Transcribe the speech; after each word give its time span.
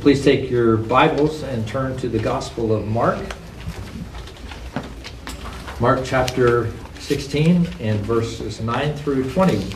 Please 0.00 0.22
take 0.22 0.48
your 0.48 0.76
Bibles 0.76 1.42
and 1.42 1.66
turn 1.66 1.96
to 1.96 2.08
the 2.08 2.20
Gospel 2.20 2.72
of 2.72 2.86
Mark. 2.86 3.18
Mark 5.80 6.02
chapter 6.04 6.72
16 7.00 7.68
and 7.80 7.98
verses 8.00 8.60
9 8.60 8.94
through 8.94 9.28
20. 9.32 9.74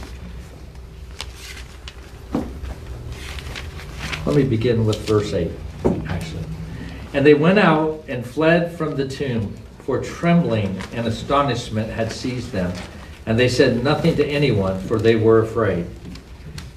Let 4.24 4.36
me 4.36 4.44
begin 4.44 4.86
with 4.86 5.04
verse 5.08 5.32
8, 5.32 5.50
actually. 6.06 6.44
And 7.14 7.26
they 7.26 7.34
went 7.34 7.58
out 7.58 8.04
and 8.06 8.24
fled 8.24 8.76
from 8.78 8.94
the 8.94 9.08
tomb, 9.08 9.56
for 9.80 10.00
trembling 10.00 10.80
and 10.92 11.08
astonishment 11.08 11.90
had 11.90 12.12
seized 12.12 12.52
them. 12.52 12.72
And 13.26 13.36
they 13.36 13.48
said 13.48 13.82
nothing 13.82 14.14
to 14.16 14.24
anyone, 14.24 14.78
for 14.78 15.00
they 15.00 15.16
were 15.16 15.40
afraid. 15.40 15.86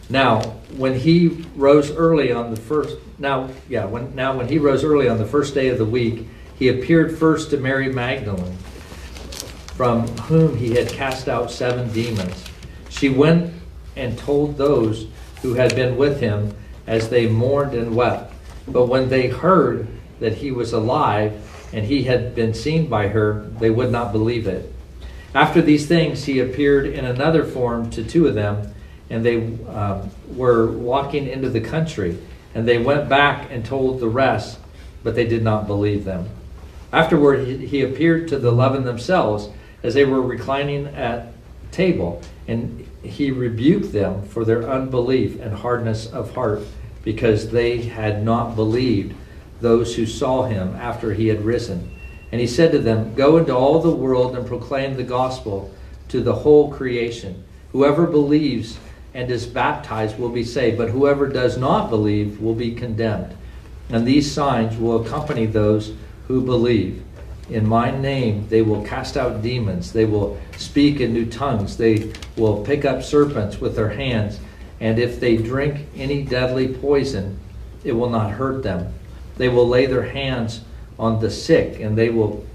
Now, 0.10 0.45
when 0.78 1.00
he 1.00 1.46
rose 1.56 1.92
early 1.92 2.32
on 2.32 2.54
the 2.54 2.60
first 2.60 2.98
now, 3.18 3.50
yeah, 3.70 3.86
when 3.86 4.14
now 4.16 4.38
when 4.38 4.48
he 4.48 4.58
rose 4.58 4.84
early 4.84 5.08
on 5.08 5.18
the 5.18 5.26
first 5.26 5.54
day 5.54 5.70
of 5.70 5.78
the 5.78 5.86
week, 5.86 6.28
he 6.58 6.70
appeared 6.70 7.18
first 7.18 7.50
to 7.52 7.58
Mary 7.58 7.92
Magdalene, 7.92 8.58
from 9.76 10.08
whom 10.20 10.58
he 10.58 10.76
had 10.76 10.90
cast 10.90 11.28
out 11.28 11.52
seven 11.52 11.92
demons. 11.94 12.46
She 12.90 13.10
went 13.10 13.54
and 13.96 14.18
told 14.18 14.58
those 14.58 15.08
who 15.42 15.54
had 15.54 15.76
been 15.76 15.98
with 15.98 16.20
him 16.20 16.56
as 16.88 17.10
they 17.10 17.28
mourned 17.28 17.74
and 17.74 17.96
wept. 17.96 18.34
But 18.68 18.88
when 18.88 19.10
they 19.10 19.28
heard 19.28 19.88
that 20.20 20.34
he 20.34 20.52
was 20.52 20.74
alive 20.74 21.42
and 21.74 21.86
he 21.86 22.04
had 22.04 22.36
been 22.36 22.54
seen 22.54 22.88
by 22.88 23.08
her, 23.10 23.50
they 23.60 23.70
would 23.70 23.92
not 23.92 24.12
believe 24.12 24.48
it. 24.48 24.72
After 25.34 25.62
these 25.62 25.88
things, 25.88 26.26
he 26.26 26.40
appeared 26.40 26.86
in 26.86 27.06
another 27.06 27.44
form 27.44 27.90
to 27.92 28.04
two 28.04 28.28
of 28.28 28.36
them, 28.36 28.74
and 29.10 29.26
they 29.26 29.38
um, 29.68 30.10
were 30.36 30.72
walking 30.72 31.28
into 31.28 31.50
the 31.50 31.62
country. 31.62 32.18
And 32.54 32.68
they 32.68 32.78
went 32.78 33.10
back 33.10 33.50
and 33.52 33.66
told 33.66 34.00
the 34.00 34.08
rest, 34.08 34.60
but 35.04 35.16
they 35.16 35.28
did 35.28 35.44
not 35.44 35.68
believe 35.68 36.06
them. 36.06 36.30
Afterward, 36.94 37.46
he, 37.46 37.66
he 37.66 37.82
appeared 37.82 38.30
to 38.30 38.40
the 38.40 38.48
eleven 38.48 38.86
themselves 38.86 39.50
as 39.84 39.94
they 39.94 40.06
were 40.06 40.22
reclining 40.22 40.88
at 40.88 41.34
table, 41.72 42.22
and 42.48 42.88
he 43.04 43.32
rebuked 43.32 43.92
them 43.92 44.24
for 44.24 44.46
their 44.46 44.64
unbelief 44.70 45.40
and 45.42 45.54
hardness 45.54 46.08
of 46.08 46.34
heart, 46.34 46.62
because 47.04 47.52
they 47.52 47.82
had 47.82 48.24
not 48.24 48.56
believed 48.56 49.14
those 49.60 49.96
who 49.96 50.06
saw 50.06 50.44
him 50.44 50.76
after 50.76 51.14
he 51.14 51.28
had 51.28 51.44
risen. 51.44 51.92
And 52.32 52.42
he 52.42 52.48
said 52.48 52.72
to 52.72 52.80
them, 52.80 53.14
Go 53.16 53.38
into 53.38 53.54
all 53.54 53.80
the 53.82 53.96
world 53.96 54.36
and 54.36 54.48
proclaim 54.48 54.96
the 54.96 55.04
gospel 55.04 55.74
to 56.10 56.22
the 56.22 56.34
whole 56.34 56.72
creation. 56.72 57.44
Whoever 57.72 58.08
believes 58.08 58.80
and 59.16 59.32
is 59.32 59.48
baptized 59.48 60.20
will 60.20 60.30
be 60.30 60.44
saved, 60.44 60.78
but 60.78 60.90
whoever 60.90 61.26
does 61.28 61.58
not 61.58 61.90
believe 61.90 62.42
will 62.42 62.54
be 62.54 62.76
condemned. 62.76 63.34
And 63.90 64.06
these 64.06 64.30
signs 64.30 64.78
will 64.78 65.04
accompany 65.04 65.46
those 65.46 65.94
who 66.28 66.42
believe. 66.42 67.02
In 67.50 67.66
my 67.66 67.92
name, 67.92 68.46
they 68.50 68.62
will 68.62 68.84
cast 68.84 69.16
out 69.16 69.42
demons. 69.42 69.94
They 69.94 70.04
will 70.04 70.38
speak 70.58 71.00
in 71.00 71.14
new 71.14 71.26
tongues. 71.26 71.78
They 71.78 72.12
will 72.36 72.62
pick 72.66 72.84
up 72.84 73.04
serpents 73.04 73.62
with 73.62 73.76
their 73.78 73.90
hands. 73.90 74.40
And 74.82 75.00
if 75.00 75.22
they 75.22 75.38
drink 75.38 75.88
any 75.96 76.22
deadly 76.24 76.68
poison, 76.68 77.40
it 77.86 77.94
will 77.94 78.10
not 78.10 78.32
hurt 78.32 78.64
them. 78.64 78.94
They 79.38 79.48
will 79.48 79.68
lay 79.68 79.86
their 79.86 80.10
hands 80.10 80.62
on 81.00 81.22
the 81.22 81.32
sick, 81.32 81.80
and 81.80 81.98
they 81.98 82.10
will, 82.10 82.46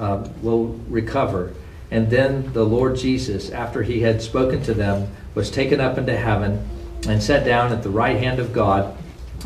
uh, 0.00 0.26
will 0.42 0.80
recover. 0.88 1.52
And 1.92 2.10
then 2.10 2.52
the 2.54 2.64
Lord 2.64 2.96
Jesus, 2.96 3.50
after 3.50 3.84
he 3.84 4.00
had 4.00 4.20
spoken 4.20 4.62
to 4.64 4.74
them, 4.74 5.08
was 5.38 5.52
taken 5.52 5.80
up 5.80 5.96
into 5.96 6.16
heaven 6.16 6.68
and 7.06 7.22
sat 7.22 7.44
down 7.44 7.70
at 7.70 7.84
the 7.84 7.88
right 7.88 8.16
hand 8.16 8.40
of 8.40 8.52
God. 8.52 8.92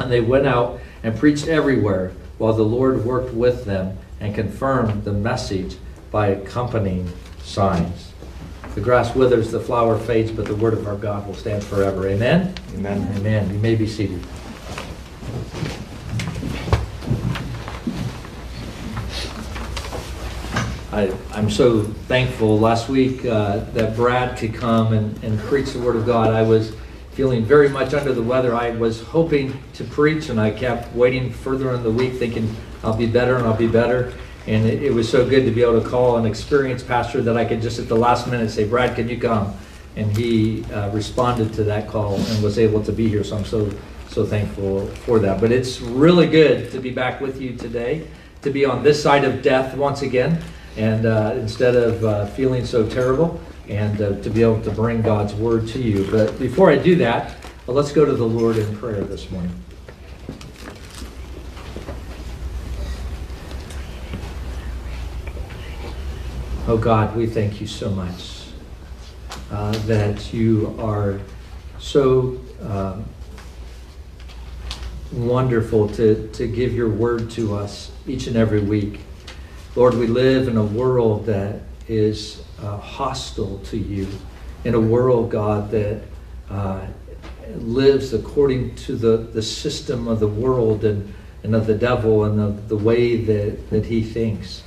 And 0.00 0.10
they 0.10 0.22
went 0.22 0.46
out 0.46 0.80
and 1.02 1.14
preached 1.14 1.48
everywhere 1.48 2.12
while 2.38 2.54
the 2.54 2.62
Lord 2.62 3.04
worked 3.04 3.34
with 3.34 3.66
them 3.66 3.98
and 4.18 4.34
confirmed 4.34 5.04
the 5.04 5.12
message 5.12 5.76
by 6.10 6.28
accompanying 6.28 7.12
signs. 7.42 8.10
The 8.74 8.80
grass 8.80 9.14
withers, 9.14 9.50
the 9.50 9.60
flower 9.60 9.98
fades, 9.98 10.30
but 10.30 10.46
the 10.46 10.54
word 10.54 10.72
of 10.72 10.86
our 10.86 10.96
God 10.96 11.26
will 11.26 11.34
stand 11.34 11.62
forever. 11.62 12.08
Amen? 12.08 12.54
Amen. 12.72 13.14
Amen. 13.18 13.52
You 13.52 13.58
may 13.58 13.74
be 13.74 13.86
seated. 13.86 14.24
I, 20.92 21.10
I'm 21.30 21.48
so 21.48 21.84
thankful 21.84 22.58
last 22.58 22.90
week 22.90 23.24
uh, 23.24 23.60
that 23.72 23.96
Brad 23.96 24.36
could 24.36 24.52
come 24.52 24.92
and, 24.92 25.24
and 25.24 25.38
preach 25.40 25.72
the 25.72 25.80
Word 25.80 25.96
of 25.96 26.04
God. 26.04 26.28
I 26.34 26.42
was 26.42 26.74
feeling 27.12 27.46
very 27.46 27.70
much 27.70 27.94
under 27.94 28.12
the 28.12 28.22
weather. 28.22 28.54
I 28.54 28.72
was 28.72 29.00
hoping 29.00 29.58
to 29.72 29.84
preach, 29.84 30.28
and 30.28 30.38
I 30.38 30.50
kept 30.50 30.94
waiting 30.94 31.32
further 31.32 31.72
in 31.72 31.82
the 31.82 31.90
week, 31.90 32.16
thinking 32.16 32.54
I'll 32.84 32.96
be 32.96 33.06
better 33.06 33.36
and 33.36 33.46
I'll 33.46 33.56
be 33.56 33.68
better. 33.68 34.12
And 34.46 34.66
it, 34.66 34.82
it 34.82 34.92
was 34.92 35.08
so 35.08 35.26
good 35.26 35.46
to 35.46 35.50
be 35.50 35.62
able 35.62 35.80
to 35.80 35.88
call 35.88 36.18
an 36.18 36.26
experienced 36.26 36.86
pastor 36.86 37.22
that 37.22 37.38
I 37.38 37.46
could 37.46 37.62
just 37.62 37.78
at 37.78 37.88
the 37.88 37.96
last 37.96 38.26
minute 38.26 38.50
say, 38.50 38.64
Brad, 38.64 38.94
can 38.94 39.08
you 39.08 39.18
come? 39.18 39.54
And 39.96 40.14
he 40.14 40.62
uh, 40.64 40.90
responded 40.90 41.54
to 41.54 41.64
that 41.64 41.88
call 41.88 42.16
and 42.16 42.42
was 42.42 42.58
able 42.58 42.82
to 42.82 42.92
be 42.92 43.08
here. 43.08 43.24
So 43.24 43.38
I'm 43.38 43.46
so 43.46 43.72
so 44.08 44.26
thankful 44.26 44.88
for 45.06 45.18
that. 45.20 45.40
But 45.40 45.52
it's 45.52 45.80
really 45.80 46.26
good 46.26 46.70
to 46.72 46.80
be 46.80 46.90
back 46.90 47.22
with 47.22 47.40
you 47.40 47.56
today, 47.56 48.06
to 48.42 48.50
be 48.50 48.66
on 48.66 48.82
this 48.82 49.02
side 49.02 49.24
of 49.24 49.40
death 49.40 49.74
once 49.74 50.02
again 50.02 50.42
and 50.76 51.06
uh, 51.06 51.34
instead 51.36 51.76
of 51.76 52.04
uh, 52.04 52.26
feeling 52.26 52.64
so 52.64 52.88
terrible, 52.88 53.40
and 53.68 54.00
uh, 54.00 54.20
to 54.22 54.30
be 54.30 54.42
able 54.42 54.60
to 54.62 54.70
bring 54.70 55.02
God's 55.02 55.34
word 55.34 55.68
to 55.68 55.80
you. 55.80 56.10
But 56.10 56.38
before 56.38 56.70
I 56.70 56.76
do 56.76 56.96
that, 56.96 57.36
well, 57.66 57.76
let's 57.76 57.92
go 57.92 58.04
to 58.04 58.12
the 58.12 58.26
Lord 58.26 58.56
in 58.56 58.76
prayer 58.76 59.02
this 59.02 59.30
morning. 59.30 59.52
Oh 66.68 66.76
God, 66.76 67.16
we 67.16 67.26
thank 67.26 67.60
you 67.60 67.66
so 67.66 67.90
much 67.90 68.46
uh, 69.50 69.72
that 69.86 70.32
you 70.32 70.74
are 70.78 71.20
so 71.78 72.40
um, 72.62 73.04
wonderful 75.12 75.88
to, 75.88 76.28
to 76.28 76.46
give 76.46 76.72
your 76.72 76.88
word 76.88 77.30
to 77.32 77.54
us 77.56 77.90
each 78.06 78.26
and 78.26 78.36
every 78.36 78.60
week. 78.60 79.00
Lord, 79.74 79.94
we 79.94 80.06
live 80.06 80.48
in 80.48 80.58
a 80.58 80.64
world 80.64 81.24
that 81.26 81.60
is 81.88 82.42
uh, 82.60 82.76
hostile 82.76 83.58
to 83.60 83.78
you, 83.78 84.06
in 84.64 84.74
a 84.74 84.80
world, 84.80 85.30
God, 85.30 85.70
that 85.70 86.02
uh, 86.50 86.86
lives 87.54 88.12
according 88.12 88.74
to 88.74 88.96
the, 88.96 89.16
the 89.16 89.40
system 89.40 90.08
of 90.08 90.20
the 90.20 90.28
world 90.28 90.84
and, 90.84 91.14
and 91.42 91.54
of 91.54 91.66
the 91.66 91.74
devil 91.74 92.24
and 92.24 92.38
of 92.38 92.68
the 92.68 92.76
way 92.76 93.16
that, 93.16 93.70
that 93.70 93.86
he 93.86 94.02
thinks. 94.02 94.62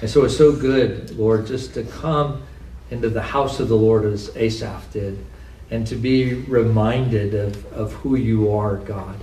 And 0.00 0.08
so 0.08 0.24
it's 0.24 0.36
so 0.36 0.52
good, 0.52 1.10
Lord, 1.18 1.48
just 1.48 1.74
to 1.74 1.82
come 1.82 2.44
into 2.92 3.08
the 3.08 3.22
house 3.22 3.58
of 3.58 3.66
the 3.66 3.76
Lord 3.76 4.04
as 4.04 4.30
Asaph 4.36 4.92
did 4.92 5.18
and 5.72 5.84
to 5.88 5.96
be 5.96 6.34
reminded 6.34 7.34
of, 7.34 7.72
of 7.72 7.92
who 7.94 8.14
you 8.14 8.52
are, 8.52 8.76
God. 8.76 9.16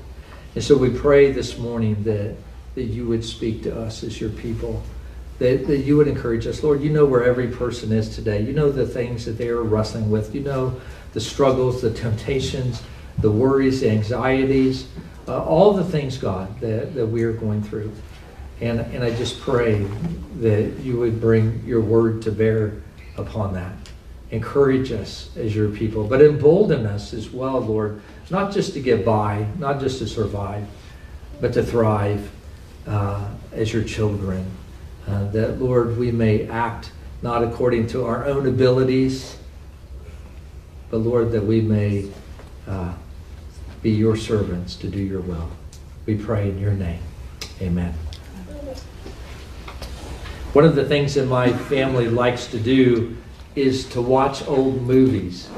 And 0.56 0.64
so 0.64 0.75
we 0.75 0.90
pray 0.90 1.31
this 1.31 1.58
morning 1.58 2.03
that, 2.03 2.36
that 2.75 2.84
you 2.84 3.08
would 3.08 3.24
speak 3.24 3.64
to 3.64 3.80
us 3.80 4.03
as 4.03 4.20
your 4.20 4.31
people 4.31 4.84
that, 5.41 5.66
that 5.66 5.79
you 5.79 5.97
would 5.97 6.07
encourage 6.07 6.46
us. 6.46 6.62
Lord, 6.62 6.84
you 6.84 6.91
know 6.91 7.03
where 7.03 7.24
every 7.24 7.47
person 7.47 7.91
is 7.91 8.13
today. 8.16 8.44
You 8.44 8.53
know 8.53 8.72
the 8.72 8.85
things 8.85 9.25
that 9.25 9.40
they 9.40 9.47
are 9.47 9.63
wrestling 9.63 10.12
with. 10.12 10.35
You 10.35 10.41
know 10.41 10.79
the 11.13 11.19
struggles, 11.19 11.81
the 11.81 11.91
temptations, 11.91 12.84
the 13.18 13.31
worries, 13.31 13.81
the 13.81 13.90
anxieties, 13.90 14.88
uh, 15.28 15.44
all 15.44 15.74
the 15.74 15.84
things, 15.84 16.19
God, 16.19 16.59
that, 16.59 16.94
that 16.94 17.07
we 17.07 17.24
are 17.24 17.34
going 17.34 17.63
through. 17.63 17.91
And, 18.62 18.81
and 18.81 19.03
I 19.03 19.16
just 19.16 19.41
pray 19.41 19.84
that 20.41 20.74
you 20.81 21.00
would 21.00 21.19
bring 21.19 21.63
your 21.66 21.81
word 21.81 22.22
to 22.22 22.31
bear 22.31 22.73
upon 23.18 23.56
that. 23.56 23.73
Encourage 24.29 24.91
us 24.91 25.35
as 25.35 25.56
your 25.56 25.69
people, 25.69 26.03
but 26.03 26.22
embolden 26.22 26.85
us 26.85 27.16
as 27.16 27.31
well, 27.31 27.59
Lord, 27.59 28.00
not 28.29 28.53
just 28.53 28.73
to 28.73 28.79
get 28.79 29.03
by, 29.03 29.47
not 29.58 29.79
just 29.79 29.97
to 30.00 30.08
survive, 30.08 30.68
but 31.40 31.52
to 31.53 31.64
thrive 31.64 32.29
uh, 32.85 33.28
as 33.53 33.73
your 33.73 33.84
children. 33.84 34.46
Uh, 35.08 35.30
that, 35.32 35.59
Lord, 35.59 35.98
we 35.98 36.12
may 36.12 36.48
act 36.48 36.92
not 37.22 37.44
according 37.44 37.88
to 37.88 38.06
our 38.06 38.26
own 38.26 38.48
abilities, 38.48 39.38
but, 40.90 40.98
Lord, 40.98 41.32
that 41.32 41.46
we 41.46 41.62
may 41.62 42.09
uh, 42.68 42.94
be 43.82 43.92
your 43.92 44.16
servants 44.16 44.76
to 44.78 44.88
do 44.88 45.00
your 45.00 45.22
will. 45.22 45.50
We 46.06 46.16
pray 46.16 46.50
in 46.50 46.59
your 46.59 46.74
name. 46.74 47.02
Amen. 47.62 47.94
One 50.53 50.66
of 50.66 50.76
the 50.76 50.86
things 50.86 51.14
that 51.14 51.28
my 51.28 51.53
family 51.53 52.09
likes 52.09 52.48
to 52.48 52.59
do 52.59 53.16
is 53.56 53.88
to 53.90 54.02
watch 54.02 54.46
old 54.48 54.82
movies. 54.82 55.50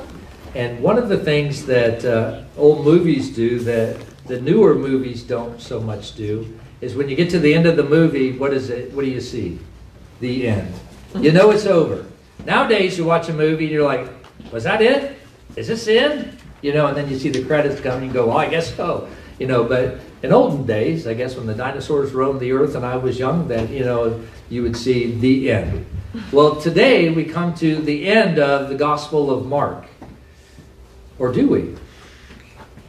And 0.56 0.81
one 0.81 0.98
of 0.98 1.10
the 1.10 1.18
things 1.18 1.66
that 1.66 2.06
uh, 2.06 2.44
old 2.57 2.86
movies 2.86 3.36
do 3.36 3.60
that 3.60 4.00
the 4.28 4.40
newer 4.40 4.75
movies 4.75 5.24
don't 5.24 5.60
so 5.60 5.81
much 5.81 6.16
do 6.16 6.60
is 6.83 6.95
when 6.95 7.07
you 7.07 7.15
get 7.15 7.30
to 7.30 7.39
the 7.39 7.53
end 7.53 7.65
of 7.65 7.77
the 7.77 7.83
movie, 7.83 8.38
what 8.38 8.53
is 8.53 8.69
it? 8.69 8.91
What 8.91 9.06
do 9.06 9.09
you 9.09 9.21
see? 9.21 9.57
The 10.19 10.50
end. 10.50 10.74
You 11.18 11.31
know 11.31 11.51
it's 11.51 11.65
over. 11.65 12.06
Nowadays, 12.45 12.97
you 12.97 13.06
watch 13.06 13.30
a 13.30 13.33
movie 13.33 13.65
and 13.65 13.74
you're 13.74 13.85
like, 13.85 14.09
was 14.51 14.65
that 14.65 14.81
it? 14.81 15.18
Is 15.56 15.68
this 15.68 15.88
in? 15.88 16.38
You 16.62 16.74
know, 16.74 16.88
and 16.88 16.97
then 16.97 17.09
you 17.09 17.18
see 17.18 17.30
the 17.30 17.45
credits 17.45 17.80
come 17.80 18.00
and 18.00 18.07
you 18.07 18.13
go, 18.13 18.27
well, 18.27 18.38
I 18.38 18.50
guess 18.50 18.75
so. 18.75 19.07
You 19.39 19.47
know, 19.47 19.63
but 19.63 20.00
in 20.24 20.33
olden 20.33 20.65
days, 20.65 21.07
I 21.07 21.13
guess 21.13 21.38
when 21.38 21.47
the 21.47 21.53
dinosaurs 21.53 22.12
roamed 22.12 22.41
the 22.41 22.51
earth 22.51 22.75
and 22.75 22.85
I 22.85 22.97
was 22.97 23.18
young, 23.18 23.47
then, 23.47 23.71
you 23.71 23.85
know, 23.85 24.21
you 24.50 24.62
would 24.63 24.75
see 24.75 25.13
the 25.13 25.51
end. 25.51 25.85
Well, 26.33 26.59
today 26.59 27.09
we 27.09 27.24
come 27.24 27.56
to 27.56 27.77
the 27.77 28.07
end 28.07 28.39
of 28.39 28.68
the 28.68 28.75
Gospel 28.75 29.31
of 29.31 29.45
Mark. 29.45 29.85
Or 31.18 31.31
do 31.31 31.47
we? 31.47 31.75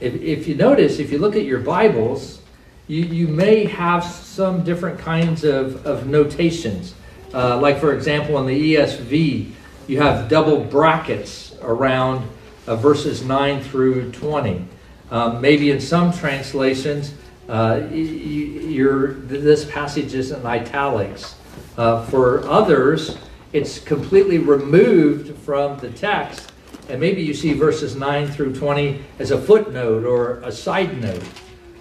If, 0.01 0.15
if 0.15 0.49
you 0.49 0.57
notice, 0.57 0.99
if 0.99 1.13
you 1.13 1.19
look 1.19 1.37
at 1.37 1.45
your 1.45 1.61
Bibles, 1.61 2.41
you, 2.87 3.05
you 3.05 3.29
may 3.29 3.65
have 3.65 4.05
some 4.05 4.63
different 4.63 4.99
kinds 4.99 5.45
of, 5.45 5.87
of 5.87 6.07
notations. 6.07 6.95
Uh, 7.33 7.59
like, 7.59 7.79
for 7.81 7.95
example, 7.95 8.39
in 8.39 8.47
the 8.47 8.75
ESV, 8.75 9.51
you 9.87 10.01
have 10.01 10.29
double 10.29 10.63
brackets 10.65 11.55
around 11.63 12.29
uh, 12.67 12.77
verses 12.77 13.25
9 13.25 13.63
through 13.63 14.13
20. 14.13 14.67
Um, 15.11 15.41
maybe 15.41 15.71
in 15.71 15.81
some 15.81 16.13
translations, 16.13 17.15
uh, 17.49 17.81
this 17.91 19.65
passage 19.71 20.15
is 20.15 20.31
in 20.31 20.45
italics. 20.47 21.37
Uh, 21.77 22.05
for 22.07 22.47
others, 22.49 23.19
it's 23.53 23.79
completely 23.79 24.39
removed 24.39 25.37
from 25.39 25.79
the 25.79 25.91
text, 25.91 26.53
and 26.89 27.01
maybe 27.01 27.23
you 27.23 27.35
see 27.35 27.53
verses 27.53 27.97
9 27.97 28.29
through 28.29 28.55
20 28.55 29.03
as 29.19 29.31
a 29.31 29.39
footnote 29.39 30.05
or 30.05 30.41
a 30.41 30.53
side 30.53 31.01
note. 31.01 31.23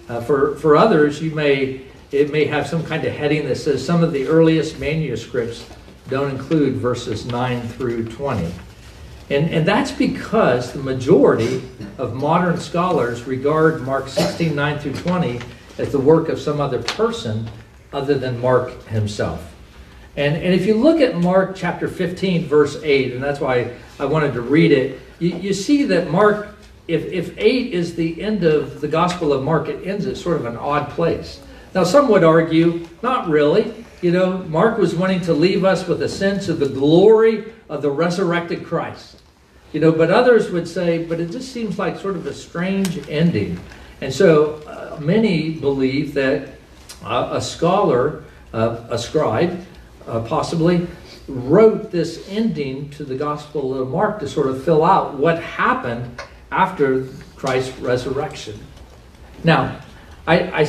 Uh, 0.08 0.20
for, 0.20 0.56
for 0.56 0.76
others, 0.76 1.22
you 1.22 1.30
may 1.30 1.82
it 2.14 2.30
may 2.30 2.44
have 2.44 2.66
some 2.68 2.84
kind 2.84 3.04
of 3.04 3.12
heading 3.12 3.44
that 3.46 3.56
says 3.56 3.84
some 3.84 4.04
of 4.04 4.12
the 4.12 4.28
earliest 4.28 4.78
manuscripts 4.78 5.68
don't 6.08 6.30
include 6.30 6.76
verses 6.76 7.26
9 7.26 7.66
through 7.68 8.08
20. 8.08 8.52
And, 9.30 9.50
and 9.50 9.66
that's 9.66 9.90
because 9.90 10.72
the 10.72 10.78
majority 10.78 11.62
of 11.98 12.14
modern 12.14 12.60
scholars 12.60 13.24
regard 13.24 13.82
Mark 13.82 14.08
16, 14.08 14.54
9 14.54 14.78
through 14.78 14.94
20 14.94 15.40
as 15.78 15.90
the 15.90 15.98
work 15.98 16.28
of 16.28 16.38
some 16.38 16.60
other 16.60 16.82
person 16.82 17.48
other 17.92 18.14
than 18.14 18.40
Mark 18.40 18.86
himself. 18.86 19.52
And, 20.16 20.36
and 20.36 20.54
if 20.54 20.66
you 20.66 20.74
look 20.74 21.00
at 21.00 21.16
Mark 21.16 21.56
chapter 21.56 21.88
15, 21.88 22.46
verse 22.46 22.80
8, 22.82 23.14
and 23.14 23.22
that's 23.22 23.40
why 23.40 23.74
I 23.98 24.04
wanted 24.04 24.34
to 24.34 24.42
read 24.42 24.70
it, 24.70 25.00
you, 25.18 25.30
you 25.30 25.52
see 25.52 25.84
that 25.84 26.10
Mark, 26.10 26.53
if, 26.86 27.04
if 27.06 27.36
8 27.38 27.72
is 27.72 27.94
the 27.94 28.20
end 28.20 28.44
of 28.44 28.80
the 28.80 28.88
Gospel 28.88 29.32
of 29.32 29.42
Mark, 29.42 29.68
it 29.68 29.86
ends 29.86 30.06
at 30.06 30.16
sort 30.16 30.36
of 30.36 30.44
an 30.44 30.56
odd 30.56 30.90
place. 30.90 31.40
Now, 31.74 31.84
some 31.84 32.08
would 32.08 32.24
argue, 32.24 32.86
not 33.02 33.28
really. 33.28 33.84
You 34.02 34.12
know, 34.12 34.38
Mark 34.44 34.78
was 34.78 34.94
wanting 34.94 35.22
to 35.22 35.32
leave 35.32 35.64
us 35.64 35.88
with 35.88 36.02
a 36.02 36.08
sense 36.08 36.48
of 36.48 36.58
the 36.58 36.68
glory 36.68 37.52
of 37.68 37.82
the 37.82 37.90
resurrected 37.90 38.64
Christ. 38.64 39.20
You 39.72 39.80
know, 39.80 39.90
but 39.90 40.10
others 40.10 40.50
would 40.50 40.68
say, 40.68 41.04
but 41.04 41.18
it 41.20 41.30
just 41.30 41.52
seems 41.52 41.78
like 41.78 41.98
sort 41.98 42.16
of 42.16 42.26
a 42.26 42.34
strange 42.34 43.08
ending. 43.08 43.58
And 44.00 44.12
so 44.12 44.56
uh, 44.66 45.00
many 45.00 45.50
believe 45.54 46.14
that 46.14 46.50
uh, 47.02 47.30
a 47.32 47.40
scholar, 47.40 48.24
uh, 48.52 48.84
a 48.90 48.98
scribe, 48.98 49.64
uh, 50.06 50.20
possibly, 50.20 50.86
wrote 51.26 51.90
this 51.90 52.28
ending 52.28 52.90
to 52.90 53.04
the 53.04 53.16
Gospel 53.16 53.80
of 53.80 53.88
Mark 53.88 54.20
to 54.20 54.28
sort 54.28 54.48
of 54.48 54.62
fill 54.62 54.84
out 54.84 55.14
what 55.14 55.42
happened 55.42 56.20
after 56.54 57.06
Christ's 57.34 57.76
resurrection. 57.78 58.58
Now, 59.42 59.80
I, 60.26 60.62
I 60.62 60.68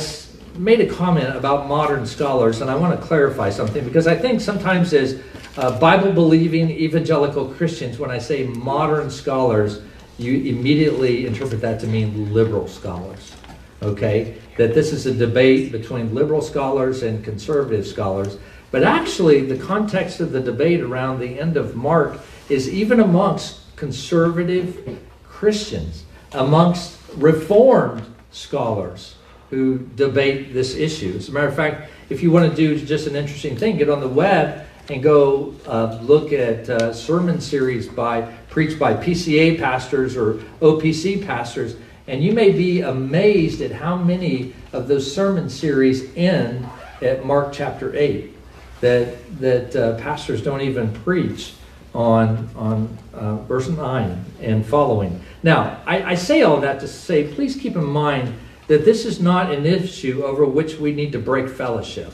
made 0.58 0.80
a 0.80 0.86
comment 0.86 1.36
about 1.36 1.68
modern 1.68 2.06
scholars, 2.06 2.60
and 2.60 2.70
I 2.70 2.74
want 2.74 2.98
to 2.98 3.06
clarify 3.06 3.50
something 3.50 3.84
because 3.84 4.06
I 4.06 4.16
think 4.16 4.40
sometimes 4.40 4.92
as 4.92 5.22
uh, 5.56 5.78
Bible 5.78 6.12
believing 6.12 6.70
evangelical 6.70 7.46
Christians, 7.54 7.98
when 7.98 8.10
I 8.10 8.18
say 8.18 8.44
modern 8.44 9.10
scholars, 9.10 9.80
you 10.18 10.32
immediately 10.54 11.26
interpret 11.26 11.60
that 11.60 11.78
to 11.80 11.86
mean 11.86 12.34
liberal 12.34 12.66
scholars. 12.66 13.34
Okay? 13.82 14.38
That 14.58 14.74
this 14.74 14.92
is 14.92 15.06
a 15.06 15.14
debate 15.14 15.70
between 15.70 16.14
liberal 16.14 16.42
scholars 16.42 17.02
and 17.02 17.22
conservative 17.22 17.86
scholars. 17.86 18.38
But 18.70 18.82
actually, 18.82 19.46
the 19.46 19.58
context 19.58 20.20
of 20.20 20.32
the 20.32 20.40
debate 20.40 20.80
around 20.80 21.20
the 21.20 21.38
end 21.38 21.56
of 21.56 21.76
Mark 21.76 22.18
is 22.48 22.68
even 22.68 23.00
amongst 23.00 23.60
conservative 23.76 24.98
Christians, 25.36 26.04
amongst 26.32 26.98
reformed 27.14 28.02
scholars 28.30 29.16
who 29.50 29.86
debate 29.94 30.54
this 30.54 30.74
issue. 30.74 31.12
As 31.14 31.28
a 31.28 31.32
matter 31.32 31.46
of 31.46 31.54
fact, 31.54 31.90
if 32.08 32.22
you 32.22 32.30
want 32.30 32.48
to 32.48 32.56
do 32.56 32.82
just 32.82 33.06
an 33.06 33.14
interesting 33.14 33.54
thing, 33.54 33.76
get 33.76 33.90
on 33.90 34.00
the 34.00 34.08
web 34.08 34.66
and 34.88 35.02
go 35.02 35.54
uh, 35.66 35.98
look 36.00 36.32
at 36.32 36.70
uh, 36.70 36.90
sermon 36.90 37.38
series 37.42 37.86
by 37.86 38.22
preached 38.48 38.78
by 38.78 38.94
PCA 38.94 39.58
pastors 39.58 40.16
or 40.16 40.34
OPC 40.62 41.26
pastors, 41.26 41.76
and 42.06 42.24
you 42.24 42.32
may 42.32 42.50
be 42.50 42.80
amazed 42.80 43.60
at 43.60 43.72
how 43.72 43.94
many 43.94 44.54
of 44.72 44.88
those 44.88 45.14
sermon 45.14 45.50
series 45.50 46.16
end 46.16 46.66
at 47.02 47.26
Mark 47.26 47.52
chapter 47.52 47.94
eight. 47.94 48.32
That 48.80 49.38
that 49.40 49.76
uh, 49.76 49.98
pastors 49.98 50.42
don't 50.42 50.62
even 50.62 50.94
preach 51.02 51.52
on 51.96 52.48
on 52.54 52.98
uh, 53.14 53.36
verse 53.48 53.68
nine 53.68 54.24
and 54.40 54.64
following. 54.64 55.20
Now, 55.42 55.80
I, 55.86 56.12
I 56.12 56.14
say 56.14 56.42
all 56.42 56.60
that 56.60 56.80
to 56.80 56.88
say, 56.88 57.32
please 57.32 57.56
keep 57.56 57.74
in 57.76 57.84
mind 57.84 58.34
that 58.66 58.84
this 58.84 59.04
is 59.04 59.20
not 59.20 59.52
an 59.52 59.64
issue 59.64 60.22
over 60.24 60.44
which 60.44 60.76
we 60.76 60.92
need 60.92 61.12
to 61.12 61.18
break 61.18 61.48
fellowship. 61.48 62.12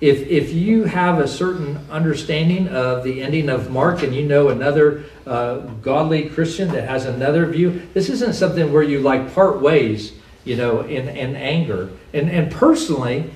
If, 0.00 0.28
if 0.28 0.52
you 0.52 0.84
have 0.84 1.18
a 1.18 1.26
certain 1.26 1.78
understanding 1.90 2.68
of 2.68 3.02
the 3.02 3.20
ending 3.20 3.48
of 3.48 3.70
Mark 3.70 4.04
and 4.04 4.14
you 4.14 4.24
know 4.26 4.50
another 4.50 5.04
uh, 5.26 5.56
godly 5.82 6.28
Christian 6.28 6.68
that 6.68 6.88
has 6.88 7.06
another 7.06 7.46
view, 7.46 7.82
this 7.94 8.08
isn't 8.08 8.34
something 8.34 8.72
where 8.72 8.84
you 8.84 9.00
like 9.00 9.34
part 9.34 9.60
ways, 9.60 10.12
you 10.44 10.56
know, 10.56 10.82
in, 10.82 11.08
in 11.08 11.34
anger. 11.34 11.90
And, 12.12 12.30
and 12.30 12.52
personally, 12.52 13.30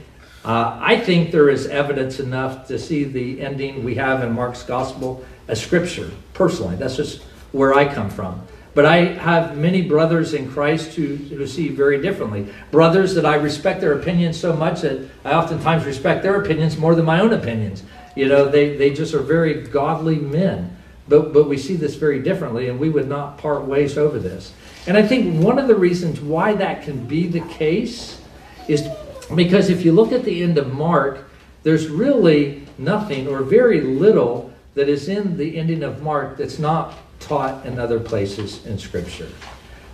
uh, 0.44 0.79
I 0.81 1.00
think 1.00 1.32
there 1.32 1.49
is 1.49 1.67
evidence 1.67 2.20
enough 2.20 2.69
to 2.69 2.79
see 2.79 3.05
the 3.05 3.40
ending 3.40 3.82
we 3.82 3.96
have 3.96 4.23
in 4.23 4.32
Mark's 4.32 4.62
gospel 4.62 5.25
as 5.49 5.61
scripture, 5.62 6.11
personally. 6.35 6.77
That's 6.77 6.97
just 6.97 7.23
where 7.53 7.75
I 7.75 7.93
come 7.93 8.11
from. 8.11 8.47
But 8.75 8.87
I 8.87 9.05
have 9.05 9.59
many 9.59 9.83
brothers 9.83 10.33
in 10.33 10.50
Christ 10.50 10.94
who, 10.94 11.17
who 11.17 11.47
see 11.47 11.69
very 11.69 12.00
differently. 12.00 12.47
Brothers 12.71 13.15
that 13.15 13.27
I 13.27 13.35
respect 13.35 13.83
their 13.83 13.93
opinions 13.93 14.41
so 14.41 14.55
much 14.55 14.81
that 14.81 15.06
I 15.25 15.35
oftentimes 15.35 15.85
respect 15.85 16.23
their 16.23 16.41
opinions 16.41 16.79
more 16.79 16.94
than 16.94 17.05
my 17.05 17.21
own 17.21 17.35
opinions. 17.35 17.83
You 18.17 18.29
know, 18.29 18.49
they, 18.49 18.77
they 18.77 18.93
just 18.94 19.12
are 19.12 19.21
very 19.21 19.62
godly 19.62 20.17
men. 20.17 20.77
But, 21.09 21.35
but 21.35 21.49
we 21.49 21.59
see 21.59 21.77
this 21.77 21.97
very 21.97 22.23
differently, 22.23 22.69
and 22.69 22.79
we 22.79 22.89
would 22.89 23.09
not 23.09 23.37
part 23.37 23.65
ways 23.65 23.99
over 23.99 24.19
this. 24.19 24.53
And 24.87 24.97
I 24.97 25.06
think 25.06 25.43
one 25.43 25.59
of 25.59 25.69
the 25.69 25.75
reasons 25.75 26.21
why 26.21 26.55
that 26.55 26.83
can 26.83 27.06
be 27.06 27.27
the 27.27 27.41
case 27.41 28.21
is 28.69 28.89
because 29.35 29.71
if 29.71 29.85
you 29.85 29.93
look 29.93 30.12
at 30.12 30.25
the 30.25 30.43
end 30.43 30.58
of 30.58 30.72
Mark, 30.72 31.29
there's 31.63 31.89
really 31.89 32.67
nothing 32.79 33.29
or 33.29 33.43
very 33.43 33.81
little 33.81 34.52
that 34.74 34.88
is 34.88 35.08
in 35.08 35.36
the 35.36 35.58
ending 35.58 35.82
of 35.82 36.02
Mark 36.02 36.36
that's 36.36 36.58
not 36.58 36.94
taught 37.20 37.64
in 37.67 37.79
other 37.79 38.00
places 38.00 38.64
in 38.67 38.79
Scripture. 38.79 39.29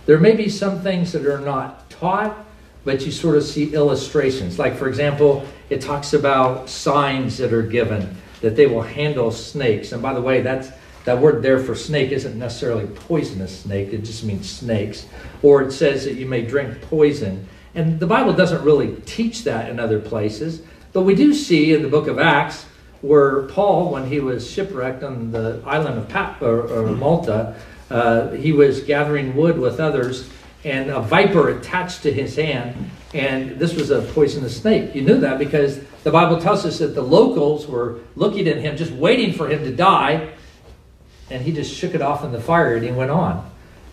There 0.05 0.17
may 0.17 0.35
be 0.35 0.49
some 0.49 0.81
things 0.81 1.11
that 1.11 1.25
are 1.25 1.39
not 1.39 1.89
taught, 1.89 2.45
but 2.83 3.05
you 3.05 3.11
sort 3.11 3.35
of 3.35 3.43
see 3.43 3.73
illustrations. 3.73 4.57
Like, 4.57 4.75
for 4.75 4.87
example, 4.87 5.45
it 5.69 5.81
talks 5.81 6.13
about 6.13 6.69
signs 6.69 7.37
that 7.37 7.53
are 7.53 7.61
given 7.61 8.15
that 8.41 8.55
they 8.55 8.65
will 8.65 8.81
handle 8.81 9.31
snakes. 9.31 9.91
And 9.91 10.01
by 10.01 10.13
the 10.13 10.21
way, 10.21 10.41
that's 10.41 10.69
that 11.05 11.19
word 11.19 11.41
there 11.41 11.59
for 11.59 11.75
snake 11.75 12.11
isn't 12.11 12.37
necessarily 12.37 12.85
poisonous 12.85 13.61
snake, 13.61 13.93
it 13.93 14.03
just 14.03 14.23
means 14.23 14.49
snakes. 14.49 15.07
Or 15.41 15.61
it 15.61 15.71
says 15.71 16.05
that 16.05 16.15
you 16.15 16.25
may 16.25 16.41
drink 16.43 16.81
poison. 16.81 17.47
And 17.75 17.99
the 17.99 18.07
Bible 18.07 18.33
doesn't 18.33 18.63
really 18.63 18.95
teach 19.05 19.43
that 19.43 19.69
in 19.69 19.79
other 19.79 19.99
places, 19.99 20.61
but 20.91 21.03
we 21.03 21.15
do 21.15 21.33
see 21.33 21.73
in 21.73 21.83
the 21.83 21.87
book 21.87 22.07
of 22.07 22.19
Acts 22.19 22.65
where 23.01 23.43
Paul, 23.43 23.91
when 23.91 24.07
he 24.07 24.19
was 24.19 24.49
shipwrecked 24.49 25.03
on 25.03 25.31
the 25.31 25.61
island 25.65 25.97
of 25.97 26.09
Pat, 26.09 26.41
or, 26.41 26.67
or 26.67 26.91
Malta, 26.91 27.55
uh, 27.89 28.31
he 28.31 28.51
was 28.51 28.81
gathering 28.81 29.35
wood 29.35 29.57
with 29.57 29.79
others, 29.79 30.29
and 30.63 30.89
a 30.89 30.99
viper 30.99 31.49
attached 31.49 32.03
to 32.03 32.11
his 32.11 32.35
hand, 32.35 32.91
and 33.13 33.57
this 33.57 33.73
was 33.73 33.89
a 33.89 34.01
poisonous 34.13 34.61
snake. 34.61 34.93
You 34.93 35.01
knew 35.01 35.19
that 35.19 35.39
because 35.39 35.79
the 36.03 36.11
Bible 36.11 36.39
tells 36.39 36.65
us 36.65 36.79
that 36.79 36.95
the 36.95 37.01
locals 37.01 37.67
were 37.67 37.99
looking 38.15 38.47
at 38.47 38.57
him, 38.57 38.77
just 38.77 38.91
waiting 38.91 39.33
for 39.33 39.47
him 39.47 39.63
to 39.63 39.75
die, 39.75 40.29
and 41.29 41.43
he 41.43 41.51
just 41.51 41.73
shook 41.73 41.95
it 41.95 42.01
off 42.01 42.23
in 42.23 42.31
the 42.31 42.41
fire 42.41 42.75
and 42.75 42.85
he 42.85 42.91
went 42.91 43.11
on. 43.11 43.49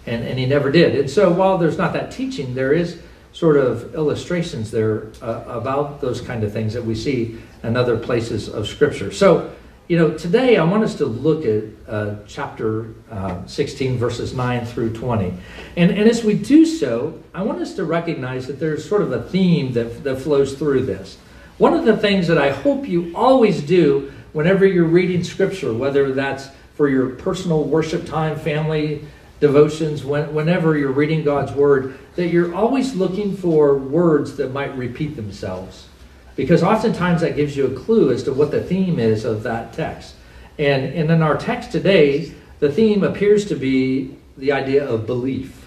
And, 0.07 0.25
and 0.25 0.39
he 0.39 0.47
never 0.47 0.71
did. 0.71 0.95
And 0.95 1.11
so 1.11 1.33
while 1.33 1.59
there's 1.59 1.77
not 1.77 1.93
that 1.95 2.13
teaching, 2.13 2.55
there 2.55 2.73
is 2.73 3.01
sort 3.33 3.57
of 3.57 3.95
illustrations 3.95 4.71
there 4.71 5.09
uh, 5.21 5.43
about 5.49 6.01
those 6.01 6.21
kind 6.21 6.45
of 6.45 6.53
things 6.53 6.73
that 6.75 6.85
we 6.85 6.95
see 6.95 7.39
in 7.67 7.77
other 7.77 7.99
places 7.99 8.49
of 8.49 8.67
Scripture. 8.67 9.11
So, 9.11 9.53
you 9.89 9.99
know, 9.99 10.17
today 10.17 10.57
I 10.57 10.65
want 10.65 10.85
us 10.85 10.95
to 10.97 11.07
look 11.07 11.45
at 11.45 11.65
uh, 11.89 12.17
chapter 12.27 12.95
uh, 13.11 13.45
16, 13.47 13.99
verses 13.99 14.35
9 14.35 14.65
through 14.65 14.95
20. 14.95 15.33
And, 15.77 15.91
and 15.91 16.09
as 16.09 16.25
we 16.25 16.35
do 16.35 16.65
so, 16.65 17.21
I 17.35 17.43
want 17.43 17.61
us 17.61 17.75
to 17.75 17.85
recognize 17.85 18.47
that 18.47 18.59
there's 18.59 18.89
sort 18.89 19.03
of 19.03 19.13
a 19.13 19.23
theme 19.23 19.73
that, 19.75 20.03
that 20.05 20.17
flows 20.17 20.55
through 20.55 20.87
this. 20.87 21.19
One 21.59 21.75
of 21.75 21.85
the 21.85 21.97
things 21.97 22.27
that 22.29 22.39
I 22.39 22.51
hope 22.51 22.89
you 22.89 23.13
always 23.15 23.63
do 23.63 24.13
whenever 24.33 24.67
you're 24.67 24.85
reading 24.85 25.25
Scripture, 25.25 25.73
whether 25.73 26.13
that's 26.13 26.49
for 26.75 26.89
your 26.89 27.11
personal 27.11 27.65
worship 27.65 28.07
time, 28.07 28.39
family 28.39 29.05
devotions, 29.41 30.05
when, 30.05 30.35
whenever 30.35 30.77
you're 30.77 30.93
reading 30.93 31.25
God's 31.25 31.53
Word, 31.53 31.99
that 32.17 32.29
you're 32.29 32.55
always 32.55 32.95
looking 32.95 33.37
for 33.37 33.77
words 33.77 34.37
that 34.37 34.53
might 34.53 34.77
repeat 34.77 35.17
themselves. 35.17 35.87
Because 36.37 36.63
oftentimes 36.63 37.23
that 37.23 37.35
gives 37.35 37.57
you 37.57 37.67
a 37.67 37.75
clue 37.75 38.13
as 38.13 38.23
to 38.25 38.33
what 38.33 38.51
the 38.51 38.63
theme 38.63 38.99
is 38.99 39.25
of 39.25 39.43
that 39.43 39.73
text. 39.73 40.15
And, 40.59 40.85
and 40.85 41.11
in 41.11 41.23
our 41.23 41.37
text 41.37 41.73
today, 41.73 42.33
the 42.61 42.71
theme 42.71 43.03
appears 43.03 43.47
to 43.47 43.57
be 43.57 44.17
the 44.37 44.53
idea 44.53 44.87
of 44.87 45.07
belief, 45.07 45.67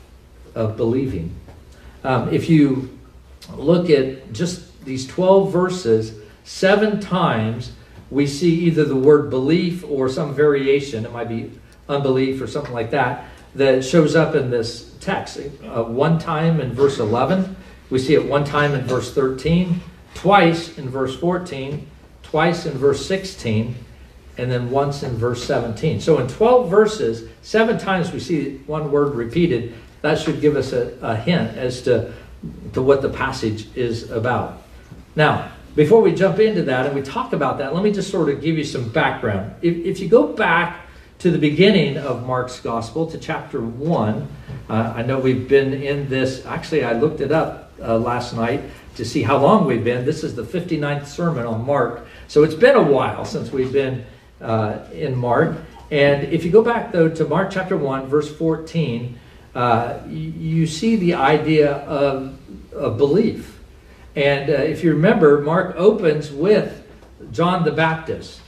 of 0.56 0.78
believing. 0.78 1.36
Um, 2.04 2.34
if 2.34 2.50
you 2.50 2.98
look 3.56 3.90
at 3.90 4.32
just 4.32 4.86
these 4.86 5.06
12 5.08 5.52
verses, 5.52 6.14
seven 6.44 7.00
times 7.00 7.72
we 8.10 8.26
see 8.26 8.66
either 8.66 8.86
the 8.86 8.96
word 8.96 9.30
belief 9.30 9.84
or 9.84 10.10
some 10.10 10.34
variation, 10.34 11.06
it 11.06 11.12
might 11.12 11.30
be 11.30 11.52
unbelief 11.88 12.42
or 12.42 12.48
something 12.48 12.74
like 12.74 12.92
that, 12.92 13.26
that 13.56 13.84
shows 13.84 14.16
up 14.16 14.36
in 14.36 14.50
this 14.50 14.96
text. 15.00 15.40
Uh, 15.64 15.84
one 15.84 16.20
time 16.20 16.60
in 16.60 16.74
verse 16.74 17.00
11, 17.00 17.56
we 17.90 18.00
see 18.00 18.14
it 18.14 18.26
one 18.26 18.44
time 18.44 18.74
in 18.74 18.82
verse 18.86 19.14
13, 19.14 19.82
twice 20.14 20.78
in 20.78 20.90
verse 20.90 21.18
14, 21.18 21.88
twice 22.24 22.66
in 22.66 22.78
verse 22.78 23.06
16, 23.06 23.76
and 24.38 24.52
then 24.52 24.70
once 24.72 25.04
in 25.04 25.18
verse 25.18 25.44
17. 25.44 26.00
So 26.00 26.20
in 26.20 26.28
12 26.28 26.70
verses, 26.70 27.30
seven 27.42 27.78
times 27.78 28.12
we 28.12 28.20
see 28.20 28.58
one 28.68 28.92
word 28.92 29.16
repeated. 29.16 29.74
That 30.02 30.18
should 30.18 30.40
give 30.40 30.56
us 30.56 30.72
a, 30.72 30.98
a 31.02 31.16
hint 31.16 31.58
as 31.58 31.82
to, 31.84 32.14
to 32.74 32.82
what 32.82 33.02
the 33.02 33.10
passage 33.10 33.68
is 33.76 34.10
about. 34.12 34.62
Now, 35.16 35.52
before 35.76 36.02
we 36.02 36.14
jump 36.14 36.40
into 36.40 36.64
that 36.64 36.86
and 36.86 36.96
we 36.96 37.02
talk 37.02 37.34
about 37.34 37.58
that, 37.58 37.74
let 37.74 37.84
me 37.84 37.92
just 37.92 38.10
sort 38.10 38.30
of 38.30 38.42
give 38.42 38.58
you 38.58 38.64
some 38.64 38.90
background. 38.90 39.54
If, 39.62 39.76
if 39.78 40.00
you 40.00 40.08
go 40.08 40.28
back 40.28 40.88
to 41.20 41.32
the 41.32 41.38
beginning 41.38 41.98
of 41.98 42.26
Mark's 42.26 42.60
Gospel, 42.62 43.08
to 43.08 43.18
chapter 43.18 43.60
1, 43.60 44.28
uh, 44.70 44.94
I 44.96 45.02
know 45.04 45.20
we've 45.20 45.50
been 45.50 45.74
in 45.74 46.08
this, 46.08 46.46
actually, 46.46 46.86
I 46.86 46.94
looked 46.94 47.20
it 47.20 47.32
up 47.32 47.72
uh, 47.82 47.98
last 47.98 48.34
night 48.34 48.62
to 49.00 49.06
see 49.06 49.24
how 49.24 49.38
long 49.38 49.66
we've 49.66 49.84
been. 49.84 50.06
This 50.06 50.26
is 50.26 50.36
the 50.36 50.44
59th 50.44 51.08
sermon 51.08 51.46
on 51.46 51.66
Mark. 51.66 52.06
So 52.28 52.44
it's 52.44 52.54
been 52.54 52.76
a 52.76 52.84
while 52.84 53.24
since 53.24 53.50
we've 53.50 53.72
been 53.72 54.06
uh, 54.42 54.80
in 54.92 55.16
Mark. 55.16 55.58
And 55.90 56.26
if 56.26 56.44
you 56.44 56.52
go 56.52 56.62
back, 56.62 56.92
though, 56.92 57.08
to 57.08 57.26
Mark 57.26 57.50
chapter 57.50 57.78
1, 57.78 58.08
verse 58.08 58.30
14, 58.36 59.18
uh, 59.56 60.00
you, 60.06 60.68
see 60.68 60.98
the 60.98 61.14
idea 61.14 61.72
of, 61.72 62.38
of 62.74 62.98
belief. 62.98 63.60
And 64.18 64.50
uh, 64.50 64.54
if 64.54 64.84
you 64.84 64.92
remember, 64.92 65.40
Mark 65.40 65.76
opens 65.78 66.30
with 66.30 66.86
John 67.32 67.64
the 67.64 67.72
Baptist. 67.72 68.42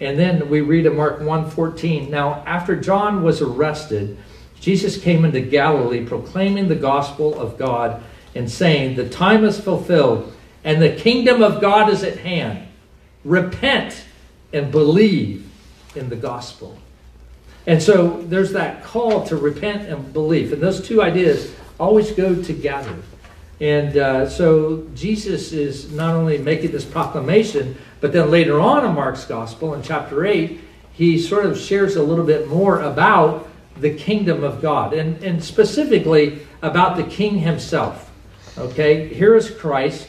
And 0.00 0.18
then 0.18 0.48
we 0.48 0.62
read 0.62 0.86
in 0.86 0.96
Mark 0.96 1.20
1:14, 1.20 2.08
now 2.08 2.42
after 2.46 2.76
John 2.76 3.22
was 3.22 3.42
arrested, 3.42 4.16
Jesus 4.58 4.96
came 4.96 5.24
into 5.24 5.40
Galilee 5.40 6.04
proclaiming 6.04 6.68
the 6.68 6.76
gospel 6.76 7.38
of 7.38 7.58
God 7.58 8.02
and 8.38 8.50
saying, 8.50 8.96
"The 8.96 9.08
time 9.08 9.44
is 9.44 9.60
fulfilled 9.60 10.32
and 10.64 10.82
the 10.82 10.90
kingdom 10.90 11.42
of 11.42 11.60
God 11.60 11.88
is 11.88 12.02
at 12.02 12.18
hand. 12.18 12.66
Repent 13.24 14.04
and 14.52 14.70
believe 14.70 15.48
in 15.94 16.08
the 16.08 16.16
gospel. 16.16 16.76
And 17.66 17.82
so 17.82 18.22
there's 18.22 18.52
that 18.52 18.82
call 18.82 19.24
to 19.26 19.36
repent 19.36 19.88
and 19.88 20.12
believe. 20.12 20.52
And 20.52 20.62
those 20.62 20.86
two 20.86 21.02
ideas 21.02 21.52
always 21.78 22.10
go 22.12 22.42
together. 22.42 22.96
And 23.60 23.96
uh, 23.96 24.28
so 24.28 24.86
Jesus 24.94 25.52
is 25.52 25.90
not 25.92 26.14
only 26.14 26.38
making 26.38 26.70
this 26.70 26.84
proclamation, 26.84 27.76
but 28.00 28.12
then 28.12 28.30
later 28.30 28.60
on 28.60 28.84
in 28.84 28.94
Mark's 28.94 29.24
gospel, 29.24 29.74
in 29.74 29.82
chapter 29.82 30.24
8, 30.24 30.60
he 30.92 31.18
sort 31.18 31.46
of 31.46 31.58
shares 31.58 31.96
a 31.96 32.02
little 32.02 32.24
bit 32.24 32.48
more 32.48 32.80
about 32.80 33.48
the 33.78 33.94
kingdom 33.94 34.42
of 34.44 34.60
God, 34.60 34.92
and, 34.92 35.22
and 35.22 35.42
specifically 35.42 36.40
about 36.62 36.96
the 36.96 37.04
king 37.04 37.38
himself. 37.38 38.07
Okay, 38.58 39.06
here 39.14 39.36
is 39.36 39.48
Christ. 39.48 40.08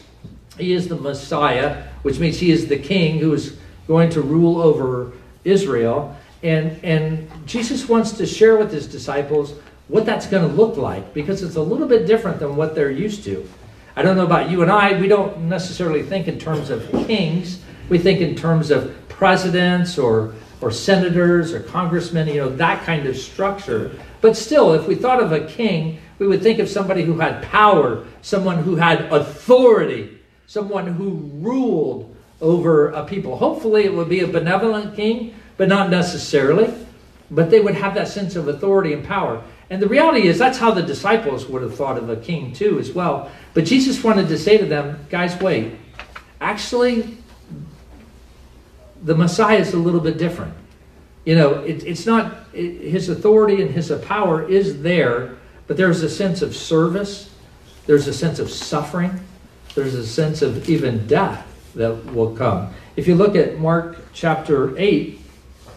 He 0.58 0.74
is 0.74 0.88
the 0.88 0.96
Messiah, 0.96 1.84
which 2.02 2.18
means 2.18 2.40
he 2.40 2.50
is 2.50 2.68
the 2.68 2.80
king 2.80 3.20
who 3.20 3.32
is 3.34 3.56
going 3.88 4.10
to 4.10 4.22
rule 4.22 4.60
over 4.60 5.12
Israel. 5.44 6.18
And, 6.42 6.84
and 6.84 7.30
Jesus 7.46 7.88
wants 7.88 8.14
to 8.14 8.26
share 8.26 8.58
with 8.58 8.72
his 8.72 8.88
disciples 8.88 9.54
what 9.88 10.04
that's 10.04 10.26
going 10.26 10.48
to 10.48 10.56
look 10.56 10.78
like 10.78 11.14
because 11.14 11.44
it's 11.44 11.58
a 11.58 11.62
little 11.62 11.88
bit 11.88 12.08
different 12.08 12.40
than 12.40 12.56
what 12.56 12.74
they're 12.74 12.90
used 12.90 13.24
to. 13.26 13.48
I 13.96 14.02
don't 14.02 14.18
know 14.18 14.26
about 14.26 14.50
you 14.50 14.64
and 14.64 14.72
I, 14.72 15.00
we 15.00 15.08
don't 15.08 15.42
necessarily 15.42 16.02
think 16.02 16.28
in 16.28 16.40
terms 16.40 16.72
of 16.72 16.90
kings. 17.06 17.62
We 17.88 18.00
think 18.00 18.20
in 18.20 18.36
terms 18.36 18.72
of 18.72 18.96
presidents 19.10 20.00
or, 20.00 20.34
or 20.60 20.72
senators 20.72 21.54
or 21.54 21.60
congressmen, 21.60 22.28
you 22.28 22.38
know, 22.38 22.50
that 22.50 22.84
kind 22.84 23.06
of 23.06 23.16
structure. 23.16 23.92
But 24.22 24.36
still, 24.36 24.74
if 24.74 24.88
we 24.88 24.96
thought 24.96 25.22
of 25.22 25.34
a 25.34 25.46
king, 25.46 26.00
we 26.20 26.28
would 26.28 26.44
think 26.44 26.60
of 26.60 26.70
somebody 26.70 27.04
who 27.04 27.20
had 27.20 27.42
power, 27.44 28.06
someone 28.22 28.62
who 28.64 28.76
had 28.76 29.12
authority, 29.12 30.20
someone 30.48 30.86
who 30.86 31.32
ruled 31.42 32.16
over 32.42 32.90
a 32.90 33.06
people. 33.06 33.38
Hopefully, 33.38 33.86
it 33.86 33.94
would 33.94 34.10
be 34.10 34.20
a 34.20 34.28
benevolent 34.28 34.96
king, 34.96 35.34
but 35.58 35.68
not 35.68 35.90
necessarily. 35.90 36.74
But 37.32 37.50
they 37.50 37.60
would 37.60 37.76
have 37.76 37.94
that 37.96 38.08
sense 38.08 38.36
of 38.36 38.48
authority 38.48 38.94
and 38.94 39.06
power. 39.06 39.42
And 39.70 39.82
the 39.82 39.88
reality 39.88 40.28
is, 40.28 40.38
that's 40.38 40.58
how 40.58 40.72
the 40.72 40.82
disciples 40.82 41.46
would 41.46 41.62
have 41.62 41.76
thought 41.76 41.98
of 41.98 42.10
a 42.10 42.16
king, 42.16 42.54
too, 42.54 42.80
as 42.80 42.92
well. 42.92 43.32
But 43.54 43.66
Jesus 43.66 44.04
wanted 44.04 44.28
to 44.30 44.38
say 44.38 44.58
to 44.58 44.66
them, 44.66 45.06
guys, 45.10 45.40
wait. 45.40 45.74
Actually, 46.42 47.18
the 49.04 49.16
Messiah 49.16 49.60
is 49.60 49.74
a 49.74 49.78
little 49.78 50.00
bit 50.00 50.18
different. 50.18 50.54
You 51.26 51.36
know, 51.36 51.54
it, 51.60 51.84
it's 51.86 52.06
not, 52.06 52.34
it, 52.54 52.90
his 52.90 53.10
authority 53.10 53.62
and 53.62 53.70
his 53.70 53.92
power 54.04 54.50
is 54.50 54.82
there, 54.82 55.38
but 55.70 55.78
there's 55.78 56.02
a 56.02 56.10
sense 56.10 56.42
of 56.42 56.56
service, 56.56 57.30
there's 57.86 58.08
a 58.08 58.14
sense 58.14 58.40
of 58.40 58.50
suffering, 58.50 59.20
there's 59.76 59.94
a 59.94 60.06
sense 60.06 60.42
of 60.42 60.68
even 60.68 61.06
death 61.06 61.46
that 61.76 62.06
will 62.08 62.36
come. 62.36 62.74
If 62.96 63.08
you 63.08 63.14
look 63.14 63.36
at 63.36 63.60
Mark 63.60 64.00
chapter 64.12 64.76
8, 64.80 65.20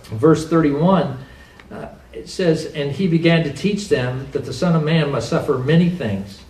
verse 0.05 0.49
31, 0.49 1.19
uh, 1.71 1.89
it 2.15 2.27
says, 2.27 2.73
And 2.75 2.91
he 2.91 3.07
began 3.07 3.45
to 3.45 3.53
teach 3.53 3.91
them 3.91 4.29
that 4.33 4.47
the 4.47 4.53
Son 4.55 4.75
of 4.75 4.83
Man 4.83 5.13
must 5.13 5.29
suffer 5.29 5.59
many 5.59 5.91
things 5.91 6.41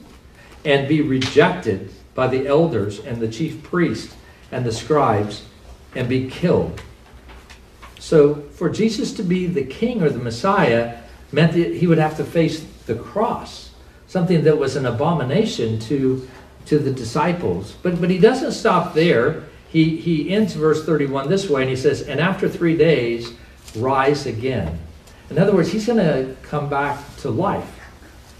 and 0.64 0.86
be 0.86 1.00
rejected 1.00 1.90
by 2.14 2.28
the 2.28 2.46
elders 2.46 3.00
and 3.00 3.20
the 3.20 3.26
chief 3.26 3.60
priests 3.64 4.14
and 4.52 4.64
the 4.64 4.70
scribes 4.70 5.44
and 5.96 6.08
be 6.08 6.30
killed. 6.30 6.80
So, 7.98 8.36
for 8.52 8.70
Jesus 8.70 9.12
to 9.14 9.24
be 9.24 9.48
the 9.48 9.64
king 9.64 10.00
or 10.00 10.10
the 10.10 10.20
Messiah 10.20 10.98
meant 11.32 11.54
that 11.54 11.74
he 11.74 11.88
would 11.88 11.98
have 11.98 12.16
to 12.18 12.24
face 12.24 12.64
the 12.86 12.94
cross, 12.94 13.70
something 14.06 14.44
that 14.44 14.58
was 14.58 14.76
an 14.76 14.86
abomination 14.86 15.78
to 15.80 16.28
to 16.66 16.78
the 16.78 16.92
disciples. 16.92 17.74
But, 17.82 18.00
but 18.00 18.10
he 18.10 18.18
doesn't 18.18 18.52
stop 18.52 18.94
there. 18.94 19.44
He, 19.68 19.96
he 19.96 20.30
ends 20.30 20.54
verse 20.54 20.84
31 20.84 21.28
this 21.28 21.48
way, 21.48 21.62
and 21.62 21.70
he 21.70 21.76
says, 21.76 22.02
And 22.02 22.20
after 22.20 22.48
three 22.48 22.76
days, 22.76 23.32
rise 23.76 24.26
again. 24.26 24.78
In 25.30 25.38
other 25.38 25.54
words, 25.54 25.72
he's 25.72 25.86
going 25.86 25.98
to 25.98 26.36
come 26.42 26.68
back 26.68 26.98
to 27.18 27.30
life. 27.30 27.80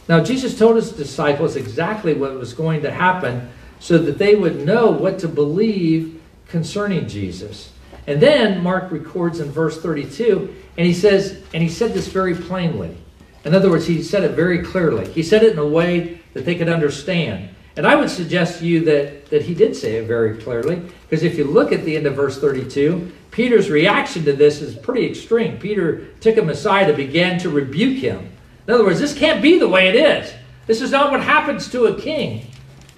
Now, 0.08 0.22
Jesus 0.22 0.58
told 0.58 0.76
his 0.76 0.92
disciples 0.92 1.56
exactly 1.56 2.12
what 2.12 2.34
was 2.34 2.52
going 2.52 2.82
to 2.82 2.90
happen 2.90 3.50
so 3.80 3.99
that 3.99 4.18
they 4.18 4.34
would 4.34 4.64
know 4.64 4.90
what 4.90 5.18
to 5.20 5.28
believe 5.28 6.20
concerning 6.49 7.08
Jesus. 7.08 7.72
And 8.06 8.20
then 8.20 8.62
Mark 8.62 8.90
records 8.90 9.40
in 9.40 9.50
verse 9.50 9.80
32, 9.80 10.54
and 10.76 10.87
he 10.87 10.92
says, 10.92 11.40
and 11.54 11.62
he 11.62 11.68
said 11.68 11.94
this 11.94 12.08
very 12.08 12.34
plainly. 12.34 12.96
In 13.44 13.54
other 13.54 13.70
words, 13.70 13.87
he 13.87 14.02
said 14.02 14.22
it 14.22 14.32
very 14.32 14.62
clearly. 14.62 15.11
He 15.12 15.22
said 15.22 15.42
it 15.42 15.52
in 15.52 15.58
a 15.58 15.66
way 15.66 16.20
that 16.34 16.44
they 16.44 16.54
could 16.54 16.68
understand. 16.68 17.49
And 17.76 17.87
I 17.87 17.96
would 17.96 18.11
suggest 18.11 18.58
to 18.58 18.66
you 18.66 18.84
that, 18.84 19.30
that 19.30 19.42
he 19.42 19.54
did 19.54 19.75
say 19.75 19.96
it 19.96 20.06
very 20.06 20.37
clearly, 20.37 20.82
because 21.08 21.22
if 21.22 21.38
you 21.38 21.44
look 21.44 21.72
at 21.72 21.84
the 21.84 21.96
end 21.96 22.06
of 22.06 22.14
verse 22.14 22.38
32, 22.38 23.11
Peter's 23.30 23.70
reaction 23.70 24.25
to 24.26 24.32
this 24.34 24.61
is 24.61 24.76
pretty 24.76 25.06
extreme. 25.06 25.58
Peter 25.58 26.06
took 26.20 26.37
him 26.37 26.50
aside 26.50 26.88
and 26.88 26.96
began 26.96 27.38
to 27.40 27.49
rebuke 27.49 27.99
him. 27.99 28.30
In 28.68 28.75
other 28.75 28.84
words, 28.84 29.00
this 29.00 29.16
can't 29.16 29.42
be 29.42 29.58
the 29.58 29.68
way 29.68 29.88
it 29.88 29.96
is. 29.96 30.32
This 30.66 30.82
is 30.82 30.90
not 30.90 31.11
what 31.11 31.22
happens 31.22 31.68
to 31.70 31.87
a 31.87 32.00
king. 32.00 32.46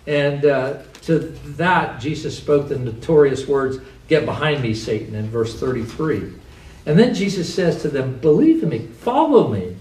And 0.07 0.45
uh, 0.45 0.83
to 1.03 1.19
that, 1.57 2.01
Jesus 2.01 2.37
spoke 2.37 2.69
the 2.69 2.79
notorious 2.79 3.47
words, 3.47 3.79
Get 4.09 4.27
behind 4.27 4.63
me, 4.63 4.75
Satan, 4.75 5.15
in 5.15 5.31
verse 5.31 5.59
33. 5.59 6.33
And 6.85 6.99
then 6.99 7.15
Jesus 7.15 7.53
says 7.53 7.81
to 7.83 7.89
them, 7.89 8.19
Believe 8.19 8.63
in 8.63 8.69
me, 8.69 8.81
follow 8.81 9.49
me, 9.49 9.77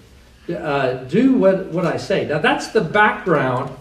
uh, 0.50 0.96
do 1.06 1.34
what, 1.36 1.68
what 1.68 1.86
I 1.86 1.98
say. 1.98 2.26
Now, 2.26 2.40
that's 2.40 2.68
the 2.70 2.82
background 2.82 3.76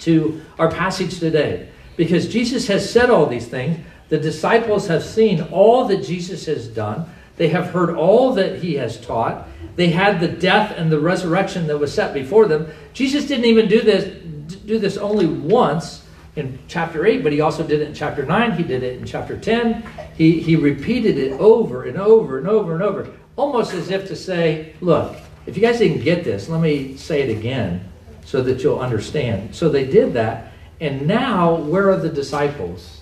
to 0.00 0.42
our 0.58 0.70
passage 0.70 1.18
today. 1.18 1.68
Because 1.96 2.28
Jesus 2.28 2.68
has 2.68 2.88
said 2.88 3.10
all 3.10 3.26
these 3.26 3.48
things, 3.48 3.84
the 4.08 4.18
disciples 4.18 4.86
have 4.86 5.02
seen 5.04 5.42
all 5.50 5.86
that 5.86 6.04
Jesus 6.04 6.46
has 6.46 6.68
done. 6.68 7.06
They 7.36 7.48
have 7.48 7.70
heard 7.70 7.96
all 7.96 8.32
that 8.34 8.60
he 8.60 8.74
has 8.74 9.00
taught. 9.00 9.48
They 9.76 9.90
had 9.90 10.20
the 10.20 10.28
death 10.28 10.74
and 10.76 10.90
the 10.90 10.98
resurrection 10.98 11.66
that 11.66 11.78
was 11.78 11.92
set 11.92 12.14
before 12.14 12.46
them. 12.46 12.68
Jesus 12.92 13.26
didn't 13.26 13.44
even 13.44 13.68
do 13.68 13.82
this 13.82 14.24
do 14.68 14.78
this 14.78 14.96
only 14.96 15.26
once 15.26 16.04
in 16.36 16.58
chapter 16.68 17.06
8, 17.06 17.22
but 17.22 17.32
he 17.32 17.40
also 17.40 17.66
did 17.66 17.80
it 17.80 17.88
in 17.88 17.94
chapter 17.94 18.24
9. 18.24 18.52
He 18.52 18.62
did 18.62 18.82
it 18.82 18.98
in 18.98 19.06
chapter 19.06 19.36
10. 19.36 19.82
He, 20.16 20.40
he 20.40 20.56
repeated 20.56 21.18
it 21.18 21.32
over 21.32 21.84
and 21.84 21.98
over 21.98 22.38
and 22.38 22.46
over 22.46 22.74
and 22.74 22.82
over, 22.82 23.10
almost 23.36 23.74
as 23.74 23.90
if 23.90 24.06
to 24.08 24.16
say, 24.16 24.74
look, 24.80 25.16
if 25.48 25.56
you 25.56 25.62
guys 25.62 25.78
didn't 25.78 26.04
get 26.04 26.24
this, 26.24 26.50
let 26.50 26.60
me 26.60 26.98
say 26.98 27.22
it 27.22 27.34
again 27.34 27.90
so 28.26 28.42
that 28.42 28.62
you'll 28.62 28.80
understand. 28.80 29.56
So 29.56 29.70
they 29.70 29.86
did 29.86 30.12
that. 30.12 30.52
And 30.78 31.06
now, 31.06 31.54
where 31.54 31.90
are 31.90 31.96
the 31.96 32.10
disciples 32.10 33.00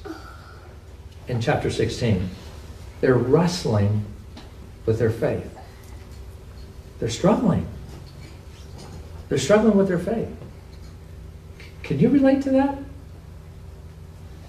in 1.26 1.40
chapter 1.40 1.70
16? 1.70 2.30
They're 3.00 3.16
wrestling 3.16 4.04
with 4.86 5.00
their 5.00 5.10
faith. 5.10 5.58
They're 7.00 7.10
struggling. 7.10 7.66
They're 9.28 9.38
struggling 9.38 9.76
with 9.76 9.88
their 9.88 9.98
faith. 9.98 10.28
Can 11.82 11.98
you 11.98 12.08
relate 12.10 12.42
to 12.42 12.50
that? 12.50 12.78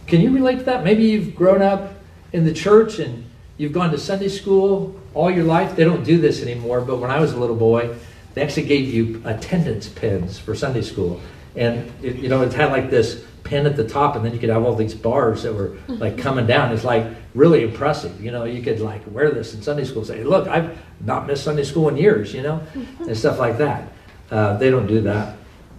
Can 0.06 0.22
you 0.22 0.32
relate 0.32 0.60
to 0.60 0.64
that? 0.66 0.84
Maybe 0.84 1.04
you've 1.06 1.36
grown 1.36 1.64
up 1.64 1.94
in 2.32 2.46
the 2.46 2.54
church 2.54 3.00
and 3.00 3.26
you've 3.58 3.74
gone 3.74 3.90
to 3.90 3.98
Sunday 3.98 4.30
school 4.30 4.97
all 5.18 5.32
your 5.32 5.44
life. 5.44 5.76
They 5.76 5.84
don't 5.84 6.04
do 6.04 6.20
this 6.20 6.42
anymore, 6.42 6.82
but 6.82 6.98
when 6.98 7.10
I 7.10 7.20
was 7.20 7.34
a 7.34 7.40
little 7.40 7.56
boy, 7.56 7.96
they 8.36 8.44
actually 8.44 8.68
gave 8.68 8.94
you 8.94 9.22
attendance 9.26 9.90
pins 9.90 10.38
for 10.38 10.54
Sunday 10.54 10.84
school. 10.84 11.20
And, 11.56 11.92
it, 12.04 12.18
you 12.18 12.30
know, 12.30 12.44
it 12.44 12.54
had 12.54 12.72
like 12.72 12.92
this 12.92 13.26
pin 13.44 13.66
at 13.66 13.76
the 13.76 13.88
top, 13.88 14.16
and 14.16 14.24
then 14.24 14.32
you 14.32 14.40
could 14.40 14.50
have 14.50 14.64
all 14.64 14.76
these 14.76 14.94
bars 14.94 15.42
that 15.44 15.54
were 15.54 15.76
like 15.88 16.18
coming 16.28 16.46
down. 16.46 16.72
It's 16.72 16.84
like 16.84 17.08
really 17.34 17.64
impressive. 17.64 18.22
You 18.22 18.32
know, 18.32 18.44
you 18.44 18.62
could 18.62 18.80
like 18.80 19.02
wear 19.08 19.32
this 19.32 19.56
in 19.56 19.64
Sunday 19.64 19.86
school, 19.86 20.00
and 20.00 20.08
say, 20.08 20.24
look, 20.24 20.48
I've 20.48 20.78
not 21.02 21.26
missed 21.26 21.44
Sunday 21.44 21.64
school 21.64 21.90
in 21.90 21.98
years, 21.98 22.32
you 22.34 22.44
know, 22.44 22.62
and 23.00 23.18
stuff 23.18 23.40
like 23.40 23.58
that. 23.58 23.92
Uh, 24.30 24.58
they 24.58 24.70
don't 24.70 24.88
do 24.88 25.02
that. 25.02 25.36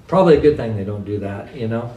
Probably 0.09 0.37
a 0.37 0.41
good 0.41 0.57
thing 0.57 0.77
they 0.77 0.85
don't 0.85 1.05
do 1.05 1.21
that, 1.21 1.55
you 1.55 1.69
know. 1.69 1.95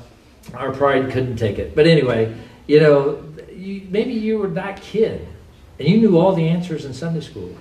Our 0.54 0.74
pride 0.74 1.12
couldn't 1.12 1.38
take 1.38 1.58
it. 1.58 1.76
But 1.76 1.88
anyway, 1.88 2.36
you 2.68 2.82
know, 2.82 3.24
you, 3.52 3.88
maybe 3.90 4.14
you 4.14 4.38
were 4.38 4.50
that 4.50 4.82
kid 4.82 5.28
and 5.82 5.90
you 5.90 5.98
knew 5.98 6.20
all 6.20 6.36
the 6.36 6.48
answers 6.48 6.86
in 6.86 6.94
Sunday 6.94 7.22
school. 7.22 7.58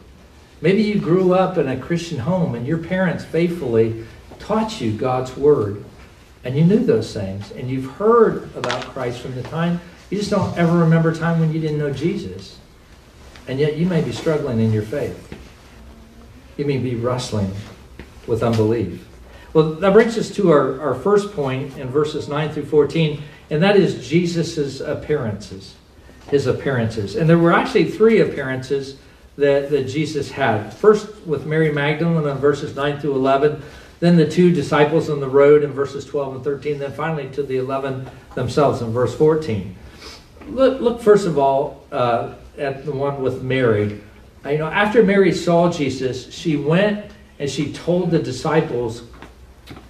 Maybe 0.61 0.83
you 0.83 1.01
grew 1.01 1.33
up 1.33 1.57
in 1.57 1.67
a 1.67 1.79
Christian 1.79 2.19
home 2.19 2.55
and 2.55 2.67
your 2.67 2.77
parents 2.77 3.25
faithfully 3.25 4.05
taught 4.39 4.79
you 4.79 4.93
God's 4.93 5.35
Word 5.39 5.83
and 6.45 6.55
you 6.55 6.65
knew 6.65 6.85
those 6.85 7.15
things 7.15 7.51
and 7.53 7.71
you've 7.71 7.93
heard 7.93 8.55
about 8.55 8.85
Christ 8.85 9.23
from 9.23 9.35
the 9.37 9.43
time. 9.43 9.81
You 10.11 10.19
just 10.19 10.31
don't 10.31 10.55
ever 10.59 10.81
remember 10.81 11.13
a 11.13 11.17
time 11.17 11.41
when 11.41 11.51
you 11.51 11.63
didn't 11.63 11.79
know 11.79 11.95
Jesus. 11.95 12.59
And 13.49 13.59
yet 13.59 13.79
you 13.79 13.87
may 13.87 14.03
be 14.03 14.13
struggling 14.13 14.61
in 14.61 14.71
your 14.71 14.83
faith. 14.83 15.35
You 16.59 16.67
may 16.67 16.77
be 16.77 16.97
wrestling 16.97 17.51
with 18.27 18.43
unbelief. 18.43 19.09
Well, 19.55 19.77
that 19.77 19.95
brings 19.95 20.19
us 20.19 20.31
to 20.33 20.51
our, 20.51 20.79
our 20.79 20.95
first 20.95 21.33
point 21.33 21.79
in 21.79 21.89
verses 21.89 22.29
9 22.29 22.53
through 22.53 22.67
14, 22.67 23.23
and 23.49 23.63
that 23.63 23.77
is 23.77 24.07
Jesus' 24.07 24.81
appearances. 24.81 25.75
His 26.31 26.47
appearances. 26.47 27.17
And 27.17 27.29
there 27.29 27.39
were 27.39 27.53
actually 27.53 27.91
three 27.91 28.21
appearances 28.21 28.97
that, 29.37 29.71
that 29.71 29.85
Jesus 29.85 30.31
had. 30.31 30.73
First 30.73 31.27
with 31.27 31.47
Mary 31.47 31.73
Magdalene 31.73 32.27
in 32.29 32.39
verses 32.39 32.77
9 32.77 33.01
through 33.01 33.15
11, 33.15 33.63
then 34.01 34.17
the 34.17 34.29
two 34.29 34.53
disciples 34.53 35.11
on 35.11 35.21
the 35.21 35.29
road 35.29 35.63
in 35.63 35.73
verses 35.73 36.05
12 36.05 36.37
and 36.37 36.45
13, 36.45 36.79
then 36.79 36.93
finally 36.93 37.29
to 37.31 37.43
the 37.43 37.57
11 37.57 38.09
themselves 38.35 38.81
in 38.81 38.93
verse 38.93 39.15
14. 39.15 39.77
Look, 40.49 40.81
look 40.81 41.01
first 41.01 41.27
of 41.27 41.39
all 41.39 41.85
uh, 41.93 42.35
at 42.57 42.85
the 42.85 42.93
one 42.93 43.23
with 43.23 43.43
Mary. 43.43 44.01
You 44.45 44.59
know, 44.59 44.69
after 44.69 45.03
Mary 45.03 45.33
saw 45.33 45.71
Jesus, 45.71 46.33
she 46.33 46.57
went 46.57 47.11
and 47.39 47.49
she 47.49 47.73
told 47.73 48.11
the 48.11 48.19
disciples 48.19 49.03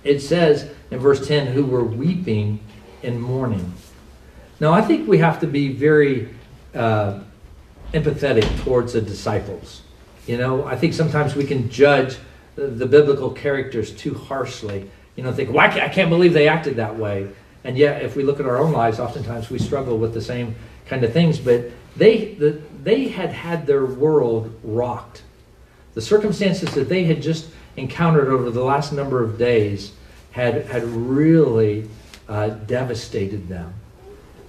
it 0.03 0.21
says 0.21 0.71
in 0.91 0.99
verse 0.99 1.27
10 1.27 1.49
who 1.49 1.65
were 1.65 1.85
weeping 1.85 2.61
and 3.03 3.21
mourning. 3.21 3.73
Now, 4.61 4.73
I 4.73 4.83
think 4.83 5.09
we 5.09 5.19
have 5.19 5.41
to 5.41 5.47
be 5.47 5.73
very 5.73 6.29
uh, 6.75 7.21
empathetic 7.95 8.63
towards 8.63 8.93
the 8.93 9.01
disciples. 9.01 9.83
You 10.27 10.37
know, 10.37 10.65
I 10.65 10.77
think 10.77 10.93
sometimes 10.93 11.35
we 11.35 11.45
can 11.45 11.71
judge 11.71 12.19
the, 12.57 12.67
the 12.67 12.87
biblical 12.87 13.31
characters 13.31 13.91
too 13.91 14.15
harshly. 14.15 14.91
You 15.17 15.25
know, 15.25 15.33
think, 15.33 15.51
why 15.51 15.69
well, 15.69 15.81
I 15.81 15.89
can't 15.89 16.11
believe 16.11 16.35
they 16.35 16.47
acted 16.47 16.77
that 16.77 16.97
way. 16.97 17.31
And 17.65 17.77
yet, 17.77 18.03
if 18.03 18.17
we 18.17 18.23
look 18.23 18.39
at 18.39 18.47
our 18.47 18.59
own 18.59 18.73
lives, 18.73 19.01
oftentimes 19.01 19.51
we 19.51 19.59
struggle 19.59 19.97
with 19.97 20.13
the 20.13 20.21
same 20.21 20.55
kind 20.87 21.05
of 21.05 21.13
things. 21.13 21.39
But 21.39 21.71
they, 21.97 22.35
the, 22.35 22.61
they 22.83 23.09
had 23.09 23.31
had 23.31 23.67
their 23.67 23.87
world 23.87 24.55
rocked. 24.63 25.23
The 25.95 26.03
circumstances 26.03 26.73
that 26.75 26.89
they 26.89 27.05
had 27.05 27.23
just 27.23 27.49
encountered 27.77 28.29
over 28.29 28.51
the 28.51 28.63
last 28.63 28.93
number 28.93 29.23
of 29.25 29.39
days 29.39 29.93
had, 30.33 30.67
had 30.67 30.85
really 30.85 31.89
uh, 32.29 32.51
devastated 32.51 33.49
them. 33.49 33.75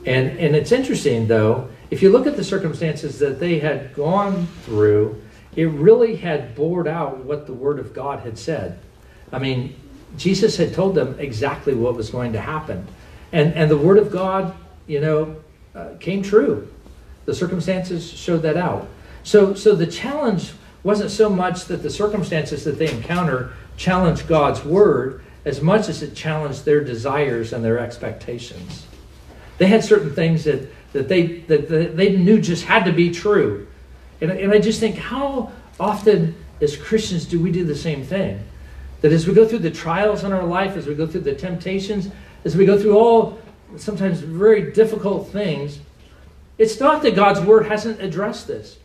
And, 0.05 0.39
and 0.39 0.55
it's 0.55 0.71
interesting, 0.71 1.27
though, 1.27 1.69
if 1.89 2.01
you 2.01 2.09
look 2.09 2.25
at 2.25 2.35
the 2.35 2.43
circumstances 2.43 3.19
that 3.19 3.39
they 3.39 3.59
had 3.59 3.93
gone 3.93 4.47
through, 4.63 5.21
it 5.55 5.65
really 5.65 6.15
had 6.15 6.55
bored 6.55 6.87
out 6.87 7.25
what 7.25 7.45
the 7.45 7.53
Word 7.53 7.79
of 7.79 7.93
God 7.93 8.21
had 8.21 8.37
said. 8.37 8.79
I 9.31 9.39
mean, 9.39 9.75
Jesus 10.17 10.57
had 10.57 10.73
told 10.73 10.95
them 10.95 11.15
exactly 11.19 11.73
what 11.73 11.95
was 11.95 12.09
going 12.09 12.33
to 12.33 12.41
happen. 12.41 12.87
And, 13.31 13.53
and 13.53 13.69
the 13.69 13.77
Word 13.77 13.97
of 13.97 14.11
God, 14.11 14.55
you 14.87 15.01
know, 15.01 15.35
uh, 15.75 15.89
came 15.99 16.21
true. 16.21 16.71
The 17.25 17.35
circumstances 17.35 18.09
showed 18.11 18.41
that 18.41 18.57
out. 18.57 18.87
So, 19.23 19.53
so 19.53 19.75
the 19.75 19.87
challenge 19.87 20.53
wasn't 20.83 21.11
so 21.11 21.29
much 21.29 21.65
that 21.65 21.83
the 21.83 21.89
circumstances 21.89 22.63
that 22.63 22.79
they 22.79 22.91
encounter 22.91 23.53
challenge 23.77 24.27
God's 24.27 24.63
word 24.63 25.23
as 25.45 25.61
much 25.61 25.89
as 25.89 26.01
it 26.01 26.15
challenged 26.15 26.65
their 26.65 26.83
desires 26.83 27.53
and 27.53 27.63
their 27.63 27.79
expectations. 27.79 28.85
They 29.61 29.67
had 29.67 29.83
certain 29.83 30.15
things 30.15 30.45
that, 30.45 30.67
that, 30.93 31.07
they, 31.07 31.37
that, 31.41 31.69
that 31.69 31.95
they 31.95 32.17
knew 32.17 32.41
just 32.41 32.65
had 32.65 32.83
to 32.85 32.91
be 32.91 33.11
true. 33.11 33.67
And, 34.19 34.31
and 34.31 34.51
I 34.51 34.57
just 34.57 34.79
think, 34.79 34.95
how 34.95 35.51
often 35.79 36.33
as 36.61 36.75
Christians 36.75 37.25
do 37.25 37.39
we 37.39 37.51
do 37.51 37.63
the 37.63 37.75
same 37.75 38.03
thing? 38.03 38.43
That 39.01 39.11
as 39.11 39.27
we 39.27 39.35
go 39.35 39.47
through 39.47 39.59
the 39.59 39.69
trials 39.69 40.23
in 40.23 40.33
our 40.33 40.45
life, 40.45 40.75
as 40.75 40.87
we 40.87 40.95
go 40.95 41.05
through 41.05 41.21
the 41.21 41.35
temptations, 41.35 42.09
as 42.43 42.57
we 42.57 42.65
go 42.65 42.75
through 42.81 42.97
all 42.97 43.39
sometimes 43.77 44.21
very 44.21 44.71
difficult 44.71 45.29
things, 45.29 45.77
it's 46.57 46.79
not 46.79 47.03
that 47.03 47.15
God's 47.15 47.41
word 47.41 47.67
hasn't 47.67 48.01
addressed 48.01 48.47
this. 48.47 48.79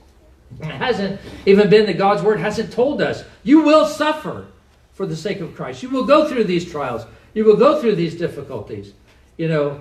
It 0.61 0.67
hasn't 0.67 1.19
even 1.47 1.71
been 1.71 1.87
that 1.87 1.97
God's 1.97 2.21
word 2.21 2.39
hasn't 2.39 2.71
told 2.71 3.01
us 3.01 3.25
you 3.45 3.63
will 3.63 3.87
suffer 3.87 4.49
for 4.93 5.07
the 5.07 5.17
sake 5.17 5.41
of 5.41 5.55
Christ. 5.55 5.83
You 5.83 5.89
will 5.89 6.05
go 6.05 6.29
through 6.29 6.45
these 6.45 6.71
trials. 6.71 7.07
You 7.33 7.47
will 7.47 7.57
go 7.57 7.81
through 7.81 7.95
these 7.95 8.15
difficulties. 8.15 8.93
You 9.39 9.49
know, 9.49 9.81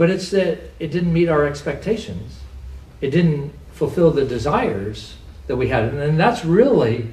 but 0.00 0.08
it's 0.08 0.30
that 0.30 0.58
it 0.78 0.90
didn't 0.90 1.12
meet 1.12 1.28
our 1.28 1.44
expectations. 1.44 2.40
It 3.02 3.10
didn't 3.10 3.52
fulfill 3.74 4.10
the 4.10 4.24
desires 4.24 5.16
that 5.46 5.56
we 5.56 5.68
had. 5.68 5.92
And 5.92 6.18
that's 6.18 6.42
really 6.42 7.06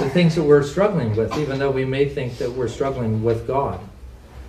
the 0.00 0.10
things 0.10 0.34
that 0.34 0.42
we're 0.42 0.64
struggling 0.64 1.14
with, 1.14 1.38
even 1.38 1.60
though 1.60 1.70
we 1.70 1.84
may 1.84 2.08
think 2.08 2.38
that 2.38 2.50
we're 2.50 2.66
struggling 2.66 3.22
with 3.22 3.46
God. 3.46 3.78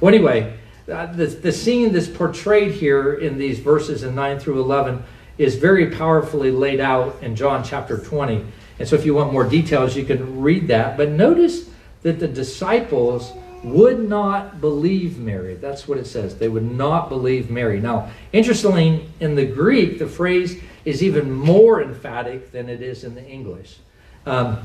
Well, 0.02 0.12
anyway, 0.12 0.58
uh, 0.91 1.13
the, 1.13 1.28
the 1.28 1.52
scene 1.52 1.93
that's 1.93 2.08
portrayed 2.08 2.71
here 2.71 3.13
in 3.13 3.38
these 3.38 3.60
verses 3.60 4.02
in 4.02 4.15
9 4.15 4.39
through 4.39 4.62
11 4.62 5.04
is 5.38 5.54
very 5.54 5.91
powerfully 5.91 6.50
laid 6.50 6.80
out 6.80 7.21
in 7.21 7.36
John 7.36 7.63
chapter 7.63 8.00
20. 8.00 8.43
And 8.80 8.88
so 8.88 8.95
if 8.95 9.06
you 9.06 9.13
want 9.13 9.32
more 9.32 9.48
details, 9.48 9.95
you 9.95 10.06
can 10.06 10.41
read 10.41 10.69
that. 10.69 10.98
But 10.98 11.10
notice 11.10 11.69
that 12.02 12.19
the 12.19 12.28
disciples 12.28 13.32
would 13.65 14.08
not 14.08 14.62
believe 14.62 15.17
Mary. 15.17 15.56
That's 15.56 15.88
what 15.88 15.97
it 15.97 16.06
says. 16.06 16.38
They 16.38 16.49
would 16.49 16.69
not 16.69 17.10
believe 17.10 17.49
Mary. 17.49 17.80
Now, 17.80 18.12
interestingly, 18.32 19.10
in 19.19 19.36
the 19.36 19.45
Greek, 19.45 19.99
the 19.99 20.08
phrase 20.08 20.62
is 20.86 21.04
even 21.04 21.32
more 21.32 21.82
emphatic 21.82 22.51
than 22.51 22.69
it 22.69 22.82
is 22.82 23.04
in 23.04 23.15
the 23.15 23.25
English. 23.25 23.78
Um, 24.25 24.60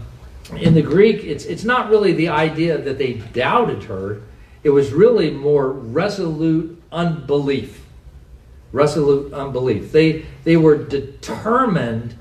in 0.57 0.75
the 0.75 0.83
Greek, 0.83 1.25
it's, 1.25 1.45
it's 1.45 1.65
not 1.65 1.91
really 1.91 2.13
the 2.13 2.29
idea 2.29 2.79
that 2.79 2.99
they 2.99 3.15
doubted 3.15 3.85
her, 3.85 4.23
it 4.63 4.71
was 4.71 4.93
really 4.93 5.31
more 5.31 5.71
resolute 5.71 6.83
unbelief 6.93 7.81
resolute 8.73 9.33
unbelief. 9.33 9.93
They, 9.93 10.25
they 10.45 10.57
were 10.57 10.77
determined 10.77 12.17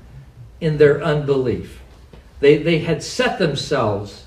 in 0.60 0.78
their 0.78 1.02
unbelief. 1.02 1.80
They, 2.40 2.56
they 2.58 2.78
had 2.78 3.02
set 3.02 3.38
themselves 3.38 4.24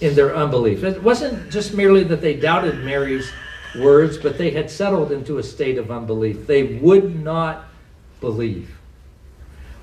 in 0.00 0.14
their 0.14 0.34
unbelief. 0.34 0.84
It 0.84 1.02
wasn't 1.02 1.50
just 1.50 1.74
merely 1.74 2.04
that 2.04 2.20
they 2.20 2.34
doubted 2.34 2.84
Mary's 2.84 3.30
words, 3.78 4.18
but 4.18 4.38
they 4.38 4.50
had 4.50 4.70
settled 4.70 5.12
into 5.12 5.38
a 5.38 5.42
state 5.42 5.78
of 5.78 5.90
unbelief. 5.90 6.46
They 6.46 6.62
would 6.62 7.22
not 7.22 7.64
believe. 8.20 8.76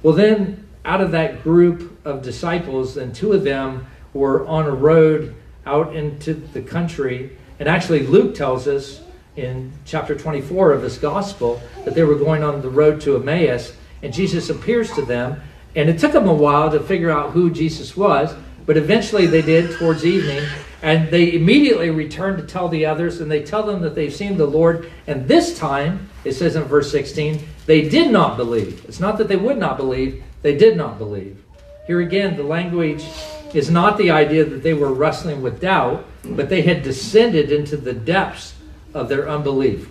Well, 0.02 0.14
then, 0.14 0.68
out 0.86 1.02
of 1.02 1.12
that 1.12 1.44
group 1.44 1.98
of 2.06 2.22
disciples, 2.22 2.98
and 2.98 3.16
two 3.16 3.34
of 3.34 3.44
them 3.44 3.88
were 4.14 4.46
on 4.48 4.66
a 4.66 4.72
road 4.72 5.36
out 5.66 5.96
into 5.96 6.34
the 6.34 6.62
country. 6.62 7.38
And 7.60 7.70
actually, 7.70 8.06
Luke 8.06 8.36
tells 8.36 8.68
us 8.68 9.02
in 9.36 9.72
chapter 9.86 10.16
24 10.16 10.74
of 10.74 10.84
his 10.84 10.98
gospel 10.98 11.62
that 11.86 11.96
they 11.96 12.04
were 12.04 12.16
going 12.16 12.44
on 12.44 12.62
the 12.62 12.70
road 12.70 13.02
to 13.02 13.16
Emmaus, 13.16 13.76
and 14.02 14.14
Jesus 14.14 14.50
appears 14.50 14.92
to 14.94 15.02
them. 15.04 15.42
And 15.76 15.90
it 15.90 15.98
took 15.98 16.12
them 16.12 16.28
a 16.28 16.34
while 16.34 16.70
to 16.70 16.80
figure 16.80 17.10
out 17.10 17.32
who 17.32 17.50
Jesus 17.50 17.98
was, 17.98 18.36
but 18.66 18.78
eventually 18.78 19.26
they 19.26 19.42
did 19.42 19.78
towards 19.78 20.06
evening. 20.06 20.44
And 20.82 21.10
they 21.10 21.32
immediately 21.32 21.90
return 21.92 22.36
to 22.36 22.44
tell 22.44 22.68
the 22.68 22.86
others, 22.86 23.22
and 23.22 23.32
they 23.32 23.42
tell 23.42 23.64
them 23.64 23.82
that 23.84 23.96
they've 23.96 24.14
seen 24.14 24.36
the 24.36 24.46
Lord. 24.46 24.92
And 25.08 25.30
this 25.30 25.58
time, 25.58 26.10
it 26.26 26.34
says 26.34 26.58
in 26.58 26.64
verse 26.64 26.92
16, 26.92 27.42
they 27.66 27.88
did 27.88 28.12
not 28.12 28.36
believe. 28.36 28.84
It's 28.86 29.00
not 29.00 29.18
that 29.18 29.30
they 29.30 29.38
would 29.38 29.58
not 29.58 29.78
believe, 29.78 30.22
they 30.42 30.58
did 30.58 30.76
not 30.76 30.98
believe. 30.98 31.42
Here 31.88 32.02
again, 32.02 32.36
the 32.36 32.44
language 32.44 33.06
is 33.54 33.70
not 33.70 33.98
the 33.98 34.12
idea 34.12 34.44
that 34.44 34.64
they 34.64 34.74
were 34.74 34.94
wrestling 34.94 35.42
with 35.42 35.62
doubt, 35.62 36.06
but 36.24 36.50
they 36.50 36.62
had 36.62 36.84
descended 36.84 37.52
into 37.52 37.78
the 37.78 37.94
depths 37.94 38.56
of 38.94 39.10
their 39.10 39.30
unbelief 39.30 39.90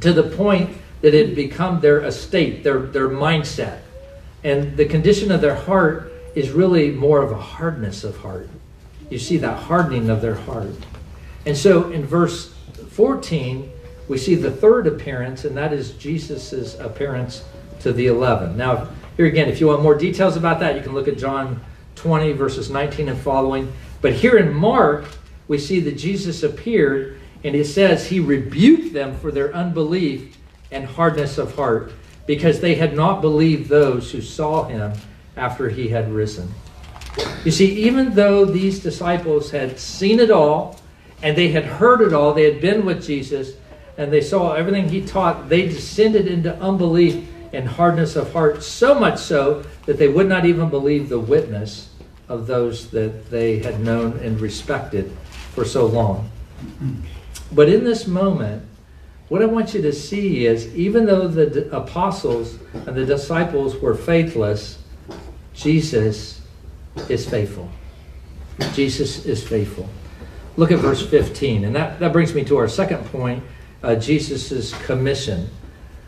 to 0.00 0.12
the 0.12 0.22
point 0.22 0.70
that 1.00 1.14
it 1.14 1.26
had 1.26 1.36
become 1.36 1.80
their 1.80 2.00
estate, 2.00 2.62
their, 2.64 2.80
their 2.80 3.08
mindset. 3.08 3.80
And 4.44 4.76
the 4.76 4.86
condition 4.86 5.30
of 5.30 5.40
their 5.40 5.54
heart 5.54 6.11
is 6.34 6.50
really 6.50 6.90
more 6.90 7.22
of 7.22 7.30
a 7.30 7.40
hardness 7.40 8.04
of 8.04 8.16
heart. 8.18 8.48
You 9.10 9.18
see 9.18 9.36
that 9.38 9.64
hardening 9.64 10.08
of 10.08 10.22
their 10.22 10.34
heart. 10.34 10.74
And 11.44 11.56
so 11.56 11.90
in 11.90 12.04
verse 12.04 12.54
14, 12.90 13.70
we 14.08 14.18
see 14.18 14.34
the 14.34 14.50
third 14.50 14.86
appearance, 14.86 15.44
and 15.44 15.56
that 15.56 15.72
is 15.72 15.92
Jesus' 15.92 16.78
appearance 16.78 17.44
to 17.80 17.92
the 17.92 18.06
11. 18.06 18.56
Now, 18.56 18.88
here 19.16 19.26
again, 19.26 19.48
if 19.48 19.60
you 19.60 19.66
want 19.66 19.82
more 19.82 19.94
details 19.94 20.36
about 20.36 20.60
that, 20.60 20.76
you 20.76 20.82
can 20.82 20.94
look 20.94 21.08
at 21.08 21.18
John 21.18 21.60
20, 21.96 22.32
verses 22.32 22.70
19 22.70 23.08
and 23.08 23.18
following. 23.18 23.72
But 24.00 24.14
here 24.14 24.36
in 24.36 24.52
Mark, 24.52 25.04
we 25.48 25.58
see 25.58 25.80
that 25.80 25.98
Jesus 25.98 26.42
appeared, 26.42 27.20
and 27.44 27.54
it 27.54 27.66
says 27.66 28.06
he 28.06 28.20
rebuked 28.20 28.92
them 28.92 29.16
for 29.18 29.30
their 29.30 29.54
unbelief 29.54 30.38
and 30.70 30.86
hardness 30.86 31.38
of 31.38 31.54
heart, 31.54 31.92
because 32.26 32.60
they 32.60 32.76
had 32.76 32.94
not 32.96 33.20
believed 33.20 33.68
those 33.68 34.12
who 34.12 34.22
saw 34.22 34.64
him 34.64 34.92
after 35.36 35.68
he 35.68 35.88
had 35.88 36.12
risen. 36.12 36.52
You 37.44 37.50
see, 37.50 37.72
even 37.84 38.14
though 38.14 38.44
these 38.44 38.80
disciples 38.80 39.50
had 39.50 39.78
seen 39.78 40.20
it 40.20 40.30
all, 40.30 40.80
and 41.22 41.36
they 41.36 41.48
had 41.48 41.64
heard 41.64 42.00
it 42.00 42.12
all, 42.12 42.32
they 42.32 42.50
had 42.50 42.60
been 42.60 42.84
with 42.84 43.04
Jesus, 43.04 43.54
and 43.96 44.12
they 44.12 44.20
saw 44.20 44.54
everything 44.54 44.88
he 44.88 45.04
taught, 45.04 45.48
they 45.48 45.62
descended 45.62 46.26
into 46.26 46.54
unbelief 46.58 47.28
and 47.52 47.68
hardness 47.68 48.16
of 48.16 48.32
heart, 48.32 48.62
so 48.62 48.98
much 48.98 49.18
so 49.18 49.62
that 49.86 49.98
they 49.98 50.08
would 50.08 50.28
not 50.28 50.44
even 50.44 50.70
believe 50.70 51.08
the 51.08 51.18
witness 51.18 51.90
of 52.28 52.46
those 52.46 52.90
that 52.90 53.30
they 53.30 53.58
had 53.58 53.80
known 53.80 54.18
and 54.18 54.40
respected 54.40 55.12
for 55.54 55.64
so 55.64 55.86
long. 55.86 56.30
But 57.52 57.68
in 57.68 57.84
this 57.84 58.06
moment, 58.06 58.64
what 59.28 59.42
I 59.42 59.46
want 59.46 59.74
you 59.74 59.82
to 59.82 59.92
see 59.92 60.46
is 60.46 60.74
even 60.74 61.04
though 61.04 61.28
the 61.28 61.74
apostles 61.74 62.58
and 62.72 62.96
the 62.96 63.04
disciples 63.04 63.76
were 63.76 63.94
faithless, 63.94 64.81
Jesus 65.62 66.40
is 67.08 67.28
faithful. 67.28 67.70
Jesus 68.74 69.24
is 69.24 69.46
faithful. 69.46 69.88
Look 70.56 70.70
at 70.70 70.78
verse 70.80 71.06
15, 71.06 71.64
and 71.64 71.74
that, 71.74 71.98
that 72.00 72.12
brings 72.12 72.34
me 72.34 72.44
to 72.44 72.56
our 72.58 72.68
second 72.68 73.04
point 73.06 73.42
uh, 73.82 73.94
Jesus' 73.96 74.72
commission. 74.84 75.48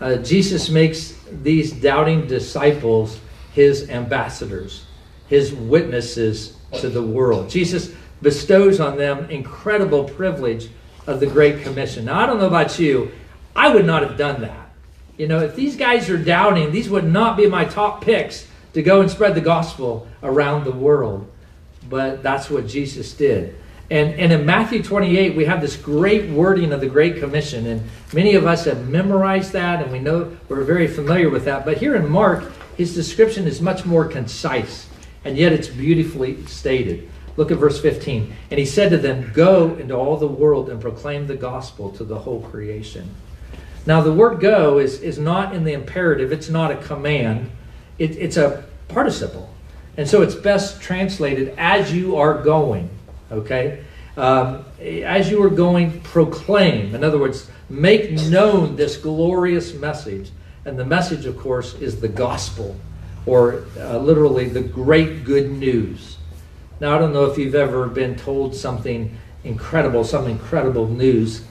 Uh, 0.01 0.17
Jesus 0.17 0.69
makes 0.69 1.19
these 1.43 1.73
doubting 1.73 2.27
disciples 2.27 3.21
his 3.53 3.88
ambassadors, 3.88 4.85
his 5.29 5.53
witnesses 5.55 6.57
to 6.81 6.88
the 6.88 7.03
world. 7.03 7.49
Jesus 7.49 7.93
bestows 8.21 8.81
on 8.81 8.97
them 8.97 9.31
incredible 9.31 10.05
privilege 10.05 10.69
of 11.07 11.21
the 11.21 11.27
Great 11.27 11.62
Commission. 11.62 12.05
Now, 12.07 12.21
I 12.21 12.27
don't 12.27 12.38
know 12.38 12.47
about 12.47 12.79
you, 12.79 13.12
I 13.55 13.73
would 13.73 13.87
not 13.87 14.03
have 14.03 14.17
done 14.17 14.40
that. 14.43 14.71
You 15.17 15.29
know, 15.29 15.40
if 15.40 15.55
these 15.55 15.77
guys 15.77 16.11
are 16.11 16.19
doubting, 16.19 16.73
these 16.73 16.88
would 16.88 17.05
not 17.05 17.37
be 17.37 17.47
my 17.47 17.64
top 17.64 18.03
picks 18.03 18.49
to 18.74 18.82
go 18.82 19.00
and 19.00 19.10
spread 19.10 19.34
the 19.34 19.40
gospel 19.40 20.06
around 20.22 20.64
the 20.64 20.72
world. 20.72 21.30
But 21.88 22.22
that's 22.22 22.50
what 22.50 22.66
Jesus 22.66 23.12
did. 23.14 23.56
And, 23.90 24.14
and 24.14 24.32
in 24.32 24.46
Matthew 24.46 24.82
28, 24.82 25.37
we 25.37 25.44
have 25.44 25.60
this 25.60 25.76
great 25.76 26.30
wording 26.30 26.72
of 26.72 26.80
the 26.80 26.88
Great 26.88 27.18
Commission. 27.18 27.66
And 27.66 27.82
many 28.12 28.34
of 28.34 28.46
us 28.46 28.64
have 28.64 28.88
memorized 28.88 29.52
that 29.52 29.82
and 29.82 29.92
we 29.92 29.98
know 29.98 30.37
we're 30.48 30.64
very 30.64 30.88
familiar 30.88 31.30
with 31.30 31.44
that. 31.44 31.64
But 31.64 31.78
here 31.78 31.94
in 31.94 32.08
Mark, 32.08 32.50
his 32.76 32.94
description 32.94 33.46
is 33.46 33.60
much 33.60 33.84
more 33.84 34.04
concise, 34.04 34.88
and 35.24 35.37
yet 35.37 35.52
it's 35.52 35.68
beautifully 35.68 36.44
stated. 36.46 37.08
Look 37.37 37.50
at 37.50 37.58
verse 37.58 37.80
15. 37.80 38.34
And 38.50 38.58
he 38.58 38.66
said 38.66 38.90
to 38.90 38.98
them, 38.98 39.30
Go 39.32 39.74
into 39.74 39.94
all 39.94 40.16
the 40.16 40.28
world 40.28 40.70
and 40.70 40.80
proclaim 40.80 41.26
the 41.26 41.37
gospel 41.37 41.90
to 41.90 42.04
the 42.04 42.18
whole 42.18 42.42
creation. 42.42 43.14
Now, 43.87 44.00
the 44.00 44.12
word 44.12 44.40
go 44.40 44.78
is, 44.78 45.00
is 45.02 45.18
not 45.18 45.54
in 45.54 45.64
the 45.64 45.72
imperative, 45.72 46.32
it's 46.32 46.48
not 46.48 46.70
a 46.70 46.76
command, 46.76 47.50
it, 47.98 48.16
it's 48.16 48.37
a 48.37 48.63
participle. 48.88 49.51
And 49.97 50.09
so 50.09 50.23
it's 50.23 50.35
best 50.35 50.81
translated 50.81 51.55
as 51.57 51.92
you 51.92 52.16
are 52.16 52.42
going. 52.42 52.90
Okay? 53.31 53.85
Um, 54.16 54.64
as 54.81 55.31
you 55.31 55.42
are 55.42 55.51
going, 55.51 56.01
proclaim. 56.01 56.94
In 56.94 57.03
other 57.05 57.18
words, 57.18 57.51
make 57.68 58.12
known 58.12 58.77
this 58.77 58.97
glorious 58.97 59.75
message. 59.75 60.31
And 60.64 60.79
the 60.79 60.85
message, 60.85 61.27
of 61.27 61.37
course, 61.38 61.75
is 61.75 62.01
the 62.01 62.09
gospel, 62.09 62.77
or 63.27 63.66
uh, 63.79 63.99
literally 63.99 64.49
the 64.49 64.62
great 64.62 65.25
good 65.25 65.51
news. 65.51 66.16
Now, 66.81 66.97
I 66.97 66.99
don't 66.99 67.12
know 67.12 67.27
if 67.27 67.38
you've 67.38 67.55
ever 67.55 67.87
been 67.87 68.16
told 68.16 68.55
something 68.55 69.16
incredible, 69.44 70.05
some 70.05 70.27
incredible 70.27 70.88
news, 70.88 71.44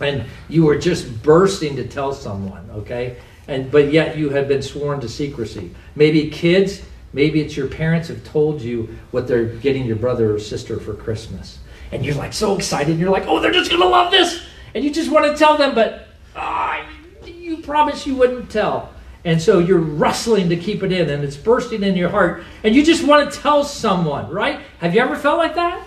and 0.00 0.24
you 0.48 0.64
were 0.64 0.78
just 0.78 1.22
bursting 1.22 1.76
to 1.76 1.86
tell 1.86 2.12
someone, 2.12 2.68
okay? 2.70 3.16
And 3.50 3.68
but 3.68 3.92
yet 3.92 4.16
you 4.16 4.30
have 4.30 4.46
been 4.46 4.62
sworn 4.62 5.00
to 5.00 5.08
secrecy. 5.08 5.74
Maybe 5.96 6.30
kids, 6.30 6.82
maybe 7.12 7.40
it's 7.40 7.56
your 7.56 7.66
parents 7.66 8.06
have 8.06 8.22
told 8.22 8.62
you 8.62 8.96
what 9.10 9.26
they're 9.26 9.44
getting 9.44 9.86
your 9.86 9.96
brother 9.96 10.32
or 10.32 10.38
sister 10.38 10.78
for 10.78 10.94
Christmas. 10.94 11.58
And 11.90 12.06
you're 12.06 12.14
like 12.14 12.32
so 12.32 12.54
excited, 12.54 12.96
you're 13.00 13.10
like, 13.10 13.26
oh, 13.26 13.40
they're 13.40 13.50
just 13.50 13.68
gonna 13.68 13.86
love 13.86 14.12
this. 14.12 14.40
And 14.72 14.84
you 14.84 14.92
just 14.92 15.10
want 15.10 15.26
to 15.26 15.36
tell 15.36 15.56
them, 15.56 15.74
but 15.74 16.06
ah, 16.36 16.86
you 17.26 17.56
promised 17.56 18.06
you 18.06 18.14
wouldn't 18.14 18.52
tell. 18.52 18.90
And 19.24 19.42
so 19.42 19.58
you're 19.58 19.80
wrestling 19.80 20.48
to 20.50 20.56
keep 20.56 20.84
it 20.84 20.92
in 20.92 21.10
and 21.10 21.24
it's 21.24 21.36
bursting 21.36 21.82
in 21.82 21.96
your 21.96 22.08
heart. 22.08 22.44
And 22.62 22.72
you 22.72 22.84
just 22.84 23.04
want 23.04 23.32
to 23.32 23.40
tell 23.40 23.64
someone, 23.64 24.30
right? 24.30 24.60
Have 24.78 24.94
you 24.94 25.00
ever 25.00 25.16
felt 25.16 25.38
like 25.38 25.56
that? 25.56 25.84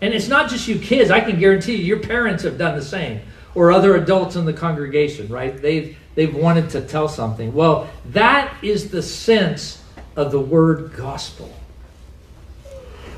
And 0.00 0.12
it's 0.12 0.26
not 0.26 0.50
just 0.50 0.66
you 0.66 0.80
kids, 0.80 1.08
I 1.12 1.20
can 1.20 1.38
guarantee 1.38 1.76
you, 1.76 1.84
your 1.84 2.00
parents 2.00 2.42
have 2.42 2.58
done 2.58 2.74
the 2.74 2.84
same. 2.84 3.20
Or 3.54 3.70
other 3.70 3.94
adults 3.94 4.34
in 4.34 4.44
the 4.44 4.52
congregation, 4.52 5.28
right? 5.28 5.56
They've 5.56 5.96
they've 6.20 6.36
wanted 6.36 6.68
to 6.68 6.82
tell 6.82 7.08
something. 7.08 7.54
Well, 7.54 7.88
that 8.10 8.54
is 8.62 8.90
the 8.90 9.00
sense 9.00 9.82
of 10.16 10.30
the 10.30 10.38
word 10.38 10.92
gospel. 10.94 11.50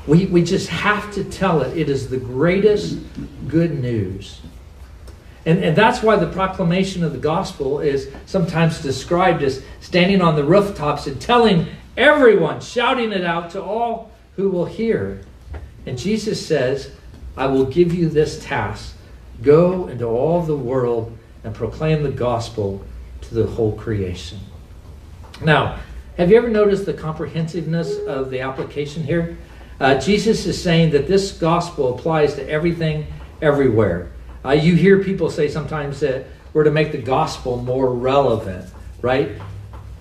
We, 0.07 0.27
we 0.27 0.41
just 0.41 0.69
have 0.69 1.13
to 1.15 1.25
tell 1.25 1.63
it. 1.63 1.77
It 1.77 1.89
is 1.89 2.09
the 2.09 2.15
greatest 2.15 2.97
good 3.49 3.77
news. 3.77 4.39
And, 5.45 5.61
and 5.61 5.75
that's 5.75 6.01
why 6.01 6.15
the 6.15 6.31
proclamation 6.31 7.03
of 7.03 7.11
the 7.11 7.17
gospel 7.17 7.81
is 7.81 8.09
sometimes 8.25 8.81
described 8.81 9.43
as 9.43 9.61
standing 9.81 10.21
on 10.21 10.37
the 10.37 10.45
rooftops 10.45 11.05
and 11.05 11.19
telling 11.19 11.67
everyone, 11.97 12.61
shouting 12.61 13.11
it 13.11 13.25
out 13.25 13.49
to 13.49 13.61
all 13.61 14.13
who 14.37 14.47
will 14.47 14.63
hear. 14.63 15.25
And 15.85 15.97
Jesus 15.97 16.47
says, 16.47 16.89
I 17.35 17.47
will 17.47 17.65
give 17.65 17.93
you 17.93 18.07
this 18.07 18.41
task 18.41 18.95
go 19.41 19.87
into 19.87 20.05
all 20.05 20.41
the 20.41 20.55
world 20.55 21.17
and 21.43 21.53
proclaim 21.53 22.03
the 22.03 22.11
gospel 22.11 22.81
to 23.23 23.35
the 23.35 23.47
whole 23.47 23.73
creation. 23.73 24.39
Now, 25.41 25.79
have 26.17 26.29
you 26.29 26.37
ever 26.37 26.49
noticed 26.49 26.85
the 26.85 26.93
comprehensiveness 26.93 27.97
of 28.07 28.29
the 28.29 28.41
application 28.41 29.03
here? 29.03 29.37
Uh, 29.79 29.99
Jesus 29.99 30.45
is 30.45 30.61
saying 30.61 30.91
that 30.91 31.07
this 31.07 31.31
gospel 31.31 31.97
applies 31.97 32.35
to 32.35 32.47
everything, 32.47 33.07
everywhere. 33.41 34.11
Uh, 34.45 34.51
you 34.51 34.75
hear 34.75 35.03
people 35.03 35.29
say 35.29 35.47
sometimes 35.47 35.99
that 36.01 36.25
we're 36.53 36.63
to 36.63 36.71
make 36.71 36.91
the 36.91 37.01
gospel 37.01 37.57
more 37.57 37.91
relevant, 37.93 38.71
right? 39.01 39.31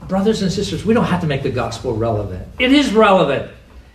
Brothers 0.08 0.42
and 0.42 0.52
sisters, 0.52 0.84
we 0.84 0.92
don't 0.92 1.06
have 1.06 1.22
to 1.22 1.26
make 1.26 1.42
the 1.42 1.50
gospel 1.50 1.96
relevant. 1.96 2.46
It 2.58 2.72
is 2.72 2.92
relevant. 2.92 3.50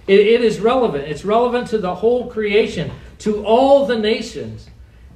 it, 0.08 0.20
it 0.20 0.42
is 0.42 0.60
relevant. 0.60 1.04
It's 1.08 1.24
relevant 1.24 1.68
to 1.68 1.78
the 1.78 1.94
whole 1.94 2.30
creation, 2.30 2.92
to 3.20 3.46
all 3.46 3.86
the 3.86 3.98
nations. 3.98 4.68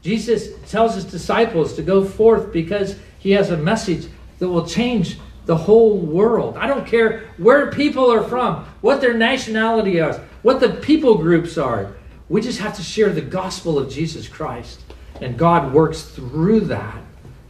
Jesus 0.03 0.49
tells 0.69 0.95
his 0.95 1.05
disciples 1.05 1.75
to 1.75 1.81
go 1.81 2.03
forth 2.03 2.51
because 2.51 2.95
he 3.21 3.31
has 3.31 3.51
a 3.51 3.57
message 3.57 4.07
that 4.39 4.49
will 4.49 4.65
change 4.65 5.19
the 5.45 5.55
whole 5.55 5.95
world. 5.97 6.57
I 6.57 6.65
don't 6.65 6.87
care 6.87 7.29
where 7.37 7.71
people 7.71 8.11
are 8.11 8.23
from, 8.23 8.65
what 8.81 8.99
their 8.99 9.13
nationality 9.13 9.99
is, 9.99 10.17
what 10.41 10.59
the 10.59 10.69
people 10.69 11.19
groups 11.19 11.57
are. 11.57 11.93
We 12.29 12.41
just 12.41 12.59
have 12.59 12.75
to 12.77 12.81
share 12.81 13.09
the 13.09 13.21
gospel 13.21 13.77
of 13.77 13.91
Jesus 13.91 14.27
Christ. 14.27 14.81
And 15.19 15.37
God 15.37 15.71
works 15.71 16.01
through 16.01 16.61
that 16.61 16.99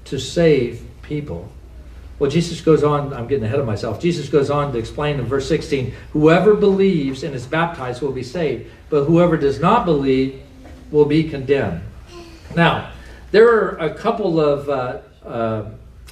to 0.05 0.19
save 0.19 0.83
people. 1.01 1.49
Well, 2.19 2.29
Jesus 2.29 2.59
goes 2.59 2.83
on, 2.83 3.13
I'm 3.13 3.27
getting 3.27 3.45
ahead 3.45 3.59
of 3.59 3.65
myself. 3.65 4.01
Jesus 4.01 4.27
goes 4.27 4.49
on 4.49 4.73
to 4.73 4.77
explain 4.77 5.19
in 5.19 5.25
verse 5.25 5.47
16 5.47 5.93
whoever 6.11 6.53
believes 6.53 7.23
and 7.23 7.33
is 7.33 7.47
baptized 7.47 8.01
will 8.01 8.11
be 8.11 8.23
saved, 8.23 8.69
but 8.89 9.05
whoever 9.05 9.37
does 9.37 9.59
not 9.59 9.85
believe 9.85 10.41
will 10.91 11.05
be 11.05 11.23
condemned. 11.23 11.81
Now, 12.55 12.91
there 13.31 13.47
are 13.47 13.77
a 13.77 13.93
couple 13.93 14.39
of 14.39 14.69
uh, 14.69 14.99
uh, 15.25 15.65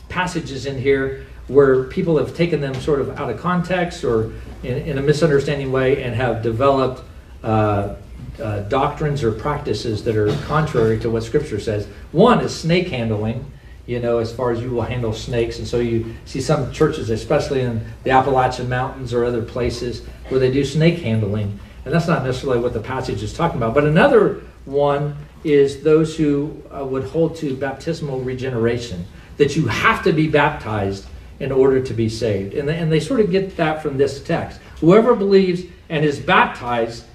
passages 0.07 0.65
in 0.65 0.77
here 0.77 1.25
where 1.47 1.85
people 1.85 2.17
have 2.17 2.35
taken 2.35 2.61
them 2.61 2.75
sort 2.75 3.01
of 3.01 3.19
out 3.19 3.29
of 3.29 3.39
context 3.39 4.03
or 4.03 4.31
in, 4.63 4.77
in 4.77 4.97
a 4.97 5.01
misunderstanding 5.01 5.71
way 5.71 6.03
and 6.03 6.15
have 6.15 6.43
developed 6.43 7.03
uh, 7.43 7.95
uh, 8.41 8.61
doctrines 8.61 9.23
or 9.23 9.31
practices 9.31 10.03
that 10.03 10.15
are 10.15 10.31
contrary 10.45 10.99
to 10.99 11.09
what 11.09 11.23
Scripture 11.23 11.59
says. 11.59 11.87
One 12.11 12.39
is 12.41 12.57
snake 12.57 12.87
handling, 12.87 13.51
you 13.85 13.99
know, 13.99 14.19
as 14.19 14.31
far 14.31 14.51
as 14.51 14.61
you 14.61 14.69
will 14.69 14.83
handle 14.83 15.13
snakes. 15.13 15.57
And 15.57 15.67
so 15.67 15.79
you 15.79 16.15
see 16.25 16.39
some 16.39 16.71
churches, 16.71 17.09
especially 17.09 17.61
in 17.61 17.83
the 18.03 18.11
Appalachian 18.11 18.69
Mountains 18.69 19.13
or 19.13 19.25
other 19.25 19.41
places, 19.41 20.05
where 20.29 20.39
they 20.39 20.51
do 20.51 20.63
snake 20.63 20.99
handling. 20.99 21.59
And 21.85 21.93
that's 21.93 22.07
not 22.07 22.23
necessarily 22.23 22.61
what 22.61 22.73
the 22.73 22.81
passage 22.81 23.23
is 23.23 23.33
talking 23.33 23.57
about. 23.57 23.73
But 23.73 23.85
another 23.85 24.41
one 24.65 25.15
is 25.43 25.83
those 25.83 26.17
who 26.17 26.61
uh, 26.71 26.85
would 26.85 27.05
hold 27.05 27.35
to 27.37 27.55
baptismal 27.55 28.21
regeneration, 28.21 29.05
that 29.37 29.55
you 29.55 29.67
have 29.67 30.03
to 30.03 30.11
be 30.11 30.27
baptized 30.27 31.05
in 31.39 31.51
order 31.51 31.81
to 31.81 31.93
be 31.93 32.09
saved. 32.09 32.53
And 32.53 32.67
they, 32.67 32.77
and 32.77 32.91
they 32.91 32.99
sort 32.99 33.21
of 33.21 33.31
get 33.31 33.55
that 33.57 33.81
from 33.81 33.97
this 33.97 34.21
text. 34.21 34.59
Whoever 34.81 35.15
believes 35.15 35.63
and 35.87 36.03
is 36.03 36.19
baptized 36.19 37.05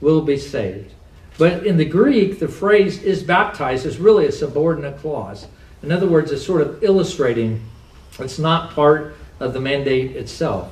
will 0.00 0.22
be 0.22 0.38
saved. 0.38 0.92
But 1.36 1.66
in 1.66 1.76
the 1.76 1.84
Greek, 1.84 2.38
the 2.38 2.48
phrase 2.48 3.02
is 3.02 3.22
baptized 3.22 3.86
is 3.86 3.98
really 3.98 4.26
a 4.26 4.32
subordinate 4.32 4.98
clause. 4.98 5.46
In 5.82 5.92
other 5.92 6.06
words, 6.06 6.30
it's 6.30 6.46
sort 6.46 6.62
of 6.62 6.82
illustrating 6.82 7.62
it's 8.20 8.38
not 8.38 8.70
part 8.70 9.16
of 9.40 9.52
the 9.52 9.60
mandate 9.60 10.16
itself. 10.16 10.70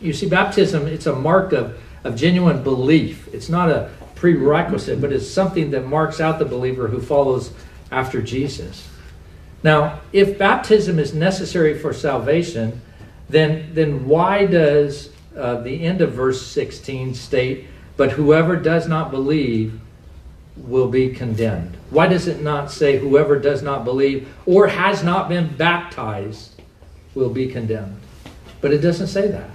You 0.00 0.12
see, 0.12 0.28
baptism, 0.28 0.86
it's 0.86 1.06
a 1.06 1.14
mark 1.14 1.52
of, 1.52 1.78
of 2.04 2.16
genuine 2.16 2.62
belief. 2.62 3.28
It's 3.34 3.48
not 3.48 3.68
a 3.68 3.90
prerequisite, 4.24 5.02
but 5.02 5.12
it's 5.12 5.28
something 5.28 5.70
that 5.72 5.84
marks 5.86 6.18
out 6.18 6.38
the 6.38 6.46
believer 6.46 6.88
who 6.88 6.98
follows 6.98 7.52
after 7.90 8.22
Jesus. 8.22 8.88
Now, 9.62 10.00
if 10.14 10.38
baptism 10.38 10.98
is 10.98 11.12
necessary 11.12 11.78
for 11.78 11.92
salvation, 11.92 12.80
then, 13.28 13.74
then 13.74 14.08
why 14.08 14.46
does 14.46 15.10
uh, 15.36 15.60
the 15.60 15.84
end 15.84 16.00
of 16.00 16.12
verse 16.12 16.40
16 16.46 17.14
state, 17.14 17.66
But 17.98 18.12
whoever 18.12 18.56
does 18.56 18.88
not 18.88 19.10
believe 19.10 19.78
will 20.56 20.88
be 20.88 21.10
condemned? 21.10 21.76
Why 21.90 22.06
does 22.06 22.26
it 22.26 22.40
not 22.40 22.70
say, 22.70 22.98
Whoever 22.98 23.38
does 23.38 23.60
not 23.60 23.84
believe 23.84 24.26
or 24.46 24.68
has 24.68 25.04
not 25.04 25.28
been 25.28 25.54
baptized 25.54 26.62
will 27.14 27.30
be 27.30 27.46
condemned? 27.46 28.00
But 28.62 28.72
it 28.72 28.78
doesn't 28.78 29.08
say 29.08 29.28
that. 29.28 29.50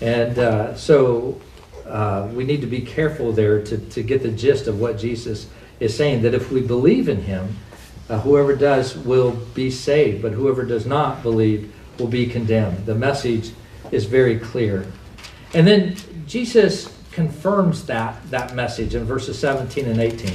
And 0.00 0.38
uh, 0.40 0.74
so 0.74 1.40
uh, 1.88 2.28
we 2.32 2.44
need 2.44 2.60
to 2.60 2.66
be 2.66 2.80
careful 2.80 3.32
there 3.32 3.62
to, 3.62 3.78
to 3.78 4.02
get 4.02 4.22
the 4.22 4.30
gist 4.30 4.66
of 4.66 4.80
what 4.80 4.98
Jesus 4.98 5.48
is 5.80 5.96
saying 5.96 6.22
that 6.22 6.34
if 6.34 6.50
we 6.50 6.60
believe 6.60 7.08
in 7.08 7.22
him, 7.22 7.56
uh, 8.08 8.20
whoever 8.20 8.54
does 8.54 8.96
will 8.96 9.32
be 9.54 9.70
saved, 9.70 10.22
but 10.22 10.32
whoever 10.32 10.64
does 10.64 10.86
not 10.86 11.22
believe 11.22 11.72
will 11.98 12.06
be 12.06 12.26
condemned. 12.26 12.86
The 12.86 12.94
message 12.94 13.52
is 13.90 14.04
very 14.04 14.38
clear. 14.38 14.86
And 15.54 15.66
then 15.66 15.96
Jesus 16.26 16.92
confirms 17.12 17.86
that, 17.86 18.22
that 18.30 18.54
message 18.54 18.94
in 18.94 19.04
verses 19.04 19.38
17 19.38 19.86
and 19.86 20.00
18. 20.00 20.32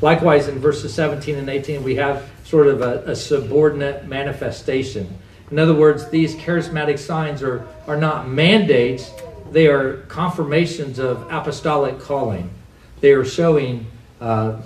Likewise, 0.00 0.48
in 0.48 0.58
verses 0.58 0.92
17 0.92 1.36
and 1.36 1.48
18, 1.48 1.82
we 1.82 1.94
have 1.94 2.30
sort 2.44 2.66
of 2.66 2.82
a, 2.82 3.04
a 3.10 3.16
subordinate 3.16 4.06
manifestation. 4.06 5.18
In 5.50 5.58
other 5.58 5.74
words, 5.74 6.08
these 6.10 6.34
charismatic 6.34 6.98
signs 6.98 7.42
are, 7.42 7.66
are 7.86 7.96
not 7.96 8.28
mandates, 8.28 9.10
they 9.50 9.66
are 9.66 9.98
confirmations 10.08 10.98
of 10.98 11.22
apostolic 11.30 12.00
calling. 12.00 12.50
They 13.00 13.12
are 13.12 13.24
showing 13.24 13.86
uh, 14.20 14.60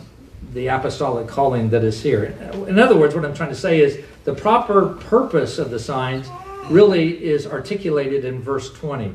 the 0.52 0.68
apostolic 0.68 1.28
calling 1.28 1.70
that 1.70 1.84
is 1.84 2.02
here. 2.02 2.24
In 2.66 2.78
other 2.78 2.96
words, 2.96 3.14
what 3.14 3.24
I'm 3.24 3.34
trying 3.34 3.50
to 3.50 3.56
say 3.56 3.80
is 3.80 4.00
the 4.24 4.34
proper 4.34 4.94
purpose 4.94 5.58
of 5.58 5.70
the 5.70 5.78
signs 5.78 6.28
really 6.68 7.22
is 7.24 7.46
articulated 7.46 8.24
in 8.24 8.40
verse 8.40 8.72
20 8.72 9.12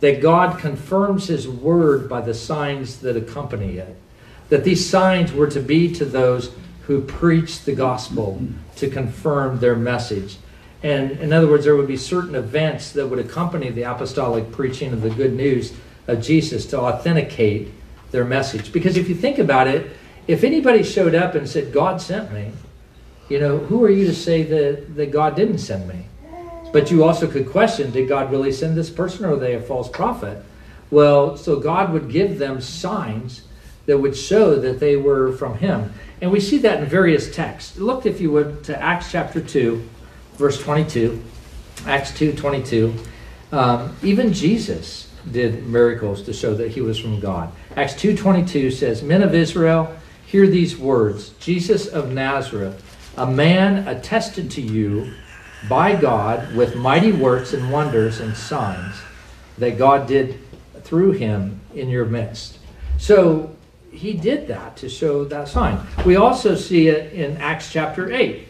that 0.00 0.20
God 0.20 0.58
confirms 0.58 1.26
his 1.26 1.48
word 1.48 2.08
by 2.08 2.20
the 2.20 2.34
signs 2.34 3.00
that 3.00 3.16
accompany 3.16 3.78
it. 3.78 3.96
That 4.50 4.64
these 4.64 4.88
signs 4.88 5.32
were 5.32 5.48
to 5.50 5.60
be 5.60 5.92
to 5.94 6.04
those 6.04 6.52
who 6.82 7.00
preach 7.00 7.64
the 7.64 7.74
gospel 7.74 8.40
to 8.76 8.88
confirm 8.88 9.58
their 9.58 9.74
message. 9.74 10.36
And 10.86 11.18
in 11.18 11.32
other 11.32 11.48
words, 11.48 11.64
there 11.64 11.74
would 11.74 11.88
be 11.88 11.96
certain 11.96 12.36
events 12.36 12.92
that 12.92 13.08
would 13.08 13.18
accompany 13.18 13.70
the 13.70 13.82
apostolic 13.82 14.52
preaching 14.52 14.92
of 14.92 15.02
the 15.02 15.10
good 15.10 15.32
news 15.32 15.72
of 16.06 16.22
Jesus 16.22 16.64
to 16.66 16.78
authenticate 16.78 17.72
their 18.12 18.24
message. 18.24 18.72
Because 18.72 18.96
if 18.96 19.08
you 19.08 19.16
think 19.16 19.40
about 19.40 19.66
it, 19.66 19.90
if 20.28 20.44
anybody 20.44 20.84
showed 20.84 21.12
up 21.12 21.34
and 21.34 21.48
said, 21.48 21.72
God 21.72 22.00
sent 22.00 22.30
me, 22.30 22.52
you 23.28 23.40
know, 23.40 23.58
who 23.58 23.82
are 23.84 23.90
you 23.90 24.06
to 24.06 24.14
say 24.14 24.44
that, 24.44 24.94
that 24.94 25.10
God 25.10 25.34
didn't 25.34 25.58
send 25.58 25.88
me? 25.88 26.06
But 26.72 26.88
you 26.92 27.02
also 27.02 27.26
could 27.26 27.50
question 27.50 27.90
did 27.90 28.08
God 28.08 28.30
really 28.30 28.52
send 28.52 28.76
this 28.76 28.88
person 28.88 29.24
or 29.24 29.32
are 29.32 29.36
they 29.36 29.54
a 29.54 29.60
false 29.60 29.88
prophet? 29.88 30.40
Well, 30.92 31.36
so 31.36 31.58
God 31.58 31.92
would 31.92 32.08
give 32.12 32.38
them 32.38 32.60
signs 32.60 33.42
that 33.86 33.98
would 33.98 34.16
show 34.16 34.54
that 34.54 34.78
they 34.78 34.94
were 34.94 35.32
from 35.32 35.58
Him. 35.58 35.92
And 36.20 36.30
we 36.30 36.38
see 36.38 36.58
that 36.58 36.78
in 36.78 36.86
various 36.86 37.34
texts. 37.34 37.76
Look, 37.76 38.06
if 38.06 38.20
you 38.20 38.30
would, 38.30 38.62
to 38.64 38.80
Acts 38.80 39.10
chapter 39.10 39.40
2, 39.40 39.88
verse 40.36 40.60
22. 40.62 41.22
Acts 41.86 42.16
2 42.16 42.32
22. 42.32 42.94
Um, 43.52 43.96
even 44.02 44.32
Jesus 44.32 45.10
did 45.30 45.66
miracles 45.66 46.22
to 46.22 46.32
show 46.32 46.54
that 46.54 46.72
he 46.72 46.80
was 46.80 46.98
from 46.98 47.20
God. 47.20 47.50
Acts 47.76 47.94
2:22 47.94 48.70
says, 48.70 49.02
"Men 49.02 49.22
of 49.22 49.34
Israel, 49.34 49.90
hear 50.26 50.46
these 50.46 50.76
words: 50.76 51.30
Jesus 51.40 51.86
of 51.86 52.12
Nazareth, 52.12 52.82
a 53.16 53.26
man 53.26 53.86
attested 53.88 54.50
to 54.52 54.60
you 54.60 55.12
by 55.68 55.94
God 55.94 56.54
with 56.54 56.76
mighty 56.76 57.12
works 57.12 57.52
and 57.52 57.70
wonders 57.70 58.20
and 58.20 58.36
signs 58.36 58.94
that 59.58 59.78
God 59.78 60.06
did 60.06 60.38
through 60.84 61.12
him 61.12 61.60
in 61.74 61.88
your 61.88 62.04
midst. 62.04 62.58
So 62.98 63.50
he 63.90 64.12
did 64.12 64.48
that 64.48 64.76
to 64.76 64.88
show 64.88 65.24
that 65.24 65.48
sign. 65.48 65.80
We 66.04 66.16
also 66.16 66.54
see 66.54 66.88
it 66.88 67.12
in 67.12 67.36
Acts 67.38 67.72
chapter 67.72 68.12
8. 68.12 68.46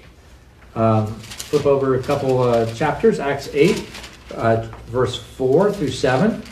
Um, 0.74 1.18
flip 1.56 1.66
over 1.66 1.94
a 1.94 2.02
couple 2.02 2.42
uh, 2.42 2.70
chapters, 2.74 3.18
Acts 3.18 3.48
8, 3.50 3.88
uh, 4.34 4.68
verse 4.88 5.16
4 5.16 5.72
through 5.72 5.90
7. 5.90 6.42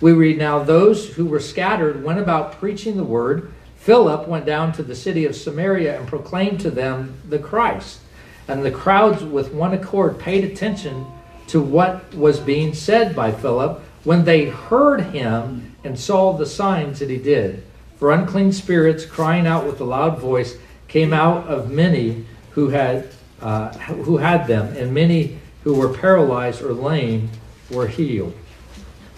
We 0.00 0.12
read 0.12 0.38
now, 0.38 0.62
those 0.62 1.14
who 1.14 1.26
were 1.26 1.40
scattered 1.40 2.02
went 2.02 2.20
about 2.20 2.58
preaching 2.58 2.96
the 2.96 3.04
word. 3.04 3.52
Philip 3.76 4.26
went 4.26 4.46
down 4.46 4.72
to 4.72 4.82
the 4.82 4.94
city 4.94 5.26
of 5.26 5.36
Samaria 5.36 5.98
and 5.98 6.08
proclaimed 6.08 6.58
to 6.60 6.70
them 6.70 7.20
the 7.28 7.38
Christ. 7.38 8.00
And 8.48 8.64
the 8.64 8.70
crowds, 8.70 9.22
with 9.22 9.52
one 9.52 9.74
accord, 9.74 10.18
paid 10.18 10.44
attention 10.44 11.04
to 11.48 11.60
what 11.60 12.14
was 12.14 12.40
being 12.40 12.72
said 12.72 13.14
by 13.14 13.32
Philip 13.32 13.82
when 14.04 14.24
they 14.24 14.46
heard 14.46 15.02
him 15.02 15.76
and 15.84 16.00
saw 16.00 16.32
the 16.32 16.46
signs 16.46 17.00
that 17.00 17.10
he 17.10 17.18
did. 17.18 17.62
For 17.98 18.10
unclean 18.10 18.52
spirits, 18.52 19.04
crying 19.04 19.46
out 19.46 19.66
with 19.66 19.82
a 19.82 19.84
loud 19.84 20.18
voice, 20.18 20.56
came 20.88 21.12
out 21.12 21.46
of 21.46 21.70
many 21.70 22.24
who 22.52 22.70
had 22.70 23.10
uh, 23.40 23.70
who 23.78 24.18
had 24.18 24.46
them, 24.46 24.76
and 24.76 24.92
many 24.92 25.38
who 25.64 25.74
were 25.74 25.92
paralyzed 25.92 26.62
or 26.62 26.72
lame 26.72 27.30
were 27.70 27.86
healed. 27.86 28.34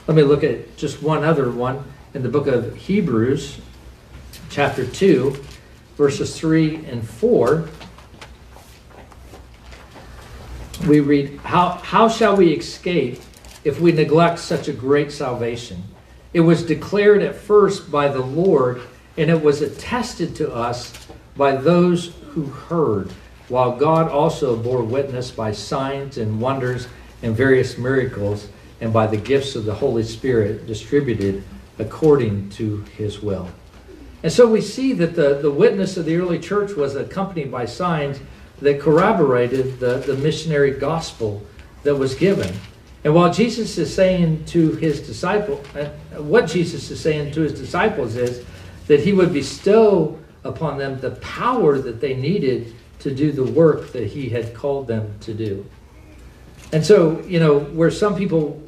Let 0.06 0.16
me 0.16 0.22
look 0.22 0.44
at 0.44 0.76
just 0.76 1.02
one 1.02 1.24
other 1.24 1.50
one 1.50 1.84
in 2.14 2.22
the 2.22 2.28
book 2.28 2.46
of 2.46 2.76
Hebrews, 2.76 3.58
chapter 4.50 4.86
2, 4.86 5.36
verses 5.96 6.38
3 6.38 6.84
and 6.86 7.08
4 7.08 7.68
we 10.86 11.00
read, 11.00 11.38
how, 11.38 11.70
how 11.82 12.08
shall 12.08 12.36
we 12.36 12.52
escape 12.52 13.20
if 13.64 13.80
we 13.80 13.92
neglect 13.92 14.38
such 14.38 14.68
a 14.68 14.72
great 14.72 15.12
salvation? 15.12 15.82
It 16.32 16.40
was 16.40 16.64
declared 16.64 17.22
at 17.22 17.36
first 17.36 17.90
by 17.90 18.08
the 18.08 18.20
Lord, 18.20 18.82
and 19.16 19.30
it 19.30 19.42
was 19.42 19.62
attested 19.62 20.34
to 20.36 20.52
us 20.52 20.92
by 21.36 21.56
those 21.56 22.14
who 22.30 22.44
heard, 22.44 23.12
while 23.52 23.76
God 23.76 24.10
also 24.10 24.56
bore 24.56 24.82
witness 24.82 25.30
by 25.30 25.52
signs 25.52 26.16
and 26.16 26.40
wonders 26.40 26.88
and 27.22 27.36
various 27.36 27.76
miracles, 27.76 28.48
and 28.80 28.94
by 28.94 29.06
the 29.06 29.18
gifts 29.18 29.54
of 29.54 29.66
the 29.66 29.74
Holy 29.74 30.04
Spirit 30.04 30.66
distributed 30.66 31.44
according 31.78 32.48
to 32.48 32.78
his 32.96 33.20
will. 33.20 33.46
And 34.22 34.32
so 34.32 34.46
we 34.46 34.62
see 34.62 34.94
that 34.94 35.14
the, 35.14 35.34
the 35.42 35.50
witness 35.50 35.98
of 35.98 36.06
the 36.06 36.16
early 36.16 36.38
church 36.38 36.72
was 36.72 36.96
accompanied 36.96 37.52
by 37.52 37.66
signs 37.66 38.20
that 38.62 38.80
corroborated 38.80 39.78
the, 39.78 39.98
the 39.98 40.16
missionary 40.16 40.70
gospel 40.70 41.42
that 41.82 41.94
was 41.94 42.14
given. 42.14 42.56
And 43.04 43.14
while 43.14 43.30
Jesus 43.30 43.76
is 43.76 43.94
saying 43.94 44.46
to 44.46 44.72
his 44.76 45.06
disciple, 45.06 45.62
uh, 45.78 45.90
what 46.22 46.46
Jesus 46.46 46.90
is 46.90 46.98
saying 46.98 47.32
to 47.32 47.42
his 47.42 47.52
disciples 47.52 48.16
is 48.16 48.46
that 48.86 49.00
he 49.00 49.12
would 49.12 49.34
bestow 49.34 50.18
upon 50.42 50.78
them 50.78 50.98
the 51.00 51.10
power 51.16 51.78
that 51.78 52.00
they 52.00 52.14
needed 52.14 52.74
to 53.02 53.14
do 53.14 53.32
the 53.32 53.44
work 53.44 53.92
that 53.92 54.06
he 54.08 54.28
had 54.28 54.54
called 54.54 54.86
them 54.86 55.14
to 55.20 55.34
do. 55.34 55.66
And 56.72 56.84
so, 56.84 57.20
you 57.22 57.38
know, 57.38 57.60
where 57.60 57.90
some 57.90 58.16
people 58.16 58.60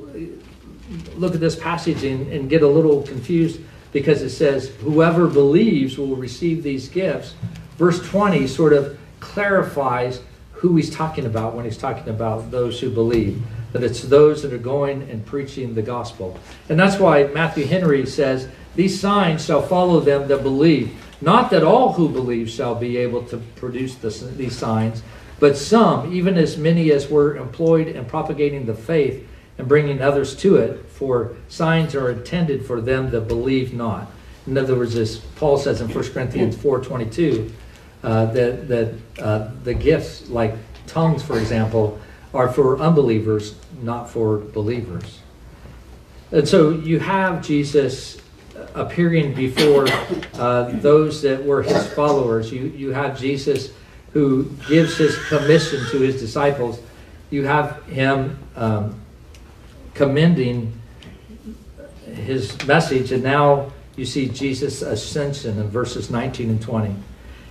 look 1.16 1.34
at 1.34 1.40
this 1.40 1.56
passage 1.56 2.04
and, 2.04 2.30
and 2.32 2.50
get 2.50 2.62
a 2.62 2.68
little 2.68 3.02
confused 3.02 3.60
because 3.92 4.22
it 4.22 4.30
says, 4.30 4.68
whoever 4.80 5.26
believes 5.28 5.96
will 5.96 6.16
receive 6.16 6.62
these 6.62 6.88
gifts, 6.88 7.34
verse 7.78 8.06
20 8.08 8.46
sort 8.46 8.72
of 8.72 8.98
clarifies 9.20 10.20
who 10.52 10.76
he's 10.76 10.94
talking 10.94 11.26
about 11.26 11.54
when 11.54 11.64
he's 11.64 11.78
talking 11.78 12.08
about 12.08 12.50
those 12.50 12.80
who 12.80 12.90
believe. 12.90 13.40
That 13.72 13.82
it's 13.82 14.02
those 14.02 14.42
that 14.42 14.52
are 14.52 14.58
going 14.58 15.08
and 15.10 15.24
preaching 15.24 15.74
the 15.74 15.82
gospel. 15.82 16.38
And 16.68 16.78
that's 16.78 16.98
why 16.98 17.24
Matthew 17.24 17.66
Henry 17.66 18.06
says, 18.06 18.48
These 18.76 19.00
signs 19.00 19.44
shall 19.44 19.62
follow 19.62 20.00
them 20.00 20.28
that 20.28 20.42
believe. 20.42 20.96
Not 21.20 21.50
that 21.50 21.62
all 21.62 21.92
who 21.92 22.08
believe 22.08 22.50
shall 22.50 22.74
be 22.74 22.96
able 22.96 23.22
to 23.26 23.38
produce 23.56 23.94
these 23.96 24.56
signs, 24.56 25.02
but 25.40 25.56
some, 25.56 26.12
even 26.12 26.36
as 26.36 26.56
many 26.56 26.92
as 26.92 27.08
were 27.08 27.36
employed 27.36 27.88
in 27.88 28.04
propagating 28.04 28.66
the 28.66 28.74
faith, 28.74 29.26
and 29.58 29.68
bringing 29.68 30.02
others 30.02 30.34
to 30.36 30.56
it, 30.56 30.86
for 30.88 31.36
signs 31.48 31.94
are 31.94 32.10
intended 32.10 32.66
for 32.66 32.80
them 32.80 33.10
that 33.10 33.22
believe 33.22 33.72
not. 33.72 34.10
In 34.46 34.58
other 34.58 34.74
words, 34.74 34.96
as 34.96 35.18
Paul 35.18 35.58
says 35.58 35.80
in 35.80 35.88
1 35.88 36.12
Corinthians 36.12 36.56
4.22, 36.56 37.52
uh, 38.02 38.26
that, 38.26 38.68
that 38.68 38.94
uh, 39.18 39.50
the 39.62 39.72
gifts, 39.72 40.28
like 40.28 40.54
tongues, 40.86 41.22
for 41.22 41.38
example, 41.38 41.98
are 42.34 42.52
for 42.52 42.78
unbelievers, 42.78 43.54
not 43.80 44.10
for 44.10 44.38
believers. 44.38 45.20
And 46.32 46.48
so 46.48 46.70
you 46.70 46.98
have 46.98 47.42
Jesus 47.42 48.20
appearing 48.74 49.34
before 49.34 49.86
uh, 50.34 50.64
those 50.80 51.22
that 51.22 51.44
were 51.44 51.62
his 51.62 51.86
followers. 51.92 52.52
You, 52.52 52.64
you 52.76 52.90
have 52.92 53.18
Jesus 53.18 53.72
who 54.12 54.44
gives 54.68 54.96
his 54.96 55.16
commission 55.28 55.84
to 55.90 55.98
his 55.98 56.20
disciples. 56.20 56.80
You 57.30 57.44
have 57.46 57.84
him 57.86 58.38
um, 58.56 59.00
commending 59.94 60.72
his 62.06 62.64
message, 62.66 63.12
and 63.12 63.22
now 63.22 63.72
you 63.96 64.04
see 64.04 64.28
Jesus' 64.28 64.82
ascension 64.82 65.58
in 65.58 65.68
verses 65.68 66.10
19 66.10 66.50
and 66.50 66.62
20. 66.62 66.94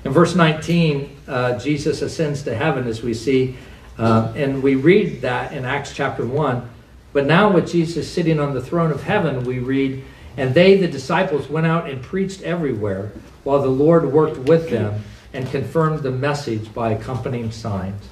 In 0.06 0.12
verse 0.12 0.36
19, 0.36 1.18
uh, 1.28 1.60
Jesus 1.60 2.02
ascends 2.02 2.44
to 2.44 2.56
heaven, 2.56 2.88
as 2.88 3.02
we 3.02 3.14
see, 3.14 3.56
uh, 3.98 4.34
and 4.36 4.62
we 4.62 4.76
read 4.76 5.22
that 5.22 5.54
in 5.54 5.66
Acts 5.66 5.94
chapter 5.94 6.26
1. 6.26 6.70
But 7.14 7.26
now, 7.26 7.52
with 7.52 7.70
Jesus 7.72 8.12
sitting 8.12 8.40
on 8.40 8.54
the 8.54 8.62
throne 8.62 8.92
of 8.92 9.04
heaven, 9.04 9.44
we 9.44 9.60
read, 9.60 10.04
And 10.38 10.54
they, 10.54 10.78
the 10.78 10.88
disciples, 10.88 11.48
went 11.48 11.68
out 11.68 11.90
and 11.90 12.02
preached 12.02 12.42
everywhere, 12.42 13.12
while 13.44 13.62
the 13.62 13.68
Lord 13.68 14.12
worked 14.12 14.38
with 14.38 14.70
them 14.70 15.04
and 15.34 15.50
confirmed 15.50 16.04
the 16.04 16.12
message 16.12 16.74
by 16.74 16.92
accompanying 16.92 17.52
signs. 17.52 18.10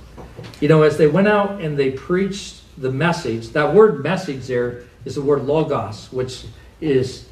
You 0.59 0.67
know, 0.67 0.83
as 0.83 0.97
they 0.97 1.07
went 1.07 1.27
out 1.27 1.61
and 1.61 1.77
they 1.77 1.91
preached 1.91 2.61
the 2.77 2.91
message, 2.91 3.49
that 3.49 3.73
word 3.73 4.03
message 4.03 4.47
there 4.47 4.83
is 5.05 5.15
the 5.15 5.21
word 5.21 5.43
logos, 5.43 6.11
which 6.11 6.45
is 6.79 7.27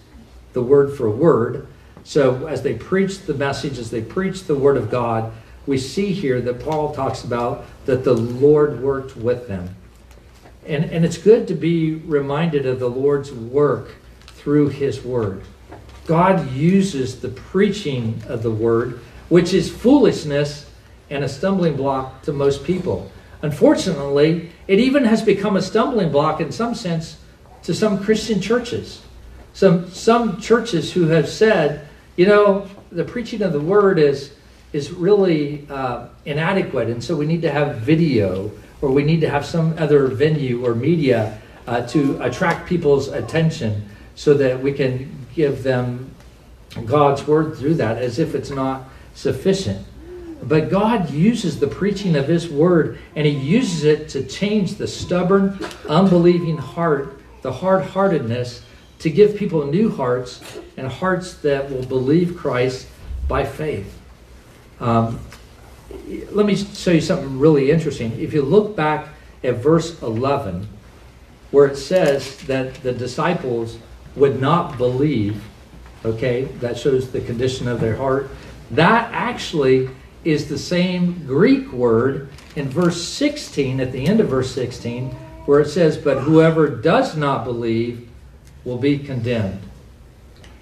the 0.54 0.62
word 0.62 0.96
for 0.96 1.10
word. 1.10 1.68
So 2.04 2.48
as 2.48 2.62
they 2.62 2.76
preached 2.76 3.28
the 3.28 3.34
message, 3.34 3.78
as 3.78 3.92
they 3.92 4.02
preached 4.02 4.48
the 4.48 4.56
word 4.56 4.78
of 4.78 4.90
God, 4.90 5.32
we 5.68 5.78
see 5.78 6.14
here 6.14 6.42
that 6.42 6.62
Paul 6.62 6.94
talks 6.94 7.24
about 7.24 7.66
that 7.86 8.04
the 8.04 8.14
Lord 8.14 8.82
worked 8.82 9.16
with 9.16 9.48
them. 9.48 9.76
And, 10.66 10.86
and 10.86 11.06
it's 11.06 11.18
good 11.18 11.48
to 11.48 11.56
be 11.56 11.96
reminded 11.96 12.66
of 12.66 12.80
the 12.80 12.90
Lord's 12.90 13.32
work 13.32 13.96
through 14.40 14.70
his 14.70 15.04
word. 15.04 15.44
God 16.06 16.52
uses 16.52 17.20
the 17.20 17.30
preaching 17.30 18.22
of 18.28 18.42
the 18.42 18.52
word, 18.52 19.00
which 19.28 19.54
is 19.54 19.70
foolishness 19.70 20.70
and 21.10 21.24
a 21.24 21.30
stumbling 21.30 21.76
block 21.76 22.24
to 22.24 22.34
most 22.34 22.64
people. 22.64 23.12
Unfortunately, 23.42 24.50
it 24.68 24.80
even 24.80 25.04
has 25.04 25.22
become 25.22 25.56
a 25.56 25.62
stumbling 25.62 26.12
block 26.12 26.42
in 26.42 26.52
some 26.52 26.74
sense 26.74 27.18
to 27.64 27.74
some 27.74 28.04
Christian 28.04 28.42
churches. 28.42 29.02
Some, 29.54 29.90
some 29.92 30.40
churches 30.40 30.94
who 30.94 31.08
have 31.08 31.28
said, 31.28 31.88
you 32.16 32.26
know, 32.26 32.68
the 32.92 33.04
preaching 33.04 33.42
of 33.42 33.54
the 33.54 33.60
word 33.60 34.00
is, 34.00 34.34
is 34.74 34.92
really 34.92 35.68
uh, 35.70 36.08
inadequate, 36.26 36.90
and 36.90 37.04
so 37.04 37.16
we 37.16 37.26
need 37.26 37.42
to 37.42 37.52
have 37.52 37.78
video 37.78 38.52
or 38.82 38.90
we 38.92 39.04
need 39.04 39.22
to 39.22 39.30
have 39.30 39.46
some 39.46 39.76
other 39.78 40.08
venue 40.08 40.66
or 40.66 40.74
media 40.74 41.40
uh, 41.68 41.86
to 41.88 42.22
attract 42.24 42.68
people's 42.68 43.10
attention 43.10 43.89
so 44.20 44.34
that 44.34 44.62
we 44.62 44.74
can 44.74 45.10
give 45.34 45.64
them 45.64 46.14
God's 46.86 47.26
word 47.26 47.56
through 47.56 47.76
that 47.76 48.00
as 48.00 48.20
if 48.20 48.36
it's 48.36 48.50
not 48.50 48.84
sufficient. 49.16 49.88
But 50.44 50.70
God 50.70 51.10
uses 51.10 51.62
the 51.62 51.68
preaching 51.68 52.18
of 52.18 52.28
His 52.28 52.50
word 52.50 53.00
and 53.16 53.26
He 53.26 53.32
uses 53.32 53.86
it 53.86 54.10
to 54.10 54.26
change 54.26 54.76
the 54.76 54.88
stubborn, 54.88 55.58
unbelieving 55.88 56.58
heart, 56.58 57.22
the 57.44 57.54
hard 57.54 57.86
heartedness, 57.86 58.62
to 59.00 59.10
give 59.10 59.38
people 59.38 59.66
new 59.66 59.90
hearts 59.90 60.60
and 60.76 60.90
hearts 60.90 61.36
that 61.36 61.72
will 61.72 61.86
believe 61.86 62.36
Christ 62.36 62.90
by 63.30 63.46
faith. 63.46 64.02
Um, 64.82 65.18
let 66.32 66.46
me 66.46 66.58
show 66.58 66.92
you 66.92 67.00
something 67.00 67.40
really 67.40 67.72
interesting. 67.72 68.20
If 68.20 68.34
you 68.34 68.42
look 68.42 68.76
back 68.76 69.08
at 69.46 69.56
verse 69.56 70.02
11, 70.02 70.68
where 71.52 71.68
it 71.68 71.78
says 71.78 72.36
that 72.48 72.74
the 72.84 72.92
disciples 72.92 73.78
would 74.20 74.40
not 74.40 74.78
believe, 74.78 75.44
okay, 76.06 76.44
that 76.60 76.78
shows 76.78 77.12
the 77.12 77.22
condition 77.22 77.68
of 77.68 77.80
their 77.80 77.96
heart. 77.96 78.30
That 78.72 79.12
actually 79.14 79.90
is 80.24 80.50
the 80.50 80.58
same 80.58 81.26
Greek 81.26 81.72
word 81.72 82.30
in 82.56 82.70
verse 82.70 83.02
16, 83.02 83.80
at 83.80 83.92
the 83.92 84.06
end 84.06 84.20
of 84.20 84.28
verse 84.28 84.54
16, 84.54 85.10
where 85.46 85.62
it 85.62 85.70
says, 85.70 85.98
But 85.98 86.20
whoever 86.20 86.68
does 86.68 87.16
not 87.16 87.46
believe 87.46 88.08
will 88.66 88.78
be 88.78 89.00
condemned. 89.00 89.62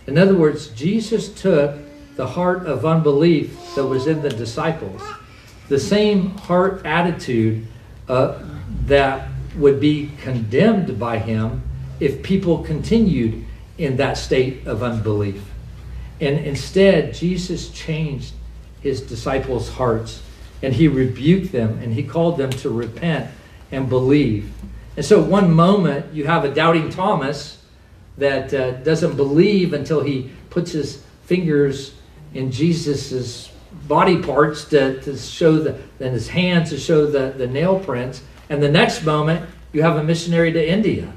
In 0.06 0.18
other 0.18 0.36
words, 0.36 0.68
Jesus 0.68 1.34
took 1.34 1.76
the 2.16 2.28
heart 2.28 2.66
of 2.66 2.86
unbelief 2.86 3.58
that 3.76 3.86
was 3.86 4.08
in 4.08 4.22
the 4.22 4.30
disciples 4.30 5.02
the 5.70 5.80
same 5.80 6.30
heart 6.38 6.86
attitude 6.86 7.68
uh, 8.08 8.40
that 8.86 9.30
would 9.58 9.80
be 9.80 10.12
condemned 10.22 11.00
by 11.00 11.18
him 11.18 11.62
if 12.00 12.24
people 12.24 12.64
continued 12.64 13.44
in 13.78 13.98
that 13.98 14.18
state 14.18 14.66
of 14.66 14.84
unbelief. 14.84 15.44
And 16.20 16.40
instead, 16.40 17.14
Jesus 17.14 17.70
changed 17.70 18.34
his 18.82 19.02
disciples' 19.02 19.70
hearts 19.70 20.22
and 20.64 20.74
he 20.74 20.88
rebuked 20.88 21.52
them 21.52 21.80
and 21.80 21.94
he 21.94 22.04
called 22.04 22.38
them 22.38 22.50
to 22.50 22.70
repent 22.70 23.30
and 23.72 23.88
believe. 23.88 24.52
And 24.96 25.06
so, 25.06 25.22
one 25.22 25.54
moment, 25.54 26.12
you 26.14 26.26
have 26.26 26.44
a 26.44 26.54
doubting 26.54 26.90
Thomas 26.90 27.64
that 28.18 28.52
uh, 28.54 28.72
doesn't 28.72 29.16
believe 29.16 29.74
until 29.74 30.02
he 30.02 30.32
puts 30.50 30.72
his 30.72 31.04
fingers 31.26 31.94
in 32.34 32.52
Jesus's 32.52 33.52
body 33.88 34.22
parts 34.22 34.66
to, 34.66 35.00
to 35.02 35.16
show 35.16 35.60
the, 35.60 35.80
and 36.00 36.14
his 36.14 36.28
hands 36.28 36.72
to 36.72 36.80
show 36.80 37.06
the, 37.06 37.34
the 37.38 37.46
nail 37.46 37.80
prints. 37.80 38.24
And 38.50 38.64
the 38.64 38.72
next 38.72 39.06
moment, 39.06 39.48
you 39.72 39.84
have 39.84 39.98
a 39.98 40.04
missionary 40.04 40.52
to 40.52 40.68
India. 40.68 41.14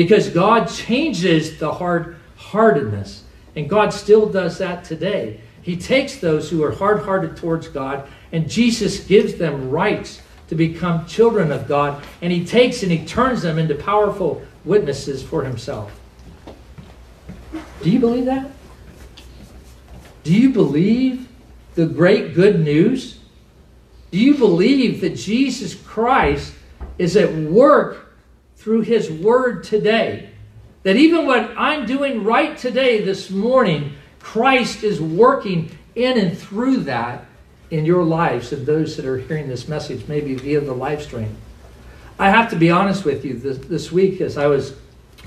Because 0.00 0.30
God 0.30 0.64
changes 0.64 1.58
the 1.58 1.70
hard 1.70 2.16
heartedness. 2.34 3.22
And 3.54 3.68
God 3.68 3.92
still 3.92 4.26
does 4.30 4.56
that 4.56 4.82
today. 4.82 5.42
He 5.60 5.76
takes 5.76 6.16
those 6.16 6.48
who 6.48 6.64
are 6.64 6.70
hard 6.70 7.02
hearted 7.02 7.36
towards 7.36 7.68
God, 7.68 8.08
and 8.32 8.48
Jesus 8.48 9.00
gives 9.00 9.34
them 9.34 9.68
rights 9.68 10.22
to 10.48 10.54
become 10.54 11.04
children 11.04 11.52
of 11.52 11.68
God. 11.68 12.02
And 12.22 12.32
He 12.32 12.46
takes 12.46 12.82
and 12.82 12.90
He 12.90 13.04
turns 13.04 13.42
them 13.42 13.58
into 13.58 13.74
powerful 13.74 14.42
witnesses 14.64 15.22
for 15.22 15.44
Himself. 15.44 15.92
Do 17.82 17.90
you 17.90 17.98
believe 17.98 18.24
that? 18.24 18.50
Do 20.24 20.32
you 20.32 20.48
believe 20.48 21.28
the 21.74 21.84
great 21.84 22.32
good 22.32 22.58
news? 22.60 23.18
Do 24.12 24.18
you 24.18 24.38
believe 24.38 25.02
that 25.02 25.14
Jesus 25.14 25.74
Christ 25.74 26.54
is 26.96 27.18
at 27.18 27.34
work 27.34 28.09
through 28.60 28.82
his 28.82 29.10
word 29.10 29.64
today? 29.64 30.30
That 30.82 30.96
even 30.96 31.26
what 31.26 31.52
I'm 31.56 31.86
doing 31.86 32.24
right 32.24 32.56
today, 32.56 33.02
this 33.02 33.30
morning, 33.30 33.94
Christ 34.18 34.84
is 34.84 35.00
working 35.00 35.70
in 35.94 36.18
and 36.18 36.38
through 36.38 36.78
that 36.84 37.26
in 37.70 37.84
your 37.84 38.04
lives 38.04 38.52
and 38.52 38.64
those 38.64 38.96
that 38.96 39.06
are 39.06 39.18
hearing 39.18 39.48
this 39.48 39.66
message, 39.66 40.06
maybe 40.08 40.34
via 40.34 40.60
the 40.60 40.72
live 40.72 41.02
stream. 41.02 41.36
I 42.18 42.30
have 42.30 42.50
to 42.50 42.56
be 42.56 42.70
honest 42.70 43.04
with 43.04 43.24
you 43.24 43.38
this, 43.38 43.58
this 43.58 43.90
week 43.90 44.20
as 44.20 44.36
I 44.36 44.46
was 44.46 44.74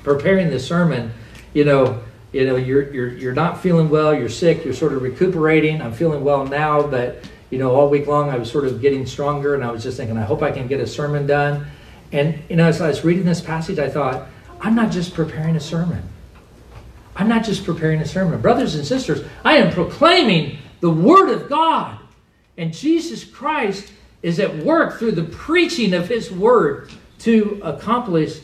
preparing 0.03 0.49
the 0.49 0.59
sermon, 0.59 1.11
you 1.53 1.65
know, 1.65 2.03
you 2.33 2.47
know 2.47 2.55
you're, 2.55 2.91
you're 2.91 3.09
you're 3.09 3.33
not 3.33 3.61
feeling 3.61 3.89
well 3.89 4.13
you're 4.13 4.27
sick 4.27 4.65
you're 4.65 4.73
sort 4.73 4.91
of 4.91 5.03
recuperating 5.03 5.81
i'm 5.81 5.93
feeling 5.93 6.23
well 6.23 6.45
now 6.45 6.81
but 6.85 7.23
you 7.51 7.59
know 7.59 7.73
all 7.73 7.89
week 7.89 8.07
long 8.07 8.29
i 8.29 8.37
was 8.37 8.51
sort 8.51 8.65
of 8.65 8.81
getting 8.81 9.05
stronger 9.05 9.53
and 9.53 9.63
i 9.63 9.71
was 9.71 9.83
just 9.83 9.97
thinking 9.97 10.17
i 10.17 10.23
hope 10.23 10.41
i 10.41 10.51
can 10.51 10.67
get 10.67 10.79
a 10.79 10.87
sermon 10.87 11.27
done 11.27 11.65
and 12.13 12.41
you 12.49 12.55
know 12.55 12.67
as 12.67 12.79
i 12.79 12.87
was 12.87 13.03
reading 13.03 13.25
this 13.25 13.41
passage 13.41 13.79
i 13.79 13.89
thought 13.89 14.27
i'm 14.61 14.75
not 14.75 14.91
just 14.91 15.13
preparing 15.13 15.55
a 15.55 15.59
sermon. 15.59 16.01
I'm 17.15 17.27
not 17.27 17.43
just 17.43 17.63
preparing 17.63 17.99
a 18.01 18.07
sermon. 18.07 18.41
Brothers 18.41 18.75
and 18.75 18.85
sisters 18.85 19.25
i 19.43 19.57
am 19.57 19.73
proclaiming 19.73 20.59
the 20.79 20.89
word 20.89 21.29
of 21.29 21.49
god. 21.49 21.99
And 22.57 22.73
jesus 22.73 23.23
christ 23.23 23.91
is 24.21 24.39
at 24.39 24.55
work 24.57 24.99
through 24.99 25.11
the 25.11 25.23
preaching 25.23 25.93
of 25.93 26.07
his 26.07 26.31
word 26.31 26.91
to 27.19 27.59
accomplish 27.63 28.39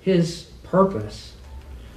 his 0.00 0.44
purpose. 0.62 1.34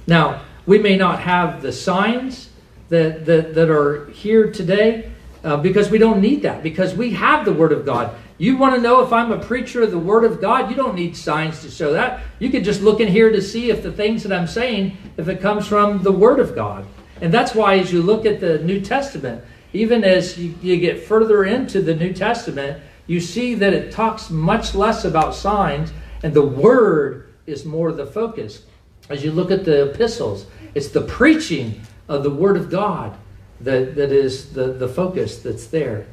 Now 0.06 0.42
we 0.66 0.78
may 0.78 0.96
not 0.96 1.20
have 1.20 1.62
the 1.62 1.72
signs 1.72 2.50
that, 2.88 3.24
that, 3.26 3.54
that 3.54 3.70
are 3.70 4.06
here 4.10 4.50
today 4.50 5.10
uh, 5.44 5.56
because 5.56 5.90
we 5.90 5.98
don't 5.98 6.20
need 6.20 6.42
that, 6.42 6.62
because 6.62 6.94
we 6.94 7.10
have 7.12 7.44
the 7.44 7.52
Word 7.52 7.72
of 7.72 7.84
God. 7.84 8.14
You 8.40 8.56
want 8.56 8.76
to 8.76 8.80
know 8.80 9.02
if 9.02 9.12
I'm 9.12 9.32
a 9.32 9.38
preacher 9.38 9.82
of 9.82 9.90
the 9.90 9.98
Word 9.98 10.22
of 10.24 10.40
God? 10.40 10.70
You 10.70 10.76
don't 10.76 10.94
need 10.94 11.16
signs 11.16 11.60
to 11.62 11.70
show 11.70 11.92
that. 11.94 12.22
You 12.38 12.50
can 12.50 12.62
just 12.62 12.80
look 12.80 13.00
in 13.00 13.08
here 13.08 13.32
to 13.32 13.42
see 13.42 13.70
if 13.70 13.82
the 13.82 13.90
things 13.90 14.22
that 14.22 14.32
I'm 14.32 14.46
saying, 14.46 14.96
if 15.16 15.26
it 15.26 15.40
comes 15.40 15.66
from 15.66 16.04
the 16.04 16.12
Word 16.12 16.38
of 16.38 16.54
God. 16.54 16.86
And 17.20 17.34
that's 17.34 17.52
why, 17.52 17.78
as 17.78 17.92
you 17.92 18.00
look 18.00 18.24
at 18.24 18.38
the 18.38 18.60
New 18.60 18.80
Testament, 18.80 19.44
even 19.72 20.04
as 20.04 20.38
you, 20.38 20.54
you 20.62 20.76
get 20.76 21.02
further 21.02 21.44
into 21.44 21.82
the 21.82 21.96
New 21.96 22.12
Testament, 22.12 22.80
you 23.08 23.20
see 23.20 23.54
that 23.56 23.72
it 23.72 23.90
talks 23.90 24.30
much 24.30 24.72
less 24.72 25.04
about 25.04 25.34
signs, 25.34 25.92
and 26.22 26.32
the 26.32 26.46
Word 26.46 27.34
is 27.46 27.64
more 27.64 27.90
the 27.90 28.06
focus. 28.06 28.62
As 29.08 29.24
you 29.24 29.32
look 29.32 29.50
at 29.50 29.64
the 29.64 29.90
epistles, 29.90 30.46
it's 30.76 30.88
the 30.88 31.00
preaching 31.00 31.80
of 32.06 32.22
the 32.22 32.30
Word 32.30 32.56
of 32.56 32.70
God 32.70 33.16
that, 33.62 33.96
that 33.96 34.12
is 34.12 34.52
the, 34.52 34.74
the 34.74 34.88
focus 34.88 35.38
that's 35.42 35.66
there. 35.66 36.06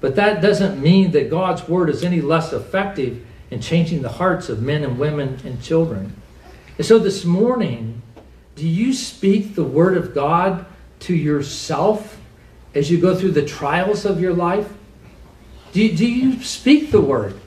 But 0.00 0.16
that 0.16 0.40
doesn't 0.40 0.80
mean 0.80 1.10
that 1.12 1.30
God's 1.30 1.68
Word 1.68 1.90
is 1.90 2.04
any 2.04 2.20
less 2.20 2.52
effective 2.52 3.24
in 3.50 3.60
changing 3.60 4.02
the 4.02 4.08
hearts 4.08 4.48
of 4.48 4.62
men 4.62 4.84
and 4.84 4.98
women 4.98 5.38
and 5.44 5.62
children. 5.62 6.14
And 6.76 6.86
so 6.86 6.98
this 6.98 7.24
morning, 7.24 8.02
do 8.54 8.66
you 8.66 8.92
speak 8.92 9.54
the 9.54 9.64
Word 9.64 9.96
of 9.96 10.14
God 10.14 10.66
to 11.00 11.14
yourself 11.14 12.20
as 12.74 12.90
you 12.90 13.00
go 13.00 13.16
through 13.16 13.32
the 13.32 13.44
trials 13.44 14.04
of 14.04 14.20
your 14.20 14.34
life? 14.34 14.72
Do 15.72 15.96
do 15.96 16.06
you 16.06 16.42
speak 16.42 16.90
the 16.90 17.00
Word? 17.00 17.38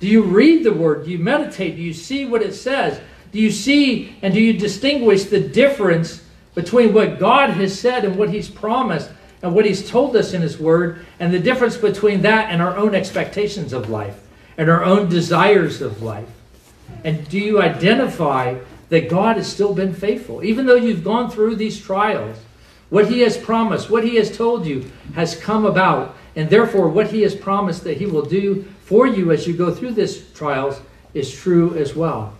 Do 0.00 0.08
you 0.08 0.22
read 0.22 0.64
the 0.64 0.72
Word? 0.72 1.04
Do 1.04 1.10
you 1.10 1.18
meditate? 1.18 1.76
Do 1.76 1.82
you 1.82 1.94
see 1.94 2.24
what 2.26 2.42
it 2.42 2.54
says? 2.54 3.00
Do 3.30 3.38
you 3.38 3.50
see 3.50 4.16
and 4.22 4.34
do 4.34 4.40
you 4.40 4.52
distinguish 4.52 5.24
the 5.24 5.40
difference 5.40 6.24
between 6.54 6.92
what 6.92 7.18
God 7.18 7.50
has 7.50 7.78
said 7.78 8.04
and 8.04 8.16
what 8.16 8.30
He's 8.30 8.48
promised 8.48 9.10
and 9.42 9.54
what 9.54 9.66
He's 9.66 9.88
told 9.88 10.16
us 10.16 10.32
in 10.32 10.42
His 10.42 10.58
Word, 10.58 11.04
and 11.18 11.32
the 11.32 11.38
difference 11.38 11.76
between 11.76 12.22
that 12.22 12.50
and 12.50 12.62
our 12.62 12.76
own 12.76 12.94
expectations 12.94 13.72
of 13.72 13.90
life 13.90 14.18
and 14.56 14.70
our 14.70 14.84
own 14.84 15.08
desires 15.08 15.82
of 15.82 16.02
life? 16.02 16.28
And 17.04 17.28
do 17.28 17.38
you 17.38 17.60
identify 17.60 18.58
that 18.88 19.08
God 19.08 19.36
has 19.36 19.50
still 19.50 19.74
been 19.74 19.94
faithful? 19.94 20.44
Even 20.44 20.66
though 20.66 20.76
you've 20.76 21.04
gone 21.04 21.30
through 21.30 21.56
these 21.56 21.80
trials, 21.80 22.38
what 22.90 23.08
He 23.08 23.20
has 23.20 23.36
promised, 23.36 23.90
what 23.90 24.04
He 24.04 24.16
has 24.16 24.36
told 24.36 24.66
you 24.66 24.90
has 25.14 25.34
come 25.34 25.64
about, 25.64 26.16
and 26.36 26.48
therefore 26.48 26.88
what 26.88 27.10
He 27.10 27.22
has 27.22 27.34
promised 27.34 27.84
that 27.84 27.96
He 27.96 28.06
will 28.06 28.24
do 28.24 28.62
for 28.84 29.06
you 29.06 29.32
as 29.32 29.46
you 29.46 29.54
go 29.54 29.72
through 29.72 29.92
these 29.92 30.30
trials 30.32 30.80
is 31.14 31.34
true 31.34 31.74
as 31.76 31.96
well. 31.96 32.34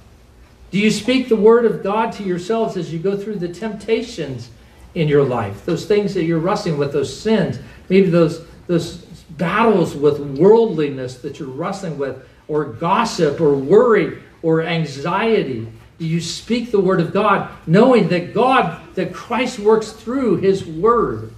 Do 0.71 0.79
you 0.79 0.91
speak 0.91 1.29
the 1.29 1.37
word 1.37 1.65
of 1.67 1.83
God 1.83 2.13
to 2.13 2.23
yourselves 2.23 2.77
as 2.77 2.93
you 2.93 2.99
go 2.99 3.17
through 3.17 3.37
the 3.37 3.49
temptations 3.49 4.49
in 4.95 5.09
your 5.09 5.25
life? 5.25 5.65
Those 5.65 5.87
things 5.87 6.15
that 6.15 6.25
you're 6.25 6.39
wrestling 6.39 6.79
with, 6.79 6.93
those 6.93 7.15
sins, 7.15 7.59
maybe 7.89 8.11
those, 8.11 8.45
those 8.67 8.99
battles 9.31 9.95
with 9.95 10.21
worldliness 10.21 11.17
that 11.19 11.39
you're 11.39 11.49
wrestling 11.49 11.99
with, 11.99 12.27
or 12.49 12.65
gossip, 12.65 13.41
or 13.41 13.55
worry, 13.55 14.23
or 14.43 14.63
anxiety. 14.63 15.67
Do 15.99 16.07
you 16.07 16.21
speak 16.21 16.71
the 16.71 16.81
word 16.81 17.01
of 17.01 17.13
God 17.13 17.51
knowing 17.67 18.09
that 18.09 18.35
God, 18.35 18.95
that 18.95 19.15
Christ 19.15 19.59
works 19.59 19.93
through 19.93 20.39
his 20.39 20.65
word 20.67 21.33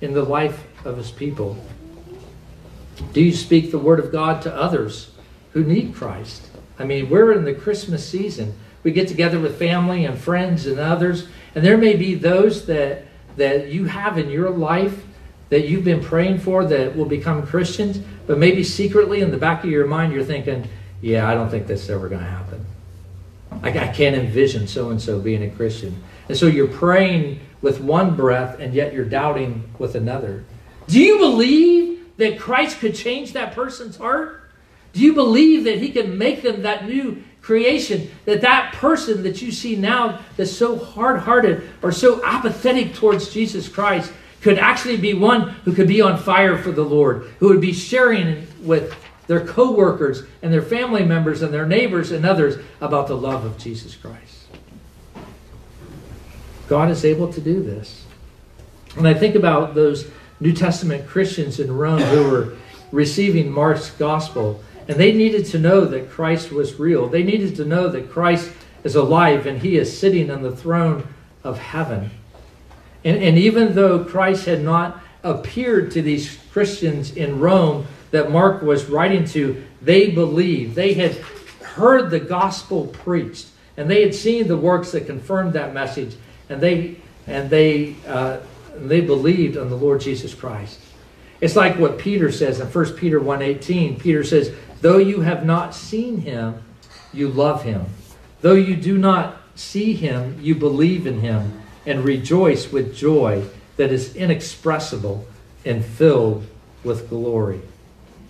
in 0.00 0.12
the 0.12 0.24
life 0.24 0.64
of 0.84 0.96
his 0.96 1.10
people? 1.10 1.56
Do 3.12 3.22
you 3.22 3.32
speak 3.32 3.70
the 3.70 3.78
word 3.78 4.00
of 4.00 4.12
God 4.12 4.42
to 4.42 4.54
others 4.54 5.12
who 5.52 5.64
need 5.64 5.94
Christ? 5.94 6.48
I 6.78 6.84
mean, 6.84 7.08
we're 7.08 7.32
in 7.32 7.44
the 7.44 7.54
Christmas 7.54 8.06
season. 8.06 8.54
We 8.82 8.90
get 8.90 9.08
together 9.08 9.38
with 9.38 9.58
family 9.58 10.04
and 10.04 10.18
friends 10.18 10.66
and 10.66 10.78
others, 10.78 11.28
and 11.54 11.64
there 11.64 11.76
may 11.76 11.96
be 11.96 12.14
those 12.14 12.66
that 12.66 13.04
that 13.36 13.68
you 13.68 13.86
have 13.86 14.18
in 14.18 14.30
your 14.30 14.50
life 14.50 15.04
that 15.48 15.68
you've 15.68 15.84
been 15.84 16.02
praying 16.02 16.38
for 16.38 16.64
that 16.64 16.96
will 16.96 17.06
become 17.06 17.46
Christians, 17.46 17.98
but 18.26 18.38
maybe 18.38 18.62
secretly 18.62 19.20
in 19.20 19.30
the 19.30 19.36
back 19.36 19.64
of 19.64 19.70
your 19.70 19.86
mind 19.86 20.12
you're 20.12 20.24
thinking, 20.24 20.68
"Yeah, 21.00 21.28
I 21.28 21.34
don't 21.34 21.50
think 21.50 21.66
that's 21.66 21.88
ever 21.88 22.08
going 22.08 22.22
to 22.22 22.28
happen. 22.28 22.64
I, 23.62 23.68
I 23.68 23.88
can't 23.88 24.16
envision 24.16 24.66
so 24.66 24.90
and 24.90 25.00
so 25.00 25.18
being 25.18 25.42
a 25.42 25.50
Christian." 25.50 26.02
And 26.28 26.36
so 26.36 26.46
you're 26.46 26.68
praying 26.68 27.40
with 27.60 27.80
one 27.80 28.16
breath, 28.16 28.58
and 28.58 28.74
yet 28.74 28.92
you're 28.92 29.04
doubting 29.04 29.68
with 29.78 29.94
another. 29.94 30.44
Do 30.88 31.00
you 31.00 31.18
believe 31.18 32.16
that 32.16 32.38
Christ 32.38 32.78
could 32.78 32.94
change 32.94 33.32
that 33.32 33.54
person's 33.54 33.96
heart? 33.96 34.40
Do 34.92 35.00
you 35.00 35.14
believe 35.14 35.64
that 35.64 35.78
he 35.78 35.90
can 35.90 36.18
make 36.18 36.42
them 36.42 36.62
that 36.62 36.86
new 36.86 37.22
creation? 37.42 38.10
That 38.24 38.40
that 38.40 38.72
person 38.74 39.22
that 39.24 39.42
you 39.42 39.52
see 39.52 39.76
now 39.76 40.20
that's 40.36 40.50
so 40.50 40.78
hard-hearted 40.78 41.68
or 41.82 41.92
so 41.92 42.24
apathetic 42.24 42.94
towards 42.94 43.28
Jesus 43.28 43.68
Christ 43.68 44.12
could 44.40 44.58
actually 44.58 44.96
be 44.96 45.14
one 45.14 45.50
who 45.64 45.72
could 45.72 45.88
be 45.88 46.00
on 46.00 46.18
fire 46.18 46.56
for 46.56 46.72
the 46.72 46.84
Lord, 46.84 47.28
who 47.38 47.48
would 47.48 47.60
be 47.60 47.72
sharing 47.72 48.46
with 48.62 48.94
their 49.28 49.46
co-workers 49.46 50.24
and 50.42 50.52
their 50.52 50.62
family 50.62 51.04
members 51.04 51.42
and 51.42 51.54
their 51.54 51.66
neighbors 51.66 52.10
and 52.10 52.26
others 52.26 52.56
about 52.80 53.06
the 53.06 53.16
love 53.16 53.44
of 53.44 53.56
Jesus 53.56 53.94
Christ. 53.94 54.46
God 56.68 56.90
is 56.90 57.04
able 57.04 57.32
to 57.32 57.40
do 57.40 57.62
this. 57.62 58.04
And 58.96 59.06
I 59.06 59.14
think 59.14 59.36
about 59.36 59.74
those 59.74 60.10
New 60.40 60.52
Testament 60.52 61.06
Christians 61.06 61.60
in 61.60 61.70
Rome 61.70 62.00
who 62.00 62.30
were 62.30 62.56
receiving 62.90 63.50
Mark's 63.50 63.90
gospel 63.92 64.60
and 64.88 64.98
they 64.98 65.12
needed 65.12 65.46
to 65.46 65.58
know 65.58 65.84
that 65.84 66.10
Christ 66.10 66.50
was 66.50 66.78
real. 66.78 67.08
They 67.08 67.22
needed 67.22 67.56
to 67.56 67.64
know 67.64 67.88
that 67.88 68.10
Christ 68.10 68.50
is 68.84 68.94
alive 68.96 69.46
and 69.46 69.60
he 69.60 69.76
is 69.76 69.96
sitting 69.96 70.30
on 70.30 70.42
the 70.42 70.54
throne 70.54 71.06
of 71.44 71.58
heaven. 71.58 72.10
And, 73.04 73.22
and 73.22 73.38
even 73.38 73.74
though 73.74 74.04
Christ 74.04 74.46
had 74.46 74.62
not 74.62 75.00
appeared 75.22 75.92
to 75.92 76.02
these 76.02 76.38
Christians 76.52 77.16
in 77.16 77.38
Rome 77.38 77.86
that 78.10 78.30
Mark 78.30 78.62
was 78.62 78.86
writing 78.86 79.24
to, 79.26 79.64
they 79.80 80.10
believed. 80.10 80.74
They 80.74 80.94
had 80.94 81.16
heard 81.62 82.10
the 82.10 82.20
gospel 82.20 82.86
preached, 82.88 83.48
and 83.76 83.88
they 83.88 84.02
had 84.02 84.14
seen 84.14 84.48
the 84.48 84.56
works 84.56 84.92
that 84.92 85.06
confirmed 85.06 85.54
that 85.54 85.72
message, 85.72 86.14
and 86.48 86.60
they 86.60 86.96
and 87.26 87.48
they 87.48 87.96
uh, 88.06 88.40
they 88.76 89.00
believed 89.00 89.56
on 89.56 89.70
the 89.70 89.76
Lord 89.76 90.00
Jesus 90.00 90.34
Christ. 90.34 90.78
It's 91.42 91.56
like 91.56 91.76
what 91.76 91.98
Peter 91.98 92.30
says 92.30 92.60
in 92.60 92.68
1 92.68 92.96
Peter 92.96 93.20
1:18. 93.20 93.98
Peter 93.98 94.22
says, 94.22 94.52
Though 94.80 94.98
you 94.98 95.22
have 95.22 95.44
not 95.44 95.74
seen 95.74 96.18
him, 96.18 96.62
you 97.12 97.28
love 97.28 97.64
him. 97.64 97.86
Though 98.42 98.54
you 98.54 98.76
do 98.76 98.96
not 98.96 99.36
see 99.56 99.92
him, 99.92 100.38
you 100.40 100.54
believe 100.54 101.04
in 101.04 101.20
him 101.20 101.60
and 101.84 102.04
rejoice 102.04 102.70
with 102.70 102.94
joy 102.94 103.44
that 103.76 103.90
is 103.90 104.14
inexpressible 104.14 105.26
and 105.64 105.84
filled 105.84 106.46
with 106.84 107.08
glory. 107.08 107.60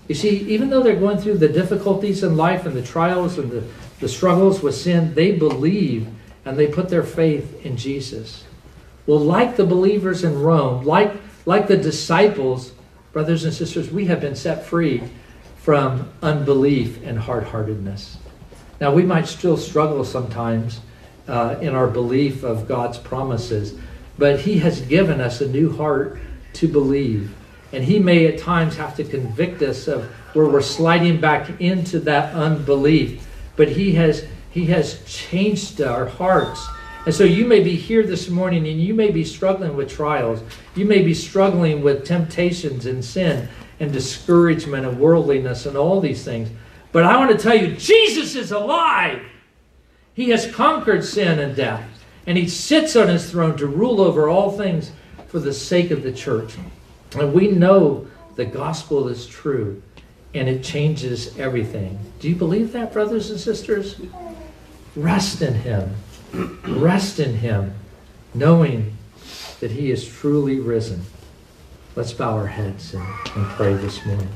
You 0.08 0.14
see, 0.14 0.40
even 0.48 0.70
though 0.70 0.82
they're 0.82 0.96
going 0.96 1.18
through 1.18 1.38
the 1.38 1.48
difficulties 1.48 2.22
in 2.22 2.36
life 2.36 2.64
and 2.64 2.74
the 2.74 2.82
trials 2.82 3.36
and 3.36 3.50
the, 3.50 3.62
the 4.00 4.08
struggles 4.08 4.62
with 4.62 4.74
sin, 4.74 5.14
they 5.14 5.32
believe 5.32 6.08
and 6.46 6.58
they 6.58 6.66
put 6.66 6.88
their 6.88 7.02
faith 7.02 7.64
in 7.64 7.76
Jesus. 7.76 8.44
Well, 9.06 9.20
like 9.20 9.56
the 9.56 9.66
believers 9.66 10.24
in 10.24 10.40
Rome, 10.40 10.84
like, 10.84 11.12
like 11.44 11.68
the 11.68 11.76
disciples, 11.76 12.72
brothers 13.12 13.44
and 13.44 13.52
sisters, 13.52 13.90
we 13.90 14.06
have 14.06 14.20
been 14.20 14.36
set 14.36 14.64
free 14.64 15.02
from 15.58 16.10
unbelief 16.22 17.02
and 17.04 17.18
hard 17.18 17.44
heartedness. 17.44 18.16
Now, 18.80 18.92
we 18.92 19.04
might 19.04 19.28
still 19.28 19.56
struggle 19.56 20.04
sometimes 20.04 20.80
uh, 21.28 21.56
in 21.60 21.74
our 21.74 21.86
belief 21.86 22.42
of 22.42 22.66
God's 22.66 22.98
promises, 22.98 23.78
but 24.18 24.40
He 24.40 24.58
has 24.58 24.80
given 24.80 25.20
us 25.20 25.40
a 25.40 25.48
new 25.48 25.76
heart 25.76 26.18
to 26.54 26.68
believe. 26.68 27.34
And 27.72 27.84
He 27.84 27.98
may 27.98 28.26
at 28.26 28.38
times 28.38 28.76
have 28.76 28.96
to 28.96 29.04
convict 29.04 29.62
us 29.62 29.86
of 29.86 30.04
where 30.34 30.46
we're 30.46 30.62
sliding 30.62 31.20
back 31.20 31.60
into 31.60 32.00
that 32.00 32.34
unbelief. 32.34 33.26
But 33.56 33.68
He 33.68 33.92
has, 33.92 34.26
he 34.50 34.66
has 34.66 35.04
changed 35.04 35.80
our 35.80 36.06
hearts. 36.06 36.66
And 37.04 37.14
so 37.14 37.24
you 37.24 37.46
may 37.46 37.60
be 37.62 37.74
here 37.74 38.04
this 38.04 38.28
morning 38.28 38.66
and 38.68 38.80
you 38.80 38.94
may 38.94 39.10
be 39.10 39.24
struggling 39.24 39.76
with 39.76 39.90
trials. 39.90 40.40
You 40.76 40.84
may 40.84 41.02
be 41.02 41.14
struggling 41.14 41.82
with 41.82 42.04
temptations 42.04 42.86
and 42.86 43.04
sin 43.04 43.48
and 43.80 43.92
discouragement 43.92 44.86
and 44.86 45.00
worldliness 45.00 45.66
and 45.66 45.76
all 45.76 46.00
these 46.00 46.24
things. 46.24 46.48
But 46.92 47.04
I 47.04 47.16
want 47.16 47.32
to 47.32 47.42
tell 47.42 47.56
you, 47.56 47.74
Jesus 47.74 48.36
is 48.36 48.52
alive. 48.52 49.22
He 50.14 50.30
has 50.30 50.50
conquered 50.52 51.04
sin 51.04 51.38
and 51.38 51.56
death, 51.56 51.82
and 52.26 52.36
he 52.36 52.46
sits 52.46 52.94
on 52.96 53.08
his 53.08 53.30
throne 53.30 53.56
to 53.56 53.66
rule 53.66 54.00
over 54.00 54.28
all 54.28 54.52
things 54.52 54.92
for 55.26 55.40
the 55.40 55.54
sake 55.54 55.90
of 55.90 56.02
the 56.02 56.12
church. 56.12 56.54
And 57.18 57.32
we 57.32 57.48
know 57.48 58.06
the 58.36 58.44
gospel 58.44 59.08
is 59.08 59.26
true, 59.26 59.82
and 60.34 60.48
it 60.48 60.62
changes 60.62 61.36
everything. 61.38 61.98
Do 62.20 62.28
you 62.28 62.36
believe 62.36 62.72
that, 62.72 62.92
brothers 62.92 63.30
and 63.30 63.40
sisters? 63.40 64.00
Rest 64.94 65.40
in 65.40 65.54
him. 65.54 65.94
Rest 66.32 67.20
in 67.20 67.36
him, 67.36 67.74
knowing 68.34 68.96
that 69.60 69.70
he 69.70 69.90
is 69.90 70.06
truly 70.06 70.58
risen. 70.58 71.02
Let's 71.94 72.12
bow 72.12 72.36
our 72.36 72.46
heads 72.46 72.94
and, 72.94 73.06
and 73.36 73.46
pray 73.50 73.74
this 73.74 74.04
morning. 74.06 74.28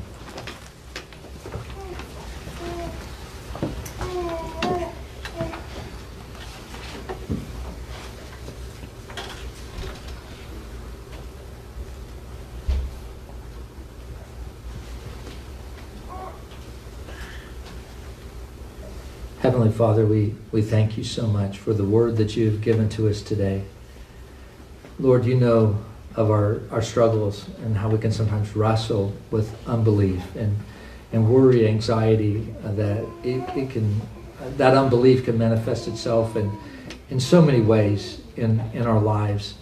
Father, 19.77 20.07
we, 20.07 20.35
we 20.53 20.63
thank 20.63 20.97
you 20.97 21.05
so 21.05 21.27
much 21.27 21.59
for 21.59 21.75
the 21.75 21.85
word 21.85 22.17
that 22.17 22.35
you 22.35 22.51
have 22.51 22.63
given 22.63 22.89
to 22.89 23.11
us 23.11 23.21
today. 23.21 23.63
Lord, 24.99 25.27
you 25.27 25.35
know 25.35 25.85
of 26.15 26.31
our, 26.31 26.63
our 26.71 26.81
struggles 26.81 27.47
and 27.63 27.77
how 27.77 27.91
we 27.91 27.99
can 27.99 28.11
sometimes 28.11 28.57
wrestle 28.57 29.13
with 29.31 29.55
unbelief 29.69 30.35
and, 30.35 30.57
and 31.13 31.29
worry, 31.31 31.69
anxiety, 31.69 32.55
that 32.63 33.07
it, 33.23 33.43
it 33.55 33.71
can 33.71 34.01
that 34.57 34.75
unbelief 34.75 35.27
can 35.27 35.37
manifest 35.37 35.89
itself 35.89 36.37
in, 36.37 36.51
in 37.11 37.21
so 37.21 37.43
many 37.43 37.61
ways 37.61 38.23
in, 38.37 38.61
in 38.73 38.87
our 38.87 39.01
lives. 39.01 39.55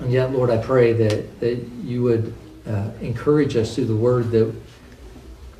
And 0.00 0.12
yet, 0.12 0.30
Lord, 0.32 0.50
I 0.50 0.58
pray 0.58 0.92
that, 0.92 1.40
that 1.40 1.56
you 1.84 2.02
would 2.02 2.34
uh, 2.66 2.90
encourage 3.00 3.56
us 3.56 3.74
through 3.74 3.86
the 3.86 3.96
word 3.96 4.30
that 4.32 4.54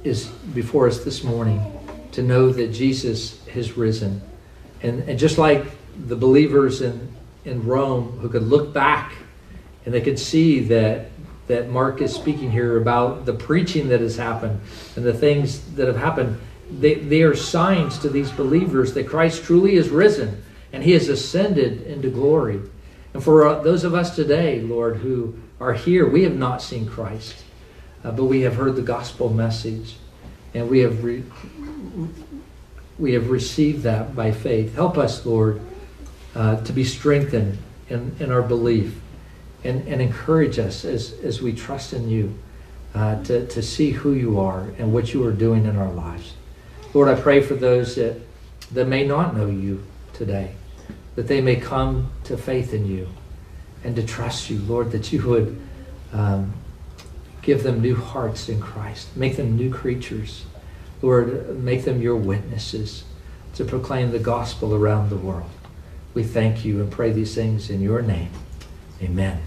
is 0.05 0.27
before 0.27 0.89
us 0.89 1.05
this 1.05 1.25
morning 1.25 1.72
to 2.13 2.23
know 2.23 2.51
that 2.53 2.69
Jesus 2.69 3.45
has 3.49 3.77
risen. 3.77 4.23
And, 4.83 5.09
and 5.09 5.19
just 5.19 5.39
like 5.39 5.65
the 6.07 6.17
believers 6.17 6.81
in, 6.81 7.15
in 7.45 7.65
Rome 7.67 8.19
who 8.19 8.29
could 8.29 8.45
look 8.45 8.73
back 8.73 9.15
and 9.85 9.93
they 9.93 10.01
could 10.01 10.19
see 10.19 10.61
that, 10.61 11.09
that 11.47 11.69
Mark 11.69 12.01
is 12.01 12.15
speaking 12.15 12.51
here 12.51 12.77
about 12.77 13.27
the 13.27 13.33
preaching 13.33 13.89
that 13.89 14.01
has 14.01 14.17
happened 14.17 14.61
and 14.97 15.05
the 15.05 15.13
things 15.13 15.75
that 15.75 15.87
have 15.87 15.97
happened, 15.97 16.41
they, 16.71 16.95
they 16.95 17.23
are 17.23 17.35
signs 17.35 17.99
to 17.99 18.09
these 18.09 18.31
believers 18.31 18.95
that 18.95 19.07
Christ 19.07 19.45
truly 19.45 19.75
is 19.75 19.89
risen 19.89 20.43
and 20.73 20.83
he 20.83 20.93
has 20.93 21.09
ascended 21.09 21.83
into 21.83 22.09
glory. 22.11 22.61
And 23.15 23.23
for 23.23 23.47
uh, 23.47 23.63
those 23.63 23.85
of 23.85 23.95
us 23.95 24.17
today, 24.17 24.61
Lord, 24.61 24.97
who 24.97 25.35
are 25.61 25.75
here, 25.75 26.09
we 26.09 26.25
have 26.25 26.37
not 26.37 26.63
seen 26.63 26.87
Christ, 26.87 27.45
uh, 28.05 28.11
but 28.11 28.25
we 28.25 28.41
have 28.43 28.57
heard 28.57 28.77
the 28.77 28.83
gospel 28.83 29.29
message, 29.29 29.97
and 30.55 30.69
we 30.71 30.81
have 30.81 31.05
re- 31.05 31.25
we 32.99 33.13
have 33.15 33.31
received 33.31 33.83
that 33.83 34.15
by 34.15 34.33
faith. 34.33 34.75
Help 34.75 34.99
us, 34.99 35.25
Lord, 35.25 35.61
uh, 36.35 36.57
to 36.63 36.73
be 36.73 36.85
strengthened 36.85 37.59
in, 37.89 38.15
in 38.21 38.31
our 38.31 38.43
belief, 38.43 39.01
and, 39.65 39.87
and 39.87 40.01
encourage 40.01 40.59
us 40.59 40.85
as 40.85 41.13
as 41.23 41.41
we 41.41 41.53
trust 41.53 41.93
in 41.93 42.09
you 42.09 42.39
uh, 42.95 43.23
to 43.25 43.47
to 43.47 43.63
see 43.63 43.91
who 43.91 44.13
you 44.13 44.39
are 44.41 44.69
and 44.79 44.93
what 44.93 45.13
you 45.15 45.25
are 45.27 45.33
doing 45.33 45.67
in 45.67 45.77
our 45.77 45.93
lives. 45.93 46.35
Lord, 46.95 47.09
I 47.09 47.21
pray 47.21 47.41
for 47.41 47.55
those 47.55 47.97
that 47.97 48.21
that 48.73 48.87
may 48.87 49.07
not 49.07 49.37
know 49.37 49.47
you 49.47 49.85
today 50.13 50.55
that 51.15 51.29
they 51.29 51.41
may 51.41 51.57
come 51.57 52.11
to 52.25 52.37
faith 52.37 52.73
in 52.73 52.87
you 52.87 53.09
and 53.85 53.97
to 53.97 54.03
trust 54.03 54.49
you, 54.49 54.59
Lord, 54.61 54.93
that 54.93 55.13
you 55.13 55.23
would 55.27 55.61
um, 56.13 56.53
give 57.43 57.63
them 57.63 57.81
new 57.81 57.97
hearts 57.97 58.49
in 58.49 58.61
Christ, 58.61 59.15
make 59.17 59.37
them 59.37 59.57
new 59.57 59.71
creatures. 59.71 60.45
Lord, 61.03 61.59
make 61.59 61.85
them 61.85 62.01
your 62.01 62.17
witnesses 62.17 63.05
to 63.55 63.65
proclaim 63.65 64.13
the 64.13 64.19
gospel 64.19 64.75
around 64.75 65.11
the 65.11 65.17
world. 65.17 65.51
We 66.15 66.23
thank 66.23 66.65
you 66.65 66.81
and 66.81 66.91
pray 66.91 67.13
these 67.13 67.35
things 67.35 67.69
in 67.69 67.81
your 67.81 68.03
name. 68.03 68.31
Amen. 69.03 69.43